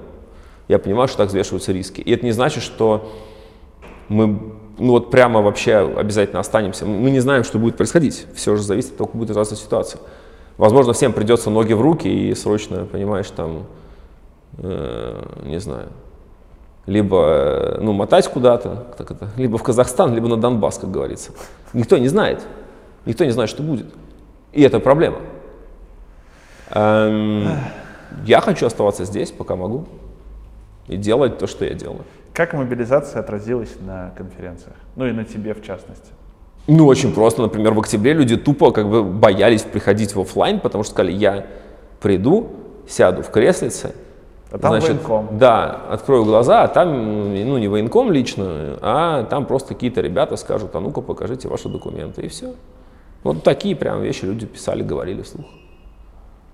Я 0.68 0.80
понимаю, 0.80 1.08
что 1.08 1.18
так 1.20 1.28
взвешиваются 1.28 1.72
риски. 1.72 2.02
И 2.02 2.12
это 2.12 2.26
не 2.26 2.32
значит, 2.32 2.64
что 2.64 3.12
мы 4.10 4.40
ну, 4.80 4.92
вот 4.92 5.12
прямо 5.12 5.42
вообще 5.42 5.78
обязательно 5.78 6.40
останемся. 6.40 6.86
Мы 6.86 7.12
не 7.12 7.20
знаем, 7.20 7.44
что 7.44 7.60
будет 7.60 7.78
происходить. 7.78 8.26
Все 8.36 8.56
же 8.56 8.64
зависит 8.64 8.94
как 8.98 9.12
будет 9.12 9.30
развиваться 9.30 9.56
ситуация. 9.56 10.02
Возможно, 10.58 10.94
всем 10.94 11.14
придется 11.14 11.50
ноги 11.50 11.74
в 11.74 11.82
руки 11.82 12.08
и 12.08 12.34
срочно, 12.34 12.86
понимаешь, 12.86 13.30
там, 13.30 13.68
э, 14.58 15.24
не 15.46 15.60
знаю, 15.60 15.90
либо 16.88 17.24
э, 17.26 17.78
ну, 17.82 17.92
мотать 17.92 18.28
куда-то, 18.28 18.88
либо 19.36 19.58
в 19.58 19.64
Казахстан, 19.64 20.16
либо 20.16 20.28
на 20.28 20.38
Донбасс, 20.38 20.80
как 20.80 20.90
говорится. 20.90 21.32
Никто 21.74 21.98
не 21.98 22.08
знает. 22.08 22.42
Никто 23.06 23.26
не 23.26 23.32
знает, 23.32 23.50
что 23.50 23.62
будет. 23.62 23.88
И 24.54 24.62
это 24.64 24.80
проблема. 24.80 25.18
Эм, 26.72 27.50
я 28.26 28.42
хочу 28.42 28.66
оставаться 28.66 29.06
здесь, 29.06 29.32
пока 29.32 29.56
могу, 29.56 29.86
и 30.88 30.96
делать 30.96 31.38
то, 31.38 31.46
что 31.46 31.66
я 31.66 31.74
делаю. 31.74 32.04
Как 32.34 32.54
мобилизация 32.54 33.20
отразилась 33.20 33.76
на 33.86 34.14
конференциях? 34.18 34.76
Ну 34.96 35.06
и 35.08 35.12
на 35.12 35.26
тебе 35.26 35.54
в 35.54 35.62
частности. 35.62 36.12
Ну, 36.68 36.86
очень 36.86 37.14
просто. 37.14 37.42
Например, 37.42 37.74
в 37.74 37.80
октябре 37.80 38.14
люди 38.14 38.38
тупо 38.38 38.72
как 38.72 38.90
бы 38.90 39.04
боялись 39.04 39.62
приходить 39.62 40.16
в 40.16 40.22
офлайн, 40.22 40.60
потому 40.60 40.84
что 40.84 40.94
сказали, 40.94 41.14
я 41.14 41.46
приду, 42.02 42.50
сяду 42.88 43.24
в 43.24 43.30
креслице, 43.30 43.94
а 44.52 44.58
там 44.58 44.72
значит, 44.72 44.90
военком. 44.90 45.38
Да, 45.38 45.82
открою 45.90 46.24
глаза, 46.24 46.64
а 46.64 46.68
там, 46.68 47.34
ну, 47.34 47.58
не 47.58 47.68
военком 47.68 48.12
лично, 48.12 48.78
а 48.82 49.24
там 49.26 49.46
просто 49.46 49.74
какие-то 49.74 50.02
ребята 50.02 50.38
скажут, 50.38 50.76
а 50.76 50.80
ну-ка 50.80 51.02
покажите 51.02 51.48
ваши 51.48 51.68
документы, 51.70 52.22
и 52.22 52.28
все. 52.28 52.54
Вот 53.24 53.44
такие 53.44 53.76
прям 53.76 54.02
вещи 54.02 54.26
люди 54.26 54.46
писали, 54.46 54.84
говорили 54.84 55.22
вслух. 55.22 55.46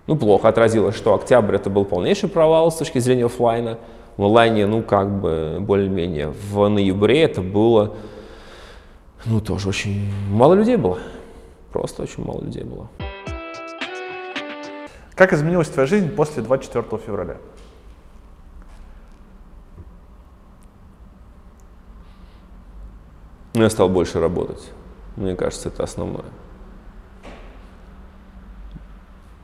Ну, 0.08 0.18
плохо 0.18 0.50
отразилось, 0.50 0.96
что 0.96 1.14
октябрь 1.14 1.56
это 1.56 1.70
был 1.70 1.86
полнейший 1.86 2.30
провал 2.30 2.72
с 2.72 2.76
точки 2.76 3.00
зрения 3.00 3.26
офлайна. 3.26 3.78
В 4.18 4.24
онлайне, 4.24 4.68
ну, 4.68 4.84
как 4.84 5.10
бы, 5.22 5.58
более-менее. 5.60 6.34
В 6.52 6.68
ноябре 6.68 7.24
это 7.24 7.42
было, 7.42 7.94
ну, 9.26 9.40
тоже 9.40 9.70
очень 9.70 10.12
мало 10.30 10.56
людей 10.56 10.76
было. 10.76 11.00
Просто 11.72 12.04
очень 12.04 12.24
мало 12.24 12.42
людей 12.42 12.64
было. 12.64 12.90
Как 15.16 15.32
изменилась 15.34 15.70
твоя 15.70 15.88
жизнь 15.88 16.10
после 16.10 16.44
24 16.44 16.86
февраля? 17.04 17.38
Я 23.54 23.70
стал 23.70 23.90
больше 23.90 24.20
работать. 24.20 24.72
Мне 25.16 25.36
кажется, 25.36 25.70
это 25.70 25.84
основное. 25.84 26.26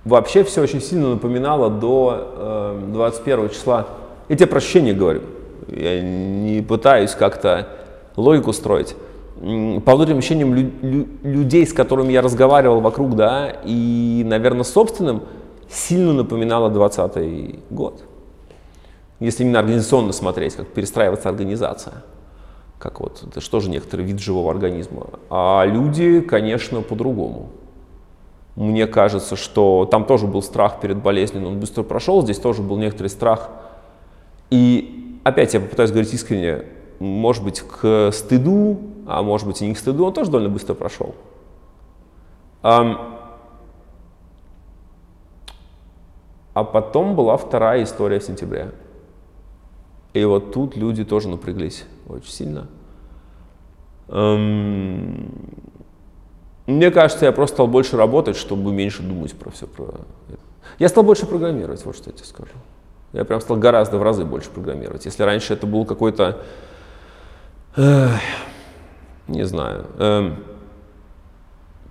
Вообще 0.05 0.43
все 0.43 0.61
очень 0.61 0.81
сильно 0.81 1.09
напоминало 1.11 1.69
до 1.69 2.73
э, 2.79 2.83
21 2.93 3.49
числа. 3.49 3.87
Я 4.27 4.35
тебе 4.35 4.47
прощения 4.47 4.93
говорю. 4.93 5.21
Я 5.67 6.01
не 6.01 6.61
пытаюсь 6.61 7.11
как-то 7.11 7.67
логику 8.15 8.53
строить. 8.53 8.95
По 9.35 9.95
внутренним 9.95 10.17
ощущениям 10.19 10.53
лю- 10.55 10.71
лю- 10.81 11.07
людей, 11.23 11.65
с 11.67 11.73
которыми 11.73 12.11
я 12.11 12.21
разговаривал 12.21 12.81
вокруг, 12.81 13.15
да, 13.15 13.55
и, 13.63 14.23
наверное, 14.25 14.63
собственным, 14.63 15.23
сильно 15.69 16.13
напоминало 16.13 16.69
20 16.69 17.59
год. 17.69 18.01
Если 19.19 19.43
именно 19.43 19.59
организационно 19.59 20.11
смотреть, 20.13 20.55
как 20.55 20.67
перестраивается 20.67 21.29
организация. 21.29 22.03
Как 22.79 23.01
вот, 23.01 23.23
это 23.27 23.59
же 23.59 23.69
некоторый 23.69 24.05
вид 24.05 24.19
живого 24.19 24.49
организма. 24.51 25.07
А 25.29 25.65
люди, 25.65 26.21
конечно, 26.21 26.81
по-другому. 26.81 27.49
Мне 28.55 28.87
кажется, 28.87 29.35
что 29.35 29.85
там 29.85 30.05
тоже 30.05 30.27
был 30.27 30.41
страх 30.41 30.79
перед 30.79 30.97
болезнью, 30.97 31.43
но 31.43 31.49
он 31.49 31.59
быстро 31.59 31.83
прошел, 31.83 32.21
здесь 32.21 32.39
тоже 32.39 32.61
был 32.61 32.77
некоторый 32.77 33.09
страх. 33.09 33.49
И 34.49 35.19
опять 35.23 35.53
я 35.53 35.59
попытаюсь 35.59 35.91
говорить 35.91 36.13
искренне, 36.13 36.63
может 36.99 37.43
быть, 37.43 37.61
к 37.61 38.11
стыду, 38.13 38.79
а 39.05 39.23
может 39.23 39.45
быть 39.47 39.61
и 39.61 39.67
не 39.67 39.73
к 39.73 39.77
стыду, 39.77 40.05
он 40.05 40.13
тоже 40.13 40.31
довольно 40.31 40.49
быстро 40.49 40.73
прошел. 40.73 41.15
А 42.61 42.95
потом 46.53 47.15
была 47.15 47.37
вторая 47.37 47.83
история 47.83 48.19
в 48.19 48.23
сентябре. 48.23 48.71
И 50.13 50.25
вот 50.25 50.53
тут 50.53 50.75
люди 50.75 51.03
тоже 51.05 51.29
напряглись 51.29 51.85
очень 52.07 52.31
сильно. 52.31 52.67
Эм, 54.07 55.31
мне 56.65 56.91
кажется, 56.91 57.25
я 57.25 57.31
просто 57.31 57.57
стал 57.57 57.67
больше 57.67 57.95
работать, 57.95 58.35
чтобы 58.35 58.71
меньше 58.71 59.03
думать 59.03 59.33
про 59.33 59.51
все 59.51 59.67
про. 59.67 59.93
Я 60.79 60.89
стал 60.89 61.03
больше 61.03 61.25
программировать, 61.25 61.85
вот 61.85 61.95
что 61.95 62.09
я 62.09 62.15
тебе 62.15 62.25
скажу. 62.25 62.53
Я 63.13 63.25
прям 63.25 63.41
стал 63.41 63.57
гораздо 63.57 63.97
в 63.97 64.03
разы 64.03 64.25
больше 64.25 64.49
программировать. 64.49 65.05
Если 65.05 65.23
раньше 65.23 65.53
это 65.53 65.67
был 65.67 65.85
какой-то, 65.85 66.41
не 67.75 69.43
знаю, 69.43 69.87
э, 69.97 70.31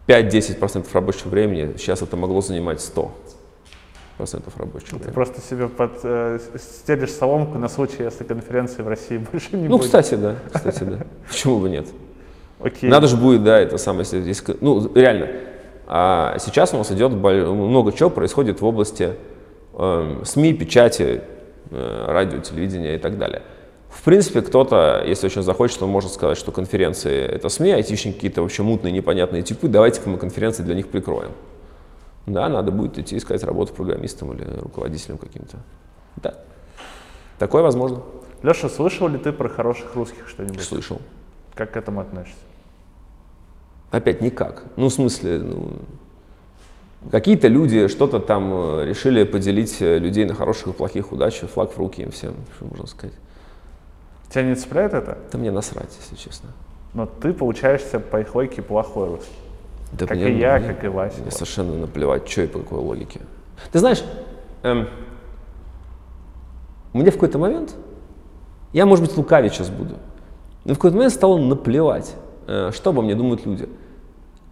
5-10% 0.07 0.87
рабочего 0.93 1.29
времени, 1.29 1.75
сейчас 1.77 2.03
это 2.03 2.17
могло 2.17 2.41
занимать 2.41 2.81
100 2.81 3.13
процентов 4.19 4.57
рабочего 4.59 4.97
времени. 4.97 5.07
Ты 5.07 5.13
просто 5.13 5.41
себе 5.41 5.69
под, 5.69 5.93
э, 6.03 6.39
стелишь 6.59 7.13
соломку 7.13 7.57
на 7.57 7.69
случай, 7.69 8.03
если 8.03 8.25
конференции 8.25 8.83
в 8.83 8.89
России 8.89 9.17
больше 9.33 9.57
не 9.57 9.69
ну, 9.69 9.77
будет. 9.77 9.87
кстати, 9.87 10.17
да, 10.17 10.35
кстати, 10.53 10.85
да. 10.85 10.99
Почему 11.29 11.61
бы 11.61 11.71
нет? 11.71 11.87
Окей. 12.61 12.91
Надо 12.91 13.07
же 13.07 13.17
будет, 13.17 13.45
да, 13.45 13.59
это 13.59 13.79
самое, 13.79 14.01
если, 14.01 14.21
если- 14.21 14.57
ну, 14.61 14.93
реально. 14.95 15.29
А 15.87 16.37
сейчас 16.39 16.75
у 16.75 16.77
нас 16.77 16.91
идет 16.93 17.13
много 17.13 17.93
чего 17.93 18.11
происходит 18.11 18.61
в 18.61 18.65
области 18.67 19.15
эм, 19.79 20.25
СМИ, 20.25 20.53
печати, 20.53 21.23
э, 21.71 22.05
радио, 22.09 22.41
телевидения 22.41 22.97
и 22.97 22.99
так 22.99 23.17
далее. 23.17 23.43
В 23.89 24.03
принципе, 24.03 24.43
кто-то, 24.43 25.03
если 25.07 25.27
очень 25.27 25.43
захочет, 25.43 25.83
он 25.83 25.89
может 25.89 26.13
сказать, 26.13 26.37
что 26.37 26.53
конференции— 26.53 27.23
это 27.27 27.49
СМИ, 27.49 27.71
айтишники 27.73 28.17
какие-то 28.17 28.43
вообще 28.43 28.63
мутные, 28.63 28.93
непонятные 28.93 29.43
типы, 29.43 29.69
давайте-ка 29.69 30.11
мы 30.11 30.19
конференции 30.19 30.63
для 30.63 30.75
них 30.75 30.89
прикроем. 30.89 31.31
Да, 32.33 32.49
надо 32.49 32.71
будет 32.71 32.99
идти 32.99 33.17
искать 33.17 33.43
работу 33.43 33.73
программистом 33.73 34.33
или 34.33 34.45
руководителем 34.45 35.19
каким-то. 35.19 35.59
Да. 36.17 36.35
Такое 37.39 37.63
возможно. 37.63 38.03
Леша, 38.43 38.69
слышал 38.69 39.09
ли 39.09 39.19
ты 39.19 39.33
про 39.33 39.49
хороших 39.49 39.95
русских 39.95 40.29
что-нибудь? 40.29 40.63
Слышал. 40.63 41.01
Как 41.55 41.73
к 41.73 41.77
этому 41.77 42.01
относишься? 42.01 42.39
Опять 43.91 44.21
никак. 44.21 44.65
Ну, 44.77 44.89
в 44.89 44.93
смысле, 44.93 45.39
ну, 45.39 45.73
какие-то 47.11 47.49
люди 47.49 47.89
что-то 47.89 48.21
там 48.21 48.53
э, 48.53 48.85
решили 48.85 49.25
поделить 49.25 49.81
э, 49.81 49.99
людей 49.99 50.25
на 50.27 50.35
хороших 50.35 50.69
и 50.69 50.73
плохих, 50.73 51.11
удачи, 51.11 51.47
флаг 51.47 51.73
в 51.73 51.79
руки 51.79 52.03
им 52.03 52.11
всем, 52.11 52.35
что 52.57 52.67
можно 52.67 52.87
сказать. 52.87 53.17
Тебя 54.31 54.43
не 54.43 54.55
цепляет 54.55 54.93
это? 54.93 55.19
Да 55.33 55.39
мне 55.39 55.51
насрать, 55.51 55.91
если 55.99 56.17
честно. 56.17 56.51
Но 56.93 57.07
ты 57.07 57.33
получаешься 57.33 57.99
по 57.99 58.21
их 58.21 58.35
логике 58.35 58.61
плохой 58.63 59.09
русский. 59.09 59.35
Да 59.93 60.07
Как 60.07 60.17
мне- 60.17 60.31
и 60.31 60.39
я, 60.39 60.59
мне- 60.59 60.69
как 60.69 60.85
и 60.85 60.89
Вася. 60.89 61.21
Мне 61.23 61.31
совершенно 61.31 61.75
наплевать, 61.75 62.29
что 62.29 62.43
и 62.43 62.47
по 62.47 62.59
какой 62.59 62.79
логике. 62.81 63.21
Ты 63.73 63.79
знаешь, 63.79 64.03
эм, 64.63 64.89
мне 66.93 67.11
в 67.11 67.15
какой-то 67.15 67.39
момент, 67.39 67.75
я, 68.73 68.87
может 68.87 69.05
быть, 69.07 69.17
лукавить 69.17 69.53
сейчас 69.55 69.71
буду, 69.71 69.95
но 70.65 70.75
в 70.75 70.77
какой-то 70.77 70.97
момент 70.97 71.13
стало 71.15 71.39
наплевать, 71.39 72.15
э, 72.47 72.71
что 72.75 72.91
обо 72.91 73.03
мне 73.03 73.15
думают 73.15 73.47
люди. 73.47 73.69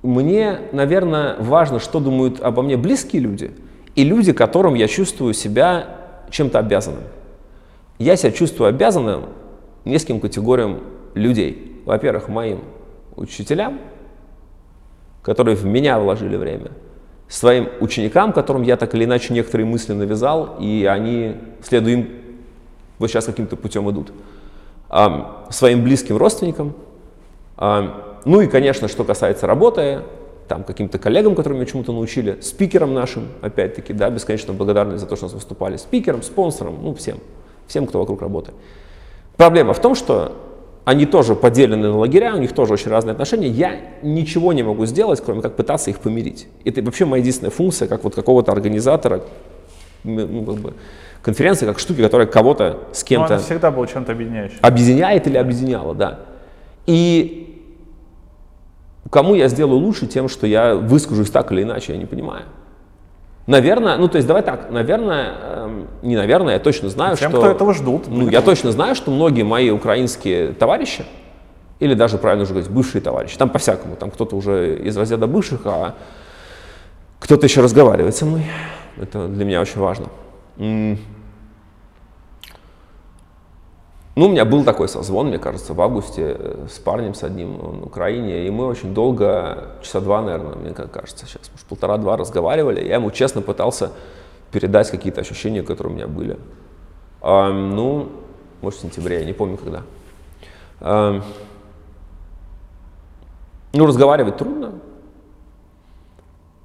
Мне, 0.02 0.60
наверное, 0.72 1.36
важно, 1.38 1.80
что 1.80 2.00
думают 2.00 2.40
обо 2.40 2.62
мне 2.62 2.76
близкие 2.76 3.22
люди 3.22 3.50
и 3.94 4.04
люди, 4.04 4.32
которым 4.32 4.74
я 4.74 4.86
чувствую 4.88 5.34
себя 5.34 5.96
чем-то 6.30 6.58
обязанным. 6.58 7.02
Я 7.98 8.16
себя 8.16 8.30
чувствую 8.30 8.68
обязанным 8.68 9.24
нескольким 9.84 10.20
категориям 10.20 10.80
людей. 11.14 11.82
Во-первых, 11.86 12.28
моим 12.28 12.60
учителям, 13.16 13.78
которые 15.26 15.56
в 15.56 15.64
меня 15.64 15.98
вложили 15.98 16.36
время, 16.36 16.70
своим 17.28 17.68
ученикам, 17.80 18.32
которым 18.32 18.62
я 18.62 18.76
так 18.76 18.94
или 18.94 19.04
иначе 19.04 19.34
некоторые 19.34 19.66
мысли 19.66 19.92
навязал, 19.92 20.54
и 20.60 20.84
они, 20.84 21.34
следуя 21.64 21.94
им, 21.94 22.08
вот 23.00 23.10
сейчас 23.10 23.24
каким-то 23.24 23.56
путем 23.56 23.90
идут, 23.90 24.12
Ам, 24.88 25.44
своим 25.50 25.82
близким 25.82 26.16
родственникам, 26.16 26.74
Ам, 27.56 28.04
ну 28.24 28.40
и, 28.40 28.46
конечно, 28.46 28.86
что 28.86 29.02
касается 29.02 29.48
работы, 29.48 30.02
там, 30.46 30.62
каким-то 30.62 31.00
коллегам, 31.00 31.34
которые 31.34 31.58
меня 31.58 31.68
чему-то 31.68 31.92
научили, 31.92 32.38
спикерам 32.40 32.94
нашим, 32.94 33.26
опять-таки, 33.42 33.92
да, 33.92 34.08
бесконечно 34.10 34.52
благодарны 34.52 34.96
за 34.96 35.06
то, 35.06 35.16
что 35.16 35.24
нас 35.24 35.34
выступали, 35.34 35.76
спикерам, 35.76 36.22
спонсорам, 36.22 36.78
ну, 36.80 36.94
всем, 36.94 37.18
всем, 37.66 37.88
кто 37.88 37.98
вокруг 37.98 38.22
работает. 38.22 38.56
Проблема 39.36 39.74
в 39.74 39.80
том, 39.80 39.96
что 39.96 40.36
они 40.86 41.04
тоже 41.04 41.34
поделены 41.34 41.88
на 41.88 41.98
лагеря, 41.98 42.36
у 42.36 42.38
них 42.38 42.52
тоже 42.52 42.72
очень 42.72 42.92
разные 42.92 43.10
отношения. 43.10 43.48
Я 43.48 43.80
ничего 44.02 44.52
не 44.52 44.62
могу 44.62 44.86
сделать, 44.86 45.20
кроме 45.20 45.42
как 45.42 45.56
пытаться 45.56 45.90
их 45.90 45.98
помирить. 45.98 46.46
Это 46.64 46.80
вообще 46.80 47.04
моя 47.04 47.20
единственная 47.20 47.50
функция, 47.50 47.88
как 47.88 48.04
вот 48.04 48.14
какого-то 48.14 48.52
организатора 48.52 49.24
ну, 50.04 50.44
как 50.44 50.54
бы, 50.58 50.74
конференции, 51.22 51.66
как 51.66 51.80
штуки, 51.80 52.00
которая 52.02 52.28
кого-то 52.28 52.84
с 52.92 53.02
Но 53.02 53.08
кем-то 53.08 53.34
она 53.34 53.42
всегда 53.42 53.72
была 53.72 53.88
чем-то 53.88 54.12
объединяющим. 54.12 54.58
объединяет 54.62 55.26
или 55.26 55.36
объединяла, 55.36 55.92
да. 55.92 56.20
И 56.86 57.68
кому 59.10 59.34
я 59.34 59.48
сделаю 59.48 59.80
лучше 59.80 60.06
тем, 60.06 60.28
что 60.28 60.46
я 60.46 60.76
выскажусь 60.76 61.30
так 61.30 61.50
или 61.50 61.64
иначе, 61.64 61.94
я 61.94 61.98
не 61.98 62.06
понимаю. 62.06 62.44
Наверное, 63.46 63.96
ну 63.96 64.08
то 64.08 64.16
есть 64.16 64.26
давай 64.26 64.42
так, 64.42 64.70
наверное, 64.70 65.34
эм, 65.40 65.88
не 66.02 66.16
наверное, 66.16 66.54
я 66.54 66.58
точно 66.58 66.88
знаю, 66.88 67.16
Тем, 67.16 67.30
что... 67.30 67.38
кто 67.38 67.50
этого 67.50 67.74
ждут. 67.74 68.08
Ну, 68.08 68.28
я 68.28 68.42
точно 68.42 68.72
знаю, 68.72 68.96
что 68.96 69.12
многие 69.12 69.44
мои 69.44 69.70
украинские 69.70 70.52
товарищи, 70.52 71.04
или 71.78 71.94
даже, 71.94 72.18
правильно 72.18 72.42
уже 72.42 72.52
говорить, 72.54 72.70
бывшие 72.70 73.00
товарищи, 73.00 73.38
там 73.38 73.48
по-всякому, 73.48 73.94
там 73.94 74.10
кто-то 74.10 74.34
уже 74.34 74.76
из 74.78 74.96
разряда 74.96 75.28
бывших, 75.28 75.60
а 75.64 75.94
кто-то 77.20 77.46
еще 77.46 77.60
разговаривает 77.60 78.16
со 78.16 78.24
мной. 78.24 78.42
Это 79.00 79.28
для 79.28 79.44
меня 79.44 79.60
очень 79.60 79.80
важно. 79.80 80.06
М. 80.58 80.98
Ну, 84.16 84.26
у 84.26 84.28
меня 84.30 84.46
был 84.46 84.64
такой 84.64 84.88
созвон, 84.88 85.28
мне 85.28 85.38
кажется, 85.38 85.74
в 85.74 85.80
августе 85.82 86.36
э, 86.38 86.66
с 86.70 86.78
парнем 86.78 87.12
с 87.12 87.22
одним 87.22 87.62
он 87.62 87.80
в 87.80 87.86
Украине, 87.86 88.46
и 88.46 88.50
мы 88.50 88.66
очень 88.66 88.94
долго, 88.94 89.74
часа 89.82 90.00
два, 90.00 90.22
наверное, 90.22 90.54
мне 90.54 90.72
кажется, 90.72 91.26
сейчас, 91.26 91.50
может, 91.50 91.66
полтора-два 91.66 92.16
разговаривали. 92.16 92.82
Я 92.82 92.94
ему 92.94 93.10
честно 93.10 93.42
пытался 93.42 93.92
передать 94.50 94.90
какие-то 94.90 95.20
ощущения, 95.20 95.62
которые 95.62 95.92
у 95.92 95.96
меня 95.96 96.08
были. 96.08 96.38
А, 97.20 97.52
ну, 97.52 98.08
может 98.62 98.78
в 98.78 98.82
сентябре, 98.82 99.18
я 99.18 99.26
не 99.26 99.34
помню 99.34 99.58
когда. 99.58 99.82
Эм, 100.80 101.22
ну, 103.74 103.84
разговаривать 103.84 104.38
трудно, 104.38 104.80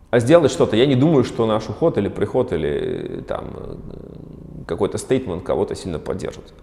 а 0.09 0.19
сделать 0.19 0.51
что-то, 0.53 0.77
я 0.77 0.85
не 0.85 0.95
думаю, 0.95 1.25
что 1.25 1.45
наш 1.45 1.67
уход 1.67 1.97
или 1.97 2.07
приход 2.07 2.53
или 2.53 3.25
там 3.27 3.77
какой-то 4.67 4.97
стейтмент 4.97 5.43
кого-то 5.43 5.75
сильно 5.75 5.99
поддержит. 5.99 6.53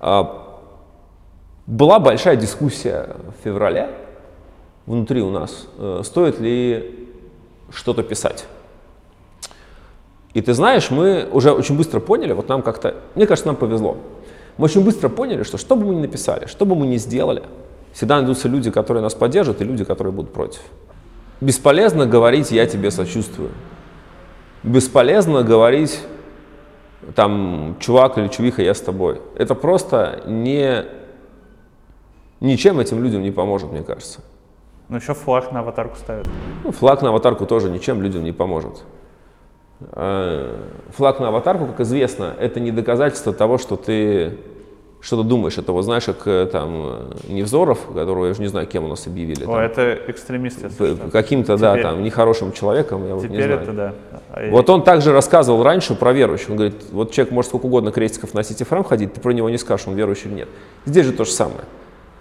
А, 0.00 0.58
была 1.66 1.98
большая 2.00 2.36
дискуссия 2.36 3.16
в 3.38 3.44
феврале 3.44 3.90
внутри 4.86 5.22
у 5.22 5.30
нас, 5.30 5.68
э, 5.78 6.00
стоит 6.04 6.40
ли 6.40 7.08
что-то 7.70 8.02
писать. 8.02 8.46
И 10.32 10.40
ты 10.40 10.54
знаешь, 10.54 10.90
мы 10.90 11.28
уже 11.30 11.52
очень 11.52 11.76
быстро 11.76 12.00
поняли, 12.00 12.32
вот 12.32 12.48
нам 12.48 12.62
как-то, 12.62 12.96
мне 13.14 13.26
кажется, 13.26 13.46
нам 13.46 13.56
повезло. 13.56 13.98
Мы 14.56 14.64
очень 14.64 14.84
быстро 14.84 15.08
поняли, 15.08 15.42
что 15.42 15.58
что 15.58 15.76
бы 15.76 15.86
мы 15.86 15.94
ни 15.94 16.00
написали, 16.00 16.46
что 16.46 16.66
бы 16.66 16.74
мы 16.74 16.86
ни 16.86 16.96
сделали, 16.96 17.42
всегда 17.92 18.16
найдутся 18.16 18.48
люди, 18.48 18.70
которые 18.70 19.02
нас 19.02 19.14
поддержат, 19.14 19.60
и 19.60 19.64
люди, 19.64 19.84
которые 19.84 20.12
будут 20.12 20.32
против. 20.32 20.60
Бесполезно 21.40 22.06
говорить 22.06 22.50
«я 22.50 22.66
тебе 22.66 22.90
сочувствую». 22.90 23.50
Бесполезно 24.62 25.42
говорить 25.42 26.00
там 27.14 27.76
чувак 27.80 28.18
или 28.18 28.28
чувиха, 28.28 28.62
я 28.62 28.74
с 28.74 28.80
тобой. 28.80 29.20
Это 29.36 29.54
просто 29.54 30.22
не, 30.26 30.84
ничем 32.40 32.80
этим 32.80 33.02
людям 33.02 33.22
не 33.22 33.30
поможет, 33.30 33.72
мне 33.72 33.82
кажется. 33.82 34.20
Ну 34.88 34.96
еще 34.96 35.14
флаг 35.14 35.52
на 35.52 35.60
аватарку 35.60 35.96
ставят. 35.96 36.28
Ну, 36.64 36.72
флаг 36.72 37.02
на 37.02 37.10
аватарку 37.10 37.46
тоже 37.46 37.70
ничем 37.70 38.02
людям 38.02 38.24
не 38.24 38.32
поможет. 38.32 38.84
А, 39.80 40.58
флаг 40.90 41.20
на 41.20 41.28
аватарку, 41.28 41.66
как 41.66 41.80
известно, 41.80 42.34
это 42.38 42.60
не 42.60 42.72
доказательство 42.72 43.32
того, 43.32 43.58
что 43.58 43.76
ты 43.76 44.38
что 45.00 45.22
ты 45.22 45.28
думаешь? 45.28 45.56
Это 45.56 45.72
вот 45.72 45.82
знаешь, 45.82 46.04
как 46.04 46.26
э, 46.26 46.46
там 46.50 47.08
Невзоров, 47.28 47.78
которого 47.94 48.26
я 48.26 48.32
уже 48.32 48.42
не 48.42 48.48
знаю, 48.48 48.66
кем 48.66 48.84
у 48.84 48.88
нас 48.88 49.06
объявили. 49.06 49.44
О, 49.44 49.46
там, 49.46 49.56
это 49.56 49.98
экстремист, 50.08 50.58
Каким-то, 51.10 51.56
да, 51.56 51.76
там, 51.78 52.02
нехорошим 52.02 52.52
человеком, 52.52 53.06
я 53.08 53.14
вот 53.14 53.24
не 53.24 53.42
знаю. 53.42 53.60
это 53.60 53.72
да. 53.72 53.94
А 54.32 54.50
вот 54.50 54.68
он 54.68 54.82
также 54.82 55.12
рассказывал 55.12 55.62
раньше 55.62 55.94
про 55.94 56.12
верующих. 56.12 56.50
Он 56.50 56.56
говорит, 56.56 56.76
вот 56.92 57.12
человек 57.12 57.32
может 57.32 57.48
сколько 57.48 57.66
угодно 57.66 57.92
крестиков 57.92 58.34
носить 58.34 58.60
и 58.60 58.64
в 58.64 58.68
храм 58.68 58.84
ходить, 58.84 59.14
ты 59.14 59.20
про 59.20 59.32
него 59.32 59.48
не 59.48 59.58
скажешь, 59.58 59.86
он 59.88 59.94
верующий 59.94 60.28
или 60.28 60.34
нет. 60.34 60.48
Здесь 60.84 61.06
же 61.06 61.12
то 61.12 61.24
же 61.24 61.30
самое. 61.30 61.62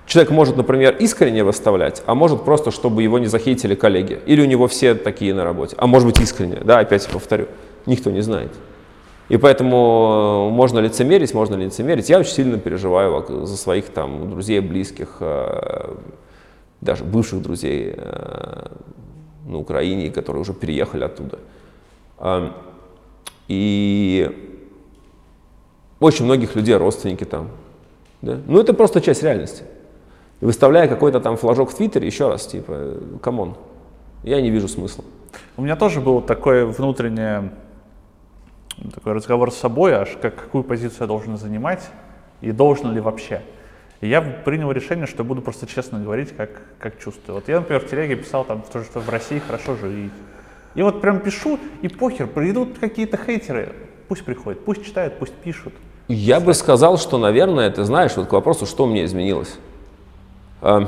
Человек 0.06 0.32
может, 0.32 0.58
например, 0.58 0.96
искренне 0.98 1.44
выставлять, 1.44 2.02
а 2.08 2.16
может 2.16 2.44
просто, 2.44 2.72
чтобы 2.72 3.04
его 3.04 3.20
не 3.20 3.28
захейтили 3.28 3.76
коллеги. 3.76 4.20
Или 4.26 4.42
у 4.42 4.46
него 4.46 4.68
все 4.68 4.96
такие 4.96 5.36
на 5.36 5.44
работе. 5.44 5.76
А 5.78 5.86
может 5.86 6.08
быть 6.08 6.20
искренне, 6.20 6.62
да, 6.64 6.80
опять 6.80 7.08
повторю. 7.08 7.46
Никто 7.86 8.10
не 8.10 8.22
знает. 8.22 8.52
И 9.30 9.38
поэтому 9.38 10.50
можно 10.52 10.80
лицемерить, 10.80 11.34
можно 11.34 11.56
ли 11.56 11.66
лицемерить. 11.66 12.10
Я 12.10 12.20
очень 12.20 12.34
сильно 12.34 12.58
переживаю 12.58 13.46
за 13.46 13.58
своих 13.58 13.86
там 13.86 14.32
друзей, 14.32 14.60
близких, 14.60 15.18
э, 15.20 15.96
даже 16.82 17.04
бывших 17.04 17.42
друзей 17.42 17.94
э, 17.96 18.68
на 19.46 19.58
Украине, 19.58 20.10
которые 20.10 20.42
уже 20.42 20.54
переехали 20.54 21.04
оттуда. 21.04 21.40
И 23.48 24.56
очень 26.00 26.26
многих 26.26 26.56
людей 26.56 26.76
родственники 26.76 27.24
там. 27.24 27.50
Да? 28.22 28.40
Ну, 28.48 28.60
это 28.60 28.74
просто 28.74 29.02
часть 29.02 29.24
реальности. 29.24 29.64
И 30.42 30.46
выставляя 30.46 30.88
какой-то 30.88 31.20
там 31.20 31.38
флажок 31.38 31.72
в 31.72 31.76
Твиттере, 31.76 32.08
еще 32.08 32.30
раз, 32.30 32.48
типа, 32.48 32.96
come 33.22 33.41
on, 33.41 33.56
я 34.24 34.42
не 34.42 34.50
вижу 34.50 34.68
смысла. 34.68 35.04
У 35.58 35.62
меня 35.62 35.76
тоже 35.76 36.00
было 36.00 36.22
такое 36.22 36.66
внутреннее 36.66 37.52
такой 38.94 39.14
разговор 39.14 39.52
с 39.52 39.58
собой, 39.58 39.94
аж 39.94 40.10
как, 40.22 40.36
какую 40.36 40.64
позицию 40.64 41.02
я 41.02 41.08
должен 41.08 41.38
занимать 41.38 41.90
и 42.42 42.52
должен 42.52 42.94
ли 42.94 43.02
вообще. 43.02 43.42
И 44.02 44.08
я 44.08 44.22
принял 44.22 44.72
решение, 44.72 45.06
что 45.06 45.24
буду 45.24 45.42
просто 45.42 45.68
честно 45.68 46.00
говорить, 46.00 46.36
как, 46.36 46.62
как 46.80 47.00
чувствую. 47.00 47.36
Вот 47.36 47.50
я, 47.50 47.60
например, 47.60 47.82
в 47.82 47.90
телеге 47.90 48.16
писал 48.16 48.46
там, 48.46 48.64
что 48.70 49.00
в 49.00 49.10
России 49.10 49.40
хорошо 49.40 49.76
жить. 49.76 50.12
И 50.76 50.82
вот 50.82 51.02
прям 51.02 51.20
пишу, 51.20 51.60
и 51.82 51.88
похер, 51.88 52.28
придут 52.28 52.78
какие-то 52.80 53.18
хейтеры, 53.18 53.74
пусть 54.08 54.24
приходят, 54.24 54.64
пусть 54.64 54.86
читают, 54.86 55.20
пусть 55.20 55.34
пишут. 55.34 55.74
Я 56.08 56.36
Кстати. 56.36 56.46
бы 56.46 56.54
сказал, 56.54 56.98
что, 56.98 57.18
наверное, 57.18 57.70
ты 57.70 57.84
знаешь, 57.84 58.16
вот 58.16 58.28
к 58.28 58.32
вопросу, 58.32 58.66
что 58.66 58.88
мне 58.88 59.04
изменилось. 59.04 59.58
А, 60.62 60.88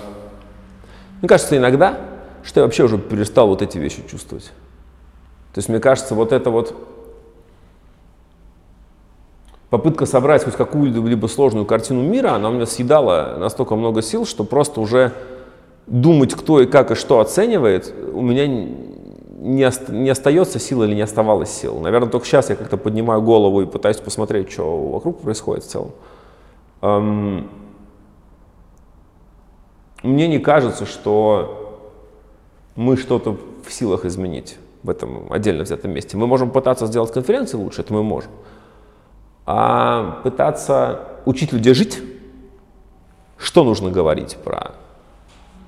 мне 1.19 1.27
кажется, 1.27 1.57
иногда, 1.57 1.99
что 2.43 2.61
я 2.61 2.65
вообще 2.65 2.83
уже 2.83 2.97
перестал 2.97 3.47
вот 3.47 3.61
эти 3.61 3.77
вещи 3.77 4.03
чувствовать. 4.09 4.45
То 5.53 5.59
есть, 5.59 5.67
мне 5.67 5.79
кажется, 5.79 6.15
вот 6.15 6.31
это 6.31 6.49
вот 6.49 6.75
попытка 9.71 10.05
собрать 10.05 10.43
хоть 10.43 10.55
какую-либо 10.55 11.27
сложную 11.27 11.65
картину 11.65 12.01
мира, 12.03 12.33
она 12.33 12.49
у 12.49 12.51
меня 12.51 12.65
съедала 12.65 13.37
настолько 13.39 13.75
много 13.75 14.01
сил, 14.01 14.25
что 14.25 14.43
просто 14.43 14.81
уже 14.81 15.13
думать, 15.87 16.33
кто 16.33 16.59
и 16.59 16.67
как 16.67 16.91
и 16.91 16.95
что 16.95 17.21
оценивает, 17.21 17.91
у 18.13 18.21
меня 18.21 18.47
не, 18.47 19.65
ост 19.65 19.87
не 19.87 20.09
остается 20.09 20.59
сил 20.59 20.83
или 20.83 20.93
не 20.93 21.01
оставалось 21.01 21.49
сил. 21.49 21.79
Наверное, 21.79 22.09
только 22.09 22.27
сейчас 22.27 22.49
я 22.49 22.57
как-то 22.57 22.75
поднимаю 22.75 23.21
голову 23.21 23.61
и 23.61 23.65
пытаюсь 23.65 23.97
посмотреть, 23.97 24.51
что 24.51 24.89
вокруг 24.89 25.21
происходит 25.21 25.63
в 25.63 25.67
целом. 25.67 25.91
Эм, 26.81 27.49
мне 30.03 30.27
не 30.27 30.39
кажется, 30.39 30.85
что 30.85 31.79
мы 32.75 32.97
что-то 32.97 33.37
в 33.65 33.71
силах 33.71 34.03
изменить 34.03 34.57
в 34.83 34.89
этом 34.89 35.31
отдельно 35.31 35.63
взятом 35.63 35.91
месте. 35.91 36.17
Мы 36.17 36.27
можем 36.27 36.51
пытаться 36.51 36.87
сделать 36.87 37.13
конференции 37.13 37.55
лучше, 37.55 37.81
это 37.81 37.93
мы 37.93 38.03
можем 38.03 38.31
а 39.53 40.21
пытаться 40.23 41.01
учить 41.25 41.51
людей 41.51 41.73
жить, 41.73 42.01
что 43.35 43.65
нужно 43.65 43.91
говорить 43.91 44.37
про 44.37 44.71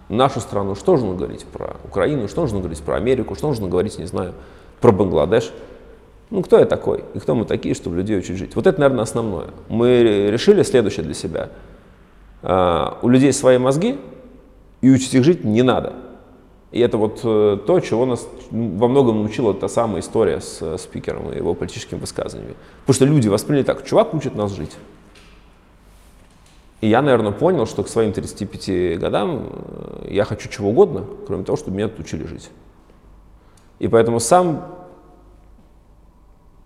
нашу 0.07 0.39
страну, 0.39 0.75
что 0.75 0.93
нужно 0.93 1.15
говорить 1.15 1.45
про 1.45 1.75
Украину, 1.83 2.29
что 2.29 2.43
нужно 2.43 2.59
говорить 2.59 2.81
про 2.81 2.95
Америку, 2.95 3.35
что 3.35 3.49
нужно 3.49 3.67
говорить, 3.67 3.99
не 3.99 4.05
знаю, 4.05 4.35
про 4.79 4.93
Бангладеш. 4.93 5.51
Ну, 6.29 6.41
кто 6.43 6.59
я 6.59 6.65
такой 6.65 7.03
и 7.13 7.19
кто 7.19 7.35
мы 7.35 7.43
такие, 7.43 7.75
чтобы 7.75 7.97
людей 7.97 8.17
учить 8.17 8.37
жить? 8.37 8.55
Вот 8.55 8.67
это, 8.67 8.79
наверное, 8.79 9.03
основное. 9.03 9.47
Мы 9.67 10.29
решили 10.31 10.63
следующее 10.63 11.03
для 11.03 11.13
себя. 11.13 11.49
А, 12.41 12.99
у 13.01 13.09
людей 13.09 13.33
свои 13.33 13.57
мозги, 13.57 13.99
и 14.79 14.91
учить 14.91 15.13
их 15.13 15.25
жить 15.25 15.43
не 15.43 15.61
надо. 15.61 15.91
И 16.73 16.79
это 16.79 16.97
вот 16.97 17.21
э, 17.23 17.59
то, 17.67 17.79
чего 17.81 18.07
нас 18.07 18.27
во 18.49 18.87
многом 18.87 19.19
научила 19.19 19.53
та 19.53 19.67
самая 19.67 20.01
история 20.01 20.41
с 20.41 20.57
э, 20.59 20.79
спикером 20.79 21.31
и 21.31 21.35
его 21.35 21.53
политическими 21.53 21.99
высказываниями. 21.99 22.55
Потому 22.79 22.95
что 22.95 23.05
люди 23.05 23.27
восприняли 23.27 23.63
так, 23.63 23.85
чувак 23.85 24.15
учит 24.15 24.33
нас 24.33 24.51
жить. 24.53 24.75
И 26.81 26.89
я, 26.89 27.03
наверное, 27.03 27.31
понял, 27.31 27.67
что 27.67 27.83
к 27.83 27.87
своим 27.87 28.11
35 28.11 28.99
годам 28.99 29.49
э, 29.51 30.07
я 30.09 30.25
хочу 30.25 30.49
чего 30.49 30.71
угодно, 30.71 31.05
кроме 31.27 31.43
того, 31.43 31.57
чтобы 31.57 31.77
меня 31.77 31.91
учили 31.95 32.25
жить. 32.25 32.49
И 33.77 33.87
поэтому 33.87 34.19
сам 34.19 34.65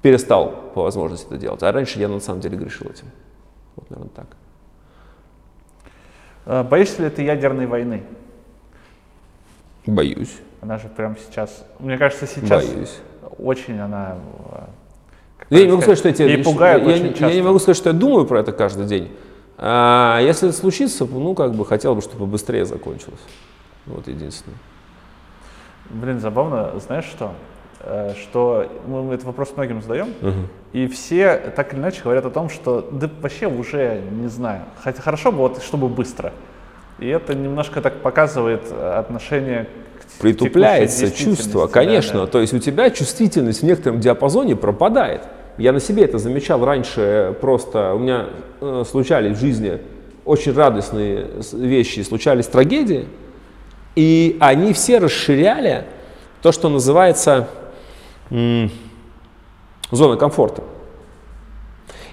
перестал 0.02 0.72
по 0.74 0.84
возможности 0.84 1.28
это 1.28 1.36
делать. 1.38 1.62
А 1.64 1.72
раньше 1.74 2.00
я 2.00 2.08
на 2.08 2.22
самом 2.22 2.40
деле 2.40 2.58
грешил 2.58 2.88
этим. 2.90 3.08
Вот, 3.76 3.90
наверное, 3.90 4.14
так. 6.46 6.66
Боишься 6.70 7.04
ли 7.04 7.10
ты 7.10 7.24
ядерной 7.24 7.66
войны? 7.66 8.04
Боюсь. 9.88 10.36
Она 10.62 10.78
же 10.78 10.90
прямо 10.90 11.16
сейчас, 11.18 11.66
мне 11.80 11.98
кажется, 11.98 12.28
сейчас 12.28 12.66
Боюсь. 12.66 12.98
очень 13.40 13.80
она... 13.80 14.18
Я 15.50 15.64
не 15.64 15.70
могу 15.70 15.82
сказать, 15.82 16.00
что 16.00 16.10
я, 16.10 16.14
тебя, 16.14 16.44
пугает 16.44 16.82
я, 16.84 16.88
очень 16.88 17.16
я, 17.20 17.28
я 17.30 17.36
не 17.36 17.42
могу 17.42 17.58
сказать, 17.60 17.78
что 17.78 17.90
я 17.90 17.96
думаю 17.96 18.26
про 18.26 18.42
это 18.42 18.52
каждый 18.52 18.86
день. 18.86 19.12
А 19.58 20.20
если 20.22 20.50
это 20.50 20.58
случится, 20.58 21.06
ну, 21.06 21.34
как 21.36 21.56
бы 21.56 21.66
хотел 21.66 21.96
бы, 21.96 22.02
чтобы 22.02 22.26
быстрее 22.26 22.66
закончилось. 22.66 23.22
Вот 23.86 24.08
единственное. 24.08 24.58
Блин, 25.90 26.20
забавно, 26.20 26.78
знаешь 26.80 27.06
что? 27.06 27.32
Э, 27.80 28.14
что 28.20 28.70
мы 28.88 29.14
этот 29.14 29.26
вопрос 29.26 29.54
многим 29.56 29.82
задаем, 29.82 30.08
uh-huh. 30.22 30.48
и 30.74 30.88
все 30.88 31.38
так 31.56 31.74
или 31.74 31.80
иначе 31.80 32.02
говорят 32.04 32.26
о 32.26 32.32
том, 32.32 32.50
что 32.50 32.82
да 32.92 33.10
вообще 33.22 33.48
уже 33.48 34.02
не 34.12 34.28
знаю. 34.28 34.64
Хотя 34.82 35.02
хорошо 35.02 35.32
бы 35.32 35.38
вот, 35.38 35.62
чтобы 35.64 35.88
быстро. 35.88 36.34
И 37.00 37.08
это 37.08 37.36
немножко 37.36 37.82
так 37.82 38.02
показывает 38.02 38.62
э, 38.72 38.94
отношение 38.98 39.68
к 40.18 40.22
Притупляется 40.22 41.12
чувство, 41.12 41.68
конечно. 41.68 42.22
Да, 42.22 42.26
да. 42.26 42.32
То 42.32 42.40
есть 42.42 42.54
у 42.54 42.60
тебя 42.60 42.90
чувствительность 42.90 43.62
в 43.62 43.66
некотором 43.66 44.00
диапазоне 44.00 44.56
пропадает. 44.56 45.22
Я 45.58 45.74
на 45.74 45.80
себе 45.80 46.04
это 46.06 46.18
замечал 46.18 46.64
раньше 46.66 47.36
просто. 47.40 47.94
У 47.94 48.00
меня 48.00 48.26
э, 48.62 48.84
случались 48.90 49.38
в 49.38 49.40
жизни 49.40 49.80
очень 50.26 50.54
радостные 50.54 51.28
вещи, 51.54 52.02
случались 52.02 52.48
трагедии, 52.48 53.08
и 53.96 54.38
они 54.40 54.74
все 54.74 54.98
расширяли 55.00 55.86
то, 56.42 56.52
что 56.52 56.70
называется 56.70 57.48
м- 58.30 58.70
зона 59.92 60.18
комфорта. 60.18 60.64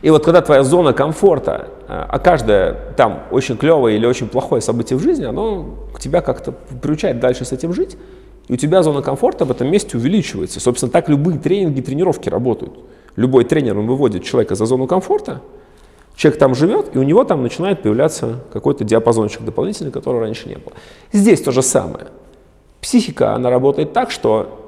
И 0.02 0.10
вот 0.10 0.24
когда 0.24 0.42
твоя 0.42 0.62
зона 0.62 0.92
комфорта, 0.92 1.68
а 1.86 2.18
каждое 2.18 2.76
там 2.96 3.24
очень 3.30 3.56
клевое 3.56 3.96
или 3.96 4.06
очень 4.06 4.28
плохое 4.28 4.62
событие 4.62 4.98
в 4.98 5.02
жизни, 5.02 5.24
оно 5.24 5.74
тебя 5.98 6.20
как-то 6.20 6.52
приучает 6.52 7.20
дальше 7.20 7.44
с 7.44 7.52
этим 7.52 7.72
жить, 7.72 7.96
и 8.48 8.52
у 8.52 8.56
тебя 8.56 8.82
зона 8.82 9.02
комфорта 9.02 9.44
в 9.44 9.50
этом 9.50 9.70
месте 9.70 9.96
увеличивается. 9.96 10.60
Собственно, 10.60 10.92
так 10.92 11.08
любые 11.08 11.38
тренинги, 11.38 11.80
тренировки 11.80 12.28
работают. 12.28 12.78
Любой 13.16 13.44
тренер, 13.44 13.78
он 13.78 13.86
выводит 13.86 14.24
человека 14.24 14.54
за 14.54 14.66
зону 14.66 14.86
комфорта, 14.86 15.40
Человек 16.16 16.38
там 16.38 16.54
живет, 16.54 16.94
и 16.94 16.98
у 16.98 17.02
него 17.02 17.24
там 17.24 17.42
начинает 17.42 17.82
появляться 17.82 18.38
какой-то 18.52 18.84
диапазончик 18.84 19.42
дополнительный, 19.42 19.90
которого 19.90 20.22
раньше 20.22 20.48
не 20.48 20.54
было. 20.54 20.72
Здесь 21.12 21.42
то 21.42 21.50
же 21.50 21.60
самое. 21.60 22.06
Психика, 22.80 23.34
она 23.34 23.50
работает 23.50 23.92
так, 23.92 24.10
что 24.10 24.60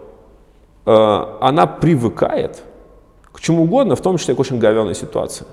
э, 0.84 0.90
она 1.40 1.66
привыкает 1.66 2.62
к 3.30 3.40
чему 3.40 3.64
угодно, 3.64 3.94
в 3.94 4.00
том 4.00 4.16
числе 4.16 4.34
к 4.34 4.40
очень 4.40 4.58
говенной 4.58 4.94
ситуации. 4.94 5.46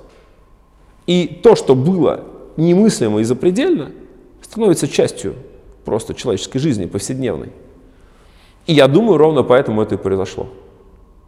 И 1.05 1.27
то, 1.43 1.55
что 1.55 1.75
было 1.75 2.23
немыслимо 2.57 3.19
и 3.19 3.23
запредельно, 3.23 3.91
становится 4.41 4.87
частью 4.87 5.35
просто 5.85 6.13
человеческой 6.13 6.59
жизни, 6.59 6.85
повседневной. 6.85 7.51
И 8.67 8.73
я 8.73 8.87
думаю, 8.87 9.17
ровно 9.17 9.43
поэтому 9.43 9.81
это 9.81 9.95
и 9.95 9.97
произошло. 9.97 10.47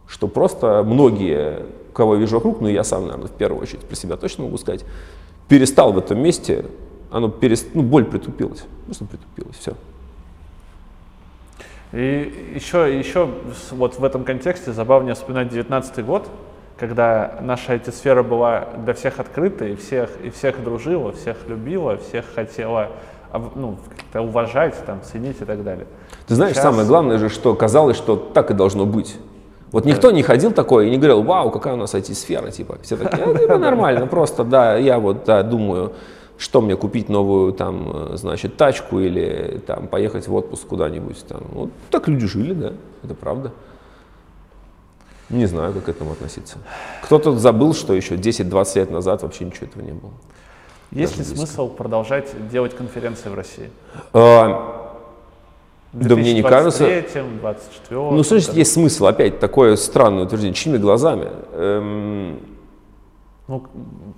Что 0.06 0.28
просто 0.28 0.82
многие, 0.84 1.66
кого 1.92 2.14
я 2.14 2.20
вижу 2.20 2.36
вокруг, 2.36 2.60
ну 2.60 2.68
я 2.68 2.84
сам, 2.84 3.06
наверное, 3.06 3.28
в 3.28 3.32
первую 3.32 3.62
очередь 3.62 3.82
про 3.82 3.96
себя 3.96 4.16
точно 4.16 4.44
могу 4.44 4.56
сказать, 4.56 4.84
перестал 5.48 5.92
в 5.92 5.98
этом 5.98 6.20
месте, 6.20 6.66
оно 7.10 7.28
перест... 7.28 7.68
ну, 7.74 7.82
боль 7.82 8.04
притупилась. 8.04 8.64
Просто 8.86 9.04
притупилась, 9.04 9.56
все. 9.56 9.74
И 11.92 12.52
еще, 12.54 12.98
еще 12.98 13.28
вот 13.70 13.98
в 13.98 14.04
этом 14.04 14.24
контексте 14.24 14.72
забавнее 14.72 15.14
вспоминать 15.14 15.48
19 15.48 16.04
год, 16.04 16.28
когда 16.78 17.38
наша 17.40 17.74
IT-сфера 17.74 18.22
была 18.22 18.68
для 18.84 18.94
всех 18.94 19.18
открыта, 19.18 19.64
и 19.64 19.76
всех, 19.76 20.10
и 20.22 20.30
всех 20.30 20.62
дружила, 20.62 21.12
всех 21.12 21.36
любила, 21.48 21.96
всех 21.96 22.24
хотела 22.34 22.90
ну, 23.54 23.76
уважать, 24.14 24.74
там, 24.86 25.02
ценить 25.02 25.40
и 25.40 25.44
так 25.44 25.62
далее. 25.64 25.86
Ты 26.26 26.34
знаешь, 26.34 26.54
Сейчас... 26.54 26.64
самое 26.64 26.86
главное 26.86 27.18
же, 27.18 27.28
что 27.28 27.54
казалось, 27.54 27.96
что 27.96 28.16
так 28.16 28.50
и 28.50 28.54
должно 28.54 28.86
быть. 28.86 29.16
Вот 29.72 29.84
никто 29.84 30.10
не 30.10 30.22
ходил 30.22 30.52
такой 30.52 30.86
и 30.86 30.90
не 30.90 30.96
говорил, 30.96 31.22
вау, 31.22 31.50
какая 31.50 31.74
у 31.74 31.76
нас 31.76 31.94
IT-сфера, 31.94 32.50
типа, 32.50 32.78
все 32.82 32.96
такие, 32.96 33.24
«А, 33.24 33.34
типа, 33.36 33.58
нормально, 33.58 34.06
просто, 34.10 34.44
да, 34.44 34.76
я 34.76 34.98
вот, 34.98 35.24
да, 35.24 35.42
думаю, 35.42 35.92
что 36.38 36.60
мне 36.60 36.76
купить 36.76 37.08
новую, 37.08 37.52
там, 37.52 38.16
значит, 38.16 38.56
тачку 38.56 39.00
или, 39.00 39.60
там, 39.66 39.88
поехать 39.88 40.28
в 40.28 40.34
отпуск 40.34 40.68
куда-нибудь, 40.68 41.26
там, 41.26 41.40
вот 41.52 41.70
так 41.90 42.06
люди 42.08 42.26
жили, 42.26 42.52
да, 42.52 42.72
это 43.02 43.14
правда. 43.14 43.52
Не 45.28 45.46
знаю, 45.46 45.72
как 45.74 45.84
к 45.84 45.88
этому 45.88 46.12
относиться. 46.12 46.58
Кто-то 47.02 47.36
забыл, 47.36 47.74
что 47.74 47.94
еще 47.94 48.14
10-20 48.14 48.76
лет 48.76 48.90
назад 48.90 49.22
вообще 49.22 49.44
ничего 49.44 49.66
этого 49.66 49.82
не 49.82 49.92
было. 49.92 50.12
Есть 50.92 51.18
ли 51.18 51.24
смысл 51.24 51.68
продолжать 51.68 52.28
делать 52.48 52.76
конференции 52.76 53.28
в 53.28 53.34
России? 53.34 53.70
А, 54.12 54.96
да 55.92 56.14
мне 56.14 56.32
не 56.32 56.42
кажется. 56.42 56.84
24 56.84 58.00
Ну, 58.12 58.22
слушай, 58.22 58.54
есть 58.54 58.72
смысл. 58.72 59.06
Опять 59.06 59.40
такое 59.40 59.76
странное 59.76 60.24
утверждение. 60.24 60.54
Чьими 60.54 60.76
глазами? 60.76 61.28
Эм, 61.52 62.40
ну, 63.48 63.62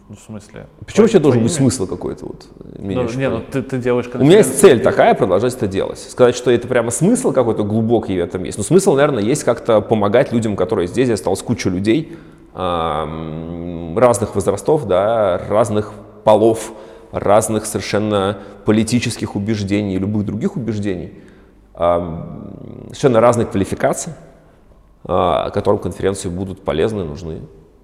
в 0.08 0.18
смысле? 0.18 0.68
Почему 0.86 1.04
вообще 1.04 1.18
должен 1.18 1.42
быть 1.42 1.52
смысл 1.52 1.86
какой-то? 1.86 2.26
Вот, 2.26 2.46
ну, 2.78 3.02
не, 3.02 3.28
ну 3.28 3.42
ты, 3.42 3.62
ты 3.62 3.76
делаешь 3.76 4.08
У 4.14 4.18
меня 4.18 4.38
есть 4.38 4.58
цель 4.58 4.82
такая, 4.82 5.14
продолжать 5.14 5.54
это 5.54 5.66
делать. 5.66 5.98
Сказать, 5.98 6.34
что 6.34 6.50
это 6.50 6.66
прямо 6.66 6.90
смысл 6.90 7.32
какой-то 7.32 7.62
глубокий 7.62 8.18
в 8.18 8.24
этом 8.24 8.44
есть. 8.44 8.56
Но 8.56 8.64
смысл, 8.64 8.94
наверное, 8.94 9.22
есть 9.22 9.44
как-то 9.44 9.82
помогать 9.82 10.32
людям, 10.32 10.56
которые 10.56 10.88
здесь. 10.88 11.10
Я 11.10 11.16
стал 11.18 11.36
с 11.36 11.42
кучей 11.42 11.68
людей 11.68 12.16
разных 12.54 14.34
возрастов, 14.34 14.86
да, 14.86 15.38
разных 15.48 15.92
полов, 16.24 16.72
разных 17.12 17.66
совершенно 17.66 18.38
политических 18.64 19.36
убеждений 19.36 19.96
и 19.96 19.98
любых 19.98 20.24
других 20.24 20.56
убеждений, 20.56 21.12
совершенно 21.74 23.20
разных 23.20 23.50
квалификаций, 23.50 24.14
а, 25.04 25.50
которым 25.50 25.78
конференции 25.78 26.28
будут 26.28 26.64
полезны, 26.64 27.04
нужны, 27.04 27.42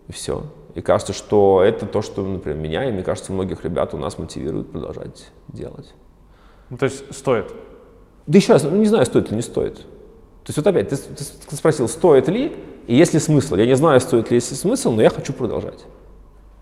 и 0.08 0.12
все. 0.12 0.42
И 0.74 0.80
кажется, 0.80 1.12
что 1.12 1.62
это 1.62 1.86
то, 1.86 2.02
что, 2.02 2.22
например, 2.22 2.58
меня 2.58 2.88
и, 2.88 2.92
мне 2.92 3.02
кажется, 3.02 3.32
многих 3.32 3.64
ребят 3.64 3.94
у 3.94 3.98
нас 3.98 4.18
мотивирует 4.18 4.70
продолжать 4.70 5.30
делать. 5.48 5.94
Ну, 6.70 6.76
то 6.76 6.84
есть 6.84 7.14
стоит? 7.14 7.52
Да 8.26 8.38
еще 8.38 8.54
раз, 8.54 8.64
ну, 8.64 8.76
не 8.76 8.86
знаю, 8.86 9.06
стоит 9.06 9.28
или 9.28 9.36
не 9.36 9.42
стоит. 9.42 9.76
То 9.76 10.48
есть 10.48 10.56
вот 10.58 10.66
опять, 10.66 10.88
ты, 10.88 10.96
ты 10.96 11.56
спросил, 11.56 11.88
стоит 11.88 12.28
ли, 12.28 12.56
и 12.86 12.94
есть 12.94 13.14
ли 13.14 13.20
смысл. 13.20 13.54
Я 13.54 13.66
не 13.66 13.76
знаю, 13.76 14.00
стоит 14.00 14.30
ли 14.30 14.36
есть 14.36 14.50
ли 14.50 14.56
смысл, 14.56 14.92
но 14.92 15.02
я 15.02 15.10
хочу 15.10 15.32
продолжать. 15.32 15.86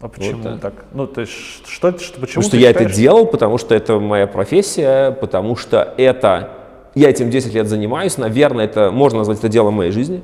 А 0.00 0.08
почему 0.08 0.42
вот 0.42 0.60
так? 0.60 0.84
Ну, 0.92 1.06
то 1.06 1.20
есть, 1.20 1.32
что, 1.32 1.96
что 1.98 2.20
почему 2.20 2.42
Потому 2.42 2.42
что 2.42 2.56
я 2.56 2.68
считаешь? 2.70 2.90
это 2.90 2.96
делал, 2.96 3.26
потому 3.26 3.56
что 3.56 3.74
это 3.74 3.98
моя 3.98 4.26
профессия, 4.26 5.12
потому 5.12 5.56
что 5.56 5.94
это... 5.96 6.58
Я 6.94 7.08
этим 7.08 7.30
10 7.30 7.54
лет 7.54 7.68
занимаюсь, 7.68 8.18
наверное, 8.18 8.66
это 8.66 8.90
можно 8.90 9.18
назвать 9.18 9.38
это 9.38 9.48
делом 9.48 9.74
моей 9.74 9.92
жизни. 9.92 10.22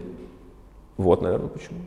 Вот, 0.99 1.22
наверное, 1.22 1.49
почему. 1.49 1.78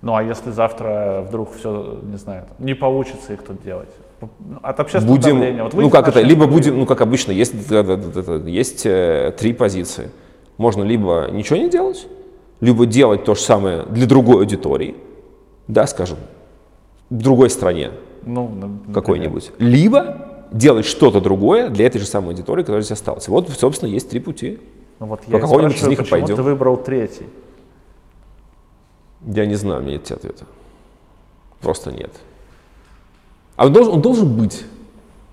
Ну 0.00 0.14
а 0.14 0.22
если 0.22 0.50
завтра 0.50 1.24
вдруг 1.26 1.54
все, 1.56 1.98
не 2.02 2.16
знаю, 2.16 2.44
не 2.58 2.74
получится 2.74 3.32
их 3.32 3.42
тут 3.42 3.62
делать? 3.62 3.88
От 4.62 4.80
общественного 4.80 5.16
будем, 5.16 5.36
давления. 5.36 5.64
Вот 5.64 5.74
ну 5.74 5.90
как 5.90 6.08
это, 6.08 6.20
либо 6.22 6.46
будем, 6.46 6.78
ну 6.78 6.86
как 6.86 7.00
обычно, 7.00 7.32
есть, 7.32 7.54
есть 8.46 8.86
э, 8.86 9.34
три 9.36 9.52
позиции. 9.52 10.10
Можно 10.56 10.82
либо 10.82 11.28
ничего 11.32 11.58
не 11.58 11.68
делать, 11.68 12.06
либо 12.60 12.86
делать 12.86 13.24
то 13.24 13.34
же 13.34 13.40
самое 13.40 13.84
для 13.84 14.06
другой 14.06 14.36
аудитории, 14.38 14.96
да, 15.68 15.86
скажем, 15.86 16.18
в 17.10 17.16
другой 17.16 17.50
стране 17.50 17.92
ну, 18.24 18.50
какой-нибудь, 18.92 19.52
либо 19.58 20.28
делать 20.52 20.86
что-то 20.86 21.20
другое 21.20 21.70
для 21.70 21.86
этой 21.86 21.98
же 21.98 22.06
самой 22.06 22.30
аудитории, 22.30 22.62
которая 22.62 22.82
здесь 22.82 22.98
осталась. 22.98 23.28
Вот, 23.28 23.48
собственно, 23.50 23.90
есть 23.90 24.10
три 24.10 24.20
пути. 24.20 24.58
Ну, 25.00 25.06
вот 25.06 25.20
По 25.22 25.38
какому-нибудь 25.38 25.76
из 25.76 25.86
них 25.86 26.00
и 26.00 26.04
пойдем. 26.04 26.36
ты 26.36 26.42
выбрал 26.42 26.76
третий? 26.76 27.26
Я 29.28 29.44
не 29.44 29.56
знаю, 29.56 29.80
у 29.80 29.82
меня 29.82 29.92
нет 29.92 30.10
ответа. 30.10 30.46
Просто 31.60 31.92
нет. 31.92 32.10
А 33.56 33.66
он 33.66 33.72
должен, 33.72 33.92
он 33.94 34.00
должен 34.00 34.36
быть. 34.36 34.64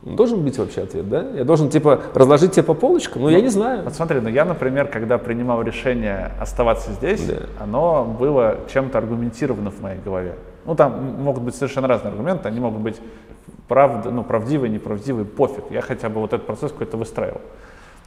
Он 0.05 0.15
должен 0.15 0.43
быть 0.43 0.57
вообще 0.57 0.81
ответ, 0.81 1.09
да? 1.09 1.21
Я 1.31 1.45
должен, 1.45 1.69
типа, 1.69 2.01
разложить 2.13 2.51
тебе 2.51 2.63
по 2.63 2.73
полочкам? 2.73 3.21
Ну, 3.21 3.29
ну 3.29 3.35
я 3.35 3.41
не 3.41 3.49
знаю. 3.49 3.83
Вот 3.83 3.93
смотри, 3.93 4.19
ну 4.19 4.29
я, 4.29 4.43
например, 4.43 4.87
когда 4.87 5.17
принимал 5.17 5.61
решение 5.63 6.31
оставаться 6.39 6.91
здесь, 6.91 7.25
да. 7.25 7.37
оно 7.59 8.03
было 8.03 8.59
чем-то 8.71 8.97
аргументировано 8.97 9.71
в 9.71 9.81
моей 9.81 9.99
голове. 9.99 10.35
Ну, 10.65 10.75
там 10.75 11.21
могут 11.21 11.43
быть 11.43 11.55
совершенно 11.55 11.87
разные 11.87 12.11
аргументы, 12.11 12.47
они 12.49 12.59
могут 12.59 12.81
быть 12.81 12.97
правда, 13.67 14.11
ну, 14.11 14.23
правдивые, 14.23 14.69
неправдивые, 14.69 15.25
пофиг. 15.25 15.63
Я 15.71 15.81
хотя 15.81 16.09
бы 16.09 16.19
вот 16.19 16.33
этот 16.33 16.45
процесс 16.45 16.71
какой-то 16.71 16.97
выстраивал. 16.97 17.41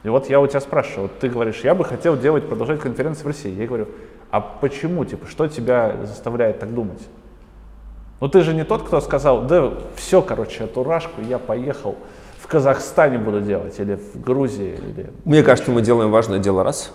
И 0.05 0.09
вот 0.09 0.28
я 0.28 0.41
у 0.41 0.47
тебя 0.47 0.61
спрашиваю, 0.61 1.03
вот 1.03 1.18
ты 1.18 1.28
говоришь, 1.28 1.61
я 1.64 1.74
бы 1.74 1.84
хотел 1.84 2.16
делать, 2.16 2.47
продолжать 2.47 2.80
конференции 2.80 3.24
в 3.24 3.26
России. 3.26 3.51
Я 3.51 3.66
говорю, 3.66 3.89
а 4.31 4.41
почему, 4.41 5.05
типа, 5.05 5.26
что 5.26 5.49
тебя 5.49 5.97
заставляет 6.05 6.61
так 6.61 6.74
думать? 6.74 7.01
Ну 8.20 8.29
ты 8.29 8.43
же 8.43 8.53
не 8.53 8.64
тот, 8.64 8.83
кто 8.83 9.01
сказал, 9.01 9.43
да 9.43 9.72
все, 9.97 10.22
короче, 10.22 10.64
эту 10.64 10.83
рашку 10.83 11.20
я 11.22 11.39
поехал 11.39 11.97
в 12.39 12.47
Казахстане 12.47 13.18
буду 13.18 13.41
делать 13.41 13.79
или 13.79 13.95
в 13.95 14.20
Грузии. 14.20 14.74
Или... 14.74 15.12
Мне 15.24 15.43
кажется, 15.43 15.70
мы 15.70 15.83
делаем 15.83 16.11
важное 16.11 16.39
дело 16.39 16.64
раз. 16.64 16.93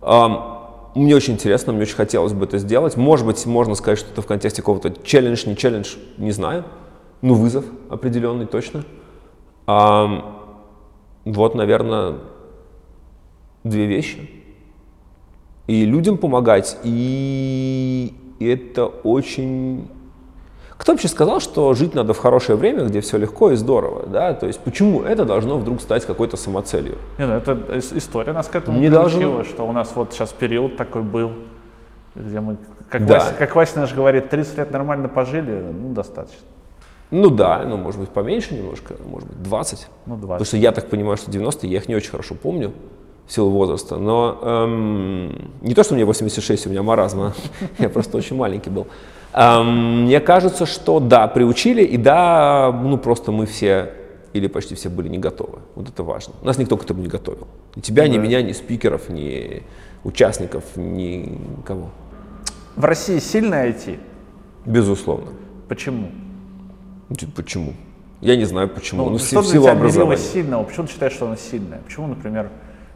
Um, 0.00 0.58
мне 0.94 1.14
очень 1.14 1.34
интересно, 1.34 1.72
мне 1.72 1.82
очень 1.82 1.94
хотелось 1.94 2.32
бы 2.32 2.44
это 2.46 2.58
сделать. 2.58 2.96
Может 2.96 3.26
быть, 3.26 3.46
можно 3.46 3.74
сказать, 3.74 3.98
что 3.98 4.10
это 4.10 4.22
в 4.22 4.26
контексте 4.26 4.62
какого-то 4.62 4.92
челлендж, 5.04 5.46
не 5.46 5.56
челлендж, 5.56 5.96
не 6.18 6.32
знаю. 6.32 6.64
Ну, 7.22 7.34
вызов 7.34 7.64
определенный 7.88 8.46
точно. 8.46 8.84
Um, 9.66 10.24
вот, 11.24 11.54
наверное, 11.54 12.14
две 13.62 13.86
вещи 13.86 14.40
и 15.70 15.84
людям 15.84 16.18
помогать. 16.18 16.78
И 16.82 18.12
это 18.40 18.86
очень... 18.86 19.88
Кто 20.76 20.92
вообще 20.92 21.06
сказал, 21.06 21.38
что 21.40 21.74
жить 21.74 21.94
надо 21.94 22.12
в 22.12 22.18
хорошее 22.18 22.58
время, 22.58 22.84
где 22.86 23.00
все 23.00 23.18
легко 23.18 23.52
и 23.52 23.54
здорово, 23.54 24.06
да? 24.06 24.34
То 24.34 24.48
есть 24.48 24.58
почему 24.60 25.02
это 25.02 25.24
должно 25.24 25.58
вдруг 25.58 25.80
стать 25.80 26.04
какой-то 26.04 26.36
самоцелью? 26.36 26.98
Не, 27.18 27.26
ну 27.26 27.34
это 27.34 27.78
история 27.96 28.32
нас 28.32 28.48
к 28.48 28.56
этому 28.56 28.80
не 28.80 28.88
должно... 28.88 29.44
что 29.44 29.68
у 29.68 29.70
нас 29.72 29.92
вот 29.94 30.12
сейчас 30.12 30.32
период 30.32 30.76
такой 30.76 31.02
был, 31.02 31.32
где 32.16 32.40
мы, 32.40 32.56
как, 32.88 33.06
да. 33.06 33.20
Вася, 33.20 33.34
как 33.38 33.54
Вася 33.54 33.78
наш 33.78 33.94
говорит, 33.94 34.28
30 34.28 34.58
лет 34.58 34.72
нормально 34.72 35.08
пожили, 35.08 35.62
ну, 35.72 35.92
достаточно. 35.92 36.40
Ну 37.12 37.30
да, 37.30 37.62
ну 37.64 37.76
может 37.76 38.00
быть 38.00 38.08
поменьше 38.08 38.54
немножко, 38.54 38.94
может 39.04 39.28
быть 39.28 39.40
20. 39.42 39.86
Ну 40.06 40.16
20. 40.16 40.20
Потому 40.22 40.44
что 40.44 40.56
я 40.56 40.72
так 40.72 40.88
понимаю, 40.88 41.16
что 41.16 41.30
90-е, 41.30 41.70
я 41.70 41.78
их 41.78 41.88
не 41.88 41.94
очень 41.94 42.10
хорошо 42.10 42.34
помню 42.34 42.72
в 43.30 43.32
силу 43.32 43.50
возраста. 43.50 43.96
Но 43.96 44.38
эм, 44.42 45.52
не 45.62 45.74
то, 45.74 45.84
что 45.84 45.94
мне 45.94 46.04
86, 46.04 46.66
у 46.66 46.70
меня 46.70 46.82
маразма, 46.82 47.32
я 47.78 47.88
просто 47.88 48.18
очень 48.18 48.36
маленький 48.36 48.70
был. 48.70 48.88
Эм, 49.32 50.06
мне 50.06 50.18
кажется, 50.18 50.66
что 50.66 50.98
да, 50.98 51.28
приучили, 51.28 51.84
и 51.84 51.96
да, 51.96 52.72
ну 52.82 52.98
просто 52.98 53.30
мы 53.30 53.46
все 53.46 53.92
или 54.32 54.48
почти 54.48 54.74
все 54.74 54.88
были 54.88 55.08
не 55.08 55.18
готовы. 55.18 55.60
Вот 55.76 55.88
это 55.88 56.02
важно. 56.02 56.34
Нас 56.42 56.58
никто 56.58 56.76
к 56.76 56.84
этому 56.84 57.02
не 57.02 57.08
готовил. 57.08 57.46
Ни 57.76 57.80
тебя, 57.80 58.08
ни 58.08 58.18
меня, 58.18 58.42
ни 58.42 58.50
спикеров, 58.52 59.08
ни 59.08 59.62
участников, 60.02 60.64
ни 60.74 61.38
кого. 61.64 61.90
В 62.74 62.84
России 62.84 63.20
сильное 63.20 63.70
IT? 63.70 63.98
Безусловно. 64.66 65.30
Почему? 65.68 66.10
Почему? 67.36 67.74
Я 68.20 68.36
не 68.36 68.44
знаю 68.44 68.68
почему. 68.68 69.04
Ну, 69.04 69.10
ну 69.10 69.18
что 69.18 69.40
в 69.40 69.46
силу 69.46 69.68
образования. 69.68 70.20
сильного? 70.20 70.64
Почему 70.64 70.86
ты 70.86 70.92
считаешь, 70.92 71.12
что 71.12 71.26
оно 71.26 71.36
сильное? 71.36 71.78
Почему, 71.78 72.08
например, 72.08 72.50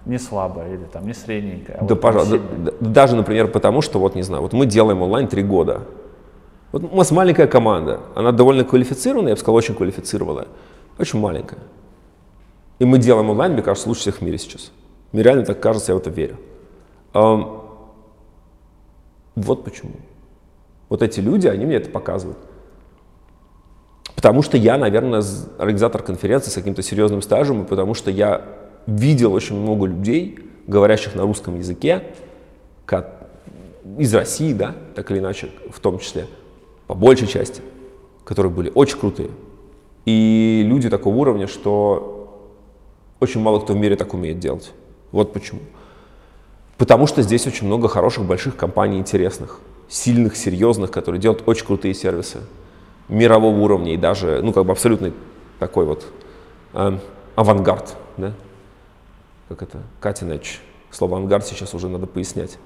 не 0.07 0.19
слабая 0.19 0.75
или 0.75 0.85
там 0.85 1.07
не 1.07 1.15
средненькая. 1.15 1.77
А 1.77 1.81
да, 1.85 1.95
вот 1.95 2.01
пожалуйста. 2.01 2.39
Да, 2.39 2.73
да, 2.73 2.89
даже, 2.89 3.17
например, 3.17 3.49
потому 3.49 3.81
что, 3.81 3.99
вот 3.99 4.15
не 4.15 4.23
знаю, 4.23 4.43
вот 4.43 4.53
мы 4.53 4.67
делаем 4.67 5.03
онлайн 5.03 5.29
три 5.29 5.43
года. 5.43 5.83
Вот 6.73 6.85
у 6.85 6.97
нас 6.97 7.11
маленькая 7.11 7.47
команда, 7.47 8.01
она 8.15 8.33
довольно 8.33 8.65
квалифицированная, 8.65 9.31
я 9.31 9.35
бы 9.35 9.41
сказал, 9.41 9.55
очень 9.55 9.75
квалифицированная, 9.75 10.49
очень 10.99 11.21
маленькая. 11.21 11.61
И 12.81 12.85
мы 12.85 12.99
делаем 12.99 13.31
онлайн, 13.31 13.53
мне 13.53 13.63
кажется, 13.63 13.89
лучше 13.89 14.03
всех 14.03 14.17
в 14.17 14.21
мире 14.23 14.39
сейчас. 14.39 14.73
Мне 15.13 15.23
реально 15.23 15.45
так 15.45 15.61
кажется, 15.61 15.93
я 15.93 15.97
в 15.97 16.01
это 16.01 16.11
верю. 16.11 16.37
Um, 17.13 17.61
вот 19.37 19.65
почему. 19.65 19.93
Вот 20.89 21.03
эти 21.03 21.21
люди, 21.21 21.47
они 21.47 21.65
мне 21.65 21.77
это 21.77 21.91
показывают. 21.91 22.39
Потому 24.17 24.43
что 24.43 24.57
я, 24.57 24.77
наверное, 24.77 25.23
организатор 25.59 26.03
конференции 26.03 26.51
с 26.51 26.55
каким-то 26.55 26.83
серьезным 26.83 27.23
стажем, 27.23 27.63
и 27.63 27.67
потому 27.67 27.95
что 27.95 28.11
я 28.11 28.45
видел 28.87 29.33
очень 29.33 29.61
много 29.61 29.87
людей, 29.87 30.39
говорящих 30.67 31.15
на 31.15 31.23
русском 31.23 31.59
языке, 31.59 32.05
как 32.87 33.29
из 33.99 34.15
России, 34.15 34.53
да, 34.53 34.75
так 34.95 35.11
или 35.11 35.19
иначе, 35.19 35.51
в 35.71 35.81
том 35.81 35.99
числе, 35.99 36.27
по 36.87 36.95
большей 36.95 37.27
части, 37.27 37.63
которые 38.25 38.53
были 38.53 38.71
очень 38.75 38.99
крутые. 38.99 39.31
И 40.07 40.63
люди 40.67 40.91
такого 40.91 41.17
уровня, 41.17 41.47
что 41.47 42.15
очень 43.21 43.41
мало 43.41 43.61
кто 43.61 43.73
в 43.73 43.77
мире 43.77 43.97
так 43.97 44.13
умеет 44.15 44.39
делать. 44.39 44.73
Вот 45.13 45.33
почему. 45.33 45.61
Потому 46.77 47.07
что 47.07 47.23
здесь 47.23 47.47
очень 47.47 47.67
много 47.67 47.89
хороших, 47.89 48.25
больших 48.25 48.57
компаний 48.57 48.99
интересных, 48.99 49.61
сильных, 49.89 50.37
серьезных, 50.37 50.91
которые 50.91 51.21
делают 51.21 51.43
очень 51.47 51.67
крутые 51.67 51.95
сервисы 51.95 52.41
мирового 53.09 53.57
уровня 53.57 53.95
и 53.95 53.97
даже, 53.97 54.41
ну, 54.43 54.53
как 54.53 54.65
бы 54.65 54.73
абсолютный 54.73 55.13
такой 55.59 55.85
вот 55.85 56.07
э, 56.73 56.99
авангард, 57.37 57.97
да? 58.17 58.33
Как 59.49 59.63
это? 59.63 59.79
Катинач. 60.01 60.61
Слово 60.91 61.17
авангард 61.17 61.47
сейчас 61.47 61.75
уже 61.75 61.89
надо 61.89 62.07
пояснять. 62.07 62.59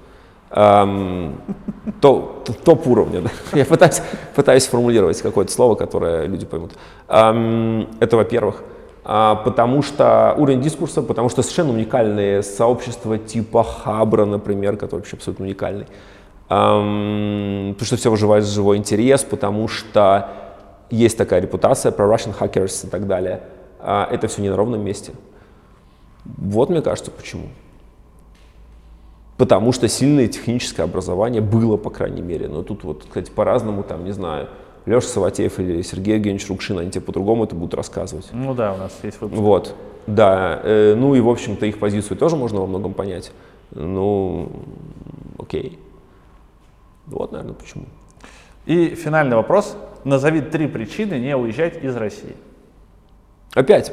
Эм, 0.51 1.41
то, 2.01 2.43
топ 2.63 2.87
уровня, 2.87 3.21
да? 3.21 3.29
Я 3.57 3.65
пытаюсь, 3.65 4.01
пытаюсь 4.35 4.63
сформулировать 4.63 5.21
какое-то 5.21 5.51
слово, 5.51 5.75
которое 5.75 6.25
люди 6.25 6.45
поймут. 6.45 6.71
Эм, 7.07 7.87
это 7.99 8.17
во-первых. 8.17 8.63
А, 9.03 9.35
потому 9.35 9.81
что 9.81 10.35
уровень 10.37 10.61
дискурса, 10.61 11.01
потому 11.01 11.29
что 11.29 11.41
совершенно 11.41 11.73
уникальные 11.73 12.43
сообщества 12.43 13.17
типа 13.17 13.63
Хабра, 13.63 14.25
например, 14.25 14.77
который 14.77 15.01
вообще 15.01 15.15
абсолютно 15.15 15.45
уникальный. 15.45 15.87
Потому 16.47 17.75
что 17.85 17.95
все 17.95 18.09
выживает 18.09 18.45
живой 18.45 18.77
интерес, 18.77 19.23
потому 19.23 19.67
что 19.67 20.29
есть 20.89 21.17
такая 21.17 21.41
репутация 21.41 21.91
про 21.91 22.05
Russian 22.05 22.35
hackers 22.37 22.87
и 22.87 22.89
так 22.89 23.07
далее. 23.07 23.41
А, 23.79 24.07
это 24.11 24.27
все 24.27 24.41
не 24.41 24.49
на 24.49 24.55
ровном 24.55 24.81
месте. 24.81 25.13
Вот, 26.25 26.69
мне 26.69 26.81
кажется, 26.81 27.11
почему. 27.11 27.47
Потому 29.37 29.71
что 29.71 29.87
сильное 29.87 30.27
техническое 30.27 30.83
образование 30.83 31.41
было, 31.41 31.77
по 31.77 31.89
крайней 31.89 32.21
мере. 32.21 32.47
Но 32.47 32.61
тут 32.61 32.83
вот, 32.83 33.05
кстати, 33.07 33.31
по-разному, 33.31 33.83
там, 33.83 34.03
не 34.03 34.11
знаю, 34.11 34.49
Леша 34.85 35.07
Саватеев 35.07 35.59
или 35.59 35.81
Сергей 35.81 36.15
Евгеньевич 36.15 36.49
Рукшин, 36.49 36.77
они 36.79 36.91
тебе 36.91 37.01
по-другому 37.01 37.45
это 37.45 37.55
будут 37.55 37.73
рассказывать. 37.73 38.27
Ну 38.33 38.53
да, 38.53 38.73
у 38.73 38.77
нас 38.77 38.97
есть 39.03 39.21
выпуск. 39.21 39.39
Вот, 39.39 39.75
да. 40.07 40.59
Э, 40.63 40.95
ну 40.95 41.15
и, 41.15 41.21
в 41.21 41.29
общем-то, 41.29 41.65
их 41.65 41.79
позицию 41.79 42.17
тоже 42.17 42.35
можно 42.35 42.59
во 42.59 42.67
многом 42.67 42.93
понять. 42.93 43.31
Ну, 43.71 44.51
окей. 45.37 45.79
Вот, 47.05 47.31
наверное, 47.31 47.53
почему. 47.53 47.85
И 48.65 48.89
финальный 48.95 49.35
вопрос. 49.35 49.77
Назови 50.03 50.41
три 50.41 50.67
причины 50.67 51.15
не 51.15 51.35
уезжать 51.35 51.83
из 51.83 51.95
России. 51.95 52.35
Опять, 53.53 53.91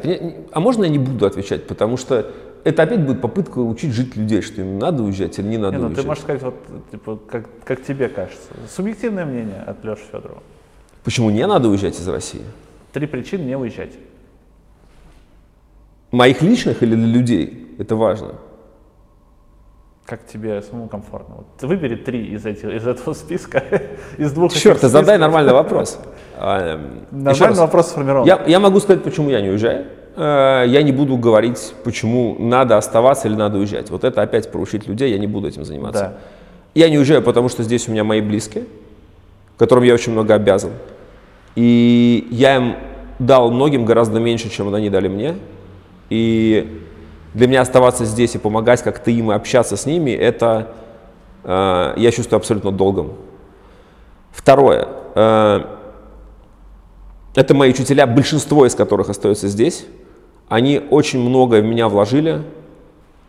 а 0.53 0.61
можно 0.61 0.85
я 0.85 0.91
не 0.91 0.99
буду 0.99 1.27
отвечать, 1.27 1.67
потому 1.67 1.97
что 1.97 2.31
это 2.65 2.83
опять 2.83 3.01
будет 3.01 3.21
попытка 3.21 3.61
учить 3.61 3.93
жить 3.93 4.17
людей, 4.17 4.43
что 4.43 4.61
им 4.61 4.79
надо 4.79 5.03
уезжать 5.03 5.39
или 5.39 5.47
не 5.47 5.57
надо 5.57 5.77
не, 5.77 5.83
ну, 5.83 5.89
уезжать. 5.89 6.03
Ты 6.03 6.09
можешь 6.09 6.23
сказать, 6.23 6.43
вот, 6.43 6.55
типа, 6.91 7.19
как, 7.31 7.47
как 7.65 7.83
тебе 7.83 8.09
кажется. 8.09 8.49
Субъективное 8.69 9.25
мнение 9.25 9.63
от 9.67 9.85
Леши 9.85 10.03
Федорова. 10.11 10.43
Почему 11.05 11.31
не 11.31 11.47
надо 11.47 11.69
уезжать 11.69 11.99
из 11.99 12.09
России? 12.09 12.43
Три 12.93 13.07
причины 13.07 13.43
не 13.43 13.57
уезжать. 13.57 13.93
Моих 16.11 16.43
личных 16.43 16.83
или 16.83 16.95
для 16.95 17.07
людей? 17.07 17.77
Это 17.79 17.95
важно. 17.95 18.35
Как 20.07 20.25
тебе 20.25 20.63
самому 20.63 20.89
комфортно? 20.89 21.37
Вот 21.39 21.69
выбери 21.69 21.97
три 21.97 22.27
из, 22.29 22.47
этих, 22.47 22.65
из 22.65 22.87
этого 22.87 23.13
списка, 23.13 23.63
из 24.19 24.33
двух 24.33 24.53
Черт, 24.53 24.81
ты 24.81 24.89
задай 24.89 25.19
нормальный 25.19 25.53
вопрос. 25.53 25.99
А, 26.39 26.75
эм, 26.75 27.07
нормальный 27.13 27.61
вопрос 27.61 27.89
сформирован. 27.89 28.27
Я, 28.27 28.45
я 28.47 28.61
могу 28.61 28.79
сказать, 28.79 29.03
почему 29.03 29.31
я 29.31 29.41
не 29.41 29.49
уезжаю. 29.49 29.87
Э, 30.17 30.65
я 30.67 30.83
не 30.83 30.93
буду 30.93 31.17
говорить, 31.17 31.73
почему 31.83 32.37
надо 32.39 32.77
оставаться 32.77 33.27
или 33.27 33.35
надо 33.35 33.57
уезжать. 33.57 33.89
Вот 33.89 34.05
это 34.05 34.21
опять 34.21 34.53
проучить 34.53 34.87
людей, 34.87 35.13
я 35.13 35.19
не 35.19 35.27
буду 35.27 35.49
этим 35.49 35.65
заниматься. 35.65 36.03
Да. 36.03 36.19
Я 36.75 36.91
не 36.91 36.99
уезжаю, 36.99 37.23
потому 37.23 37.49
что 37.49 37.63
здесь 37.63 37.89
у 37.89 37.93
меня 37.93 38.05
мои 38.05 38.21
близкие, 38.21 38.65
которым 39.57 39.85
я 39.85 39.95
очень 39.95 40.13
много 40.13 40.35
обязан. 40.35 40.73
И 41.55 42.29
я 42.31 42.57
им 42.57 42.77
дал 43.19 43.51
многим 43.51 43.87
гораздо 43.87 44.21
меньше, 44.21 44.51
чем 44.51 44.75
они 44.75 44.91
дали 44.91 45.09
мне. 45.09 45.37
И 46.11 46.83
для 47.37 47.49
меня 47.49 47.61
оставаться 47.61 48.07
здесь 48.07 48.35
и 48.35 48.39
помогать 48.39 48.83
как-то 48.83 49.11
им 49.11 49.31
и 49.31 49.35
общаться 49.35 49.77
с 49.77 49.85
ними, 49.85 50.11
это 50.11 50.73
э, 51.45 51.93
я 51.99 52.11
чувствую 52.11 52.39
абсолютно 52.39 52.73
долгом. 52.73 53.13
Второе. 54.33 54.89
Э, 55.15 55.61
это 57.35 57.53
мои 57.53 57.71
учителя, 57.71 58.07
большинство 58.07 58.65
из 58.65 58.75
которых 58.75 59.11
остаются 59.11 59.49
здесь. 59.49 59.85
Они 60.49 60.81
очень 60.89 61.21
многое 61.21 61.61
в 61.61 61.67
меня 61.67 61.91
вложили 61.91 62.43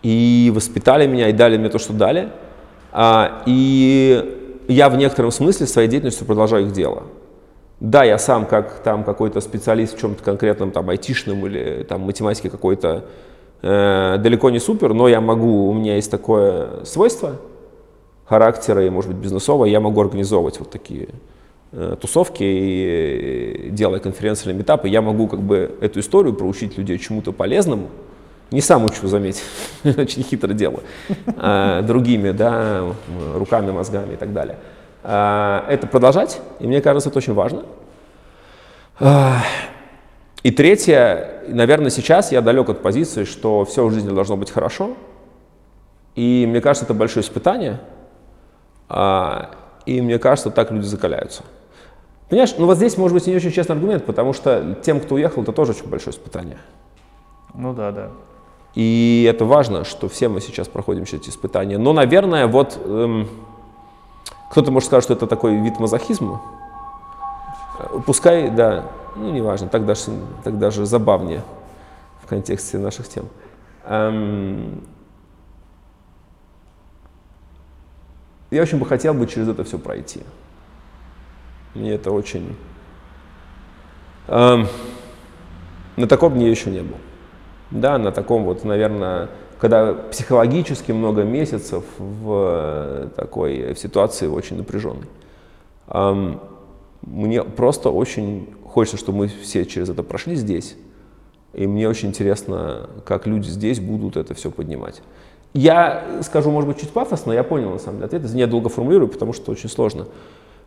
и 0.04 0.54
воспитали 0.56 1.06
меня, 1.06 1.28
и 1.28 1.34
дали 1.34 1.58
мне 1.58 1.68
то, 1.68 1.78
что 1.78 1.92
дали. 1.92 2.30
А, 2.94 3.44
и 3.46 4.64
я 4.70 4.88
в 4.88 4.96
некотором 4.96 5.32
смысле 5.32 5.68
своей 5.68 5.90
деятельностью 5.90 6.26
продолжаю 6.26 6.68
их 6.68 6.72
дело. 6.72 7.04
Да, 7.82 8.06
я 8.06 8.18
сам 8.18 8.46
как 8.46 8.80
там 8.86 9.04
какой-то 9.04 9.42
специалист 9.42 9.98
в 9.98 10.00
чем-то 10.00 10.24
конкретном, 10.24 10.72
там, 10.72 10.90
айтишном 10.90 11.46
или 11.46 11.84
там 11.84 12.02
математике 12.02 12.50
какой-то, 12.50 13.04
э, 13.62 14.18
далеко 14.20 14.50
не 14.50 14.60
супер, 14.60 14.94
но 14.94 15.08
я 15.08 15.22
могу, 15.22 15.70
у 15.70 15.74
меня 15.74 15.96
есть 15.96 16.12
такое 16.12 16.84
свойство 16.86 17.38
характера 18.26 18.86
и, 18.86 18.90
может 18.90 19.12
быть, 19.12 19.20
бизнесовое, 19.20 19.70
я 19.70 19.80
могу 19.80 20.02
организовывать 20.02 20.60
вот 20.60 20.70
такие 20.70 21.10
э, 21.72 21.96
тусовки 22.00 22.44
и 22.44 23.70
делая 23.72 24.00
конференции 24.00 24.50
или 24.50 24.58
метапы, 24.58 24.90
я 24.90 25.02
могу 25.02 25.28
как 25.28 25.42
бы 25.42 25.76
эту 25.82 26.00
историю 26.00 26.34
проучить 26.34 26.78
людей 26.78 26.98
чему-то 26.98 27.32
полезному, 27.32 27.90
не 28.52 28.62
сам 28.62 28.86
учу, 28.86 29.08
заметь, 29.08 29.44
очень 29.84 30.24
хитро 30.24 30.54
делаю, 30.54 30.84
а, 31.38 31.82
другими, 31.82 32.32
да, 32.32 32.84
руками, 33.34 33.72
мозгами 33.72 34.14
и 34.14 34.18
так 34.18 34.34
далее. 34.34 34.58
А, 35.04 35.66
это 35.70 35.88
продолжать, 35.88 36.42
и 36.60 36.68
мне 36.68 36.82
кажется, 36.82 37.10
это 37.10 37.18
очень 37.18 37.34
важно. 37.34 37.64
И 40.44 40.52
третье, 40.52 41.44
наверное, 41.48 41.90
сейчас 41.90 42.32
я 42.32 42.42
далек 42.42 42.70
от 42.70 42.82
позиции, 42.82 43.24
что 43.24 43.66
все 43.66 43.86
в 43.86 43.92
жизни 43.92 44.10
должно 44.10 44.38
быть 44.38 44.52
хорошо. 44.52 44.92
И 46.16 46.46
мне 46.48 46.62
кажется, 46.62 46.86
это 46.86 46.94
большое 46.94 47.24
испытание. 47.24 47.80
А, 48.90 49.52
и 49.86 50.02
мне 50.02 50.20
кажется, 50.20 50.52
так 50.52 50.72
люди 50.72 50.86
закаляются. 50.86 51.44
Понимаешь, 52.30 52.56
ну 52.58 52.66
вот 52.66 52.78
здесь 52.78 52.98
может 52.98 53.14
быть 53.16 53.28
не 53.28 53.36
очень 53.36 53.52
честный 53.52 53.76
аргумент, 53.76 54.06
потому 54.06 54.34
что 54.34 54.78
тем, 54.84 55.00
кто 55.00 55.16
уехал, 55.16 55.44
это 55.44 55.54
тоже 55.54 55.72
очень 55.72 55.88
большое 55.88 56.16
испытание. 56.16 56.58
Ну 57.54 57.74
да, 57.74 57.92
да. 57.92 58.10
И 58.76 59.28
это 59.30 59.46
важно, 59.46 59.86
что 59.86 60.08
все 60.10 60.28
мы 60.28 60.42
сейчас 60.42 60.68
проходим 60.68 61.06
через 61.06 61.24
эти 61.24 61.30
испытания. 61.30 61.78
Но, 61.78 61.94
наверное, 61.94 62.48
вот 62.48 62.80
эм, 62.84 63.28
кто-то 64.52 64.72
может 64.72 64.88
сказать, 64.88 65.04
что 65.04 65.14
это 65.14 65.26
такой 65.26 65.56
вид 65.56 65.80
мазохизма. 65.80 66.42
Пускай, 68.06 68.50
да, 68.50 68.86
ну 69.16 69.32
неважно, 69.32 69.68
так 69.68 69.86
даже, 69.86 70.12
так 70.44 70.58
даже 70.58 70.86
забавнее 70.86 71.44
в 72.24 72.28
контексте 72.28 72.78
наших 72.78 73.08
тем. 73.08 73.28
Эм, 73.86 74.84
я 78.52 78.62
очень 78.62 78.80
бы 78.80 78.86
хотел 78.86 79.14
бы 79.14 79.28
через 79.28 79.48
это 79.48 79.64
все 79.64 79.78
пройти. 79.78 80.22
Мне 81.74 81.94
это 81.94 82.12
очень... 82.12 82.56
Эм, 84.28 84.68
на 85.96 86.08
таком 86.08 86.34
дне 86.34 86.50
еще 86.50 86.70
не 86.70 86.82
был. 86.82 86.98
Да, 87.72 87.98
на 87.98 88.12
таком 88.12 88.44
вот, 88.44 88.64
наверное, 88.64 89.30
когда 89.60 89.94
психологически 89.94 90.92
много 90.92 91.24
месяцев 91.24 91.84
в 91.98 92.32
э, 92.32 93.10
такой 93.16 93.76
ситуации 93.76 94.28
очень 94.28 94.58
напряженной. 94.58 95.08
Мне 97.02 97.44
просто 97.44 97.90
очень 97.90 98.50
хочется, 98.66 98.98
чтобы 98.98 99.20
мы 99.20 99.28
все 99.28 99.66
через 99.66 99.90
это 99.90 100.04
прошли 100.04 100.36
здесь. 100.36 100.76
И 101.54 101.66
мне 101.66 101.88
очень 101.88 102.10
интересно, 102.10 102.90
как 103.06 103.26
люди 103.26 103.48
здесь 103.48 103.80
будут 103.80 104.18
это 104.18 104.34
все 104.34 104.52
поднимать. 104.52 105.02
Я 105.54 106.04
скажу, 106.22 106.52
может 106.52 106.70
быть, 106.70 106.80
чуть 106.80 106.90
пафосно, 106.90 107.32
я 107.32 107.44
понял 107.44 107.72
на 107.72 107.80
самом 107.80 107.98
деле 107.98 108.06
ответ. 108.06 108.30
Я 108.32 108.48
долго 108.48 108.70
формулирую, 108.70 109.08
потому 109.08 109.34
что 109.34 109.52
очень 109.52 109.70
сложно. 109.70 110.08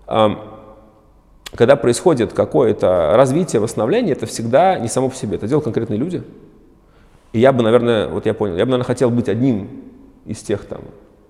Когда 0.06 1.76
происходит 1.76 2.32
какое-то 2.32 3.12
развитие, 3.14 3.60
восстановление, 3.60 4.12
это 4.12 4.26
всегда 4.26 4.78
не 4.78 4.88
само 4.88 5.10
по 5.10 5.14
себе. 5.14 5.36
Это 5.36 5.46
делают 5.46 5.64
конкретные 5.64 5.98
люди. 5.98 6.22
И 7.32 7.38
я 7.38 7.52
бы, 7.52 7.62
наверное, 7.62 8.08
вот 8.08 8.26
я 8.26 8.34
понял, 8.34 8.56
я 8.56 8.64
бы, 8.64 8.70
наверное, 8.70 8.86
хотел 8.86 9.10
быть 9.10 9.28
одним 9.28 9.68
из 10.26 10.38
тех 10.38 10.64
там 10.64 10.80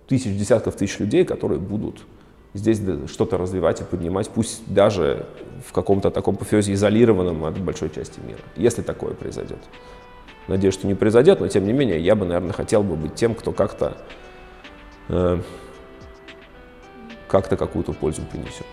тысяч, 0.07 0.37
десятков 0.37 0.77
тысяч 0.77 0.99
людей, 0.99 1.25
которые 1.25 1.61
будут 1.61 2.07
здесь 2.55 2.81
что-то 3.11 3.39
развивать 3.39 3.81
и 3.81 3.85
поднимать, 3.85 4.29
пусть 4.31 4.63
даже 4.73 5.27
в 5.67 5.73
каком-то 5.73 6.11
таком 6.11 6.37
пофезе 6.37 6.73
изолированном 6.73 7.45
от 7.45 7.59
большой 7.59 7.91
части 7.91 8.21
мира, 8.21 8.41
если 8.57 8.83
такое 8.83 9.15
произойдет. 9.15 9.59
Надеюсь, 10.49 10.75
что 10.75 10.87
не 10.87 10.95
произойдет, 10.95 11.41
но 11.41 11.49
тем 11.49 11.67
не 11.67 11.73
менее 11.73 12.01
я 12.01 12.15
бы, 12.17 12.27
наверное, 12.27 12.53
хотел 12.53 12.83
бы 12.83 12.97
быть 12.97 13.15
тем, 13.15 13.35
кто 13.35 13.53
как-то 13.53 13.97
э, 15.09 15.41
как-то 17.29 17.57
какую-то 17.57 17.93
пользу 17.93 18.23
принесет. 18.23 18.67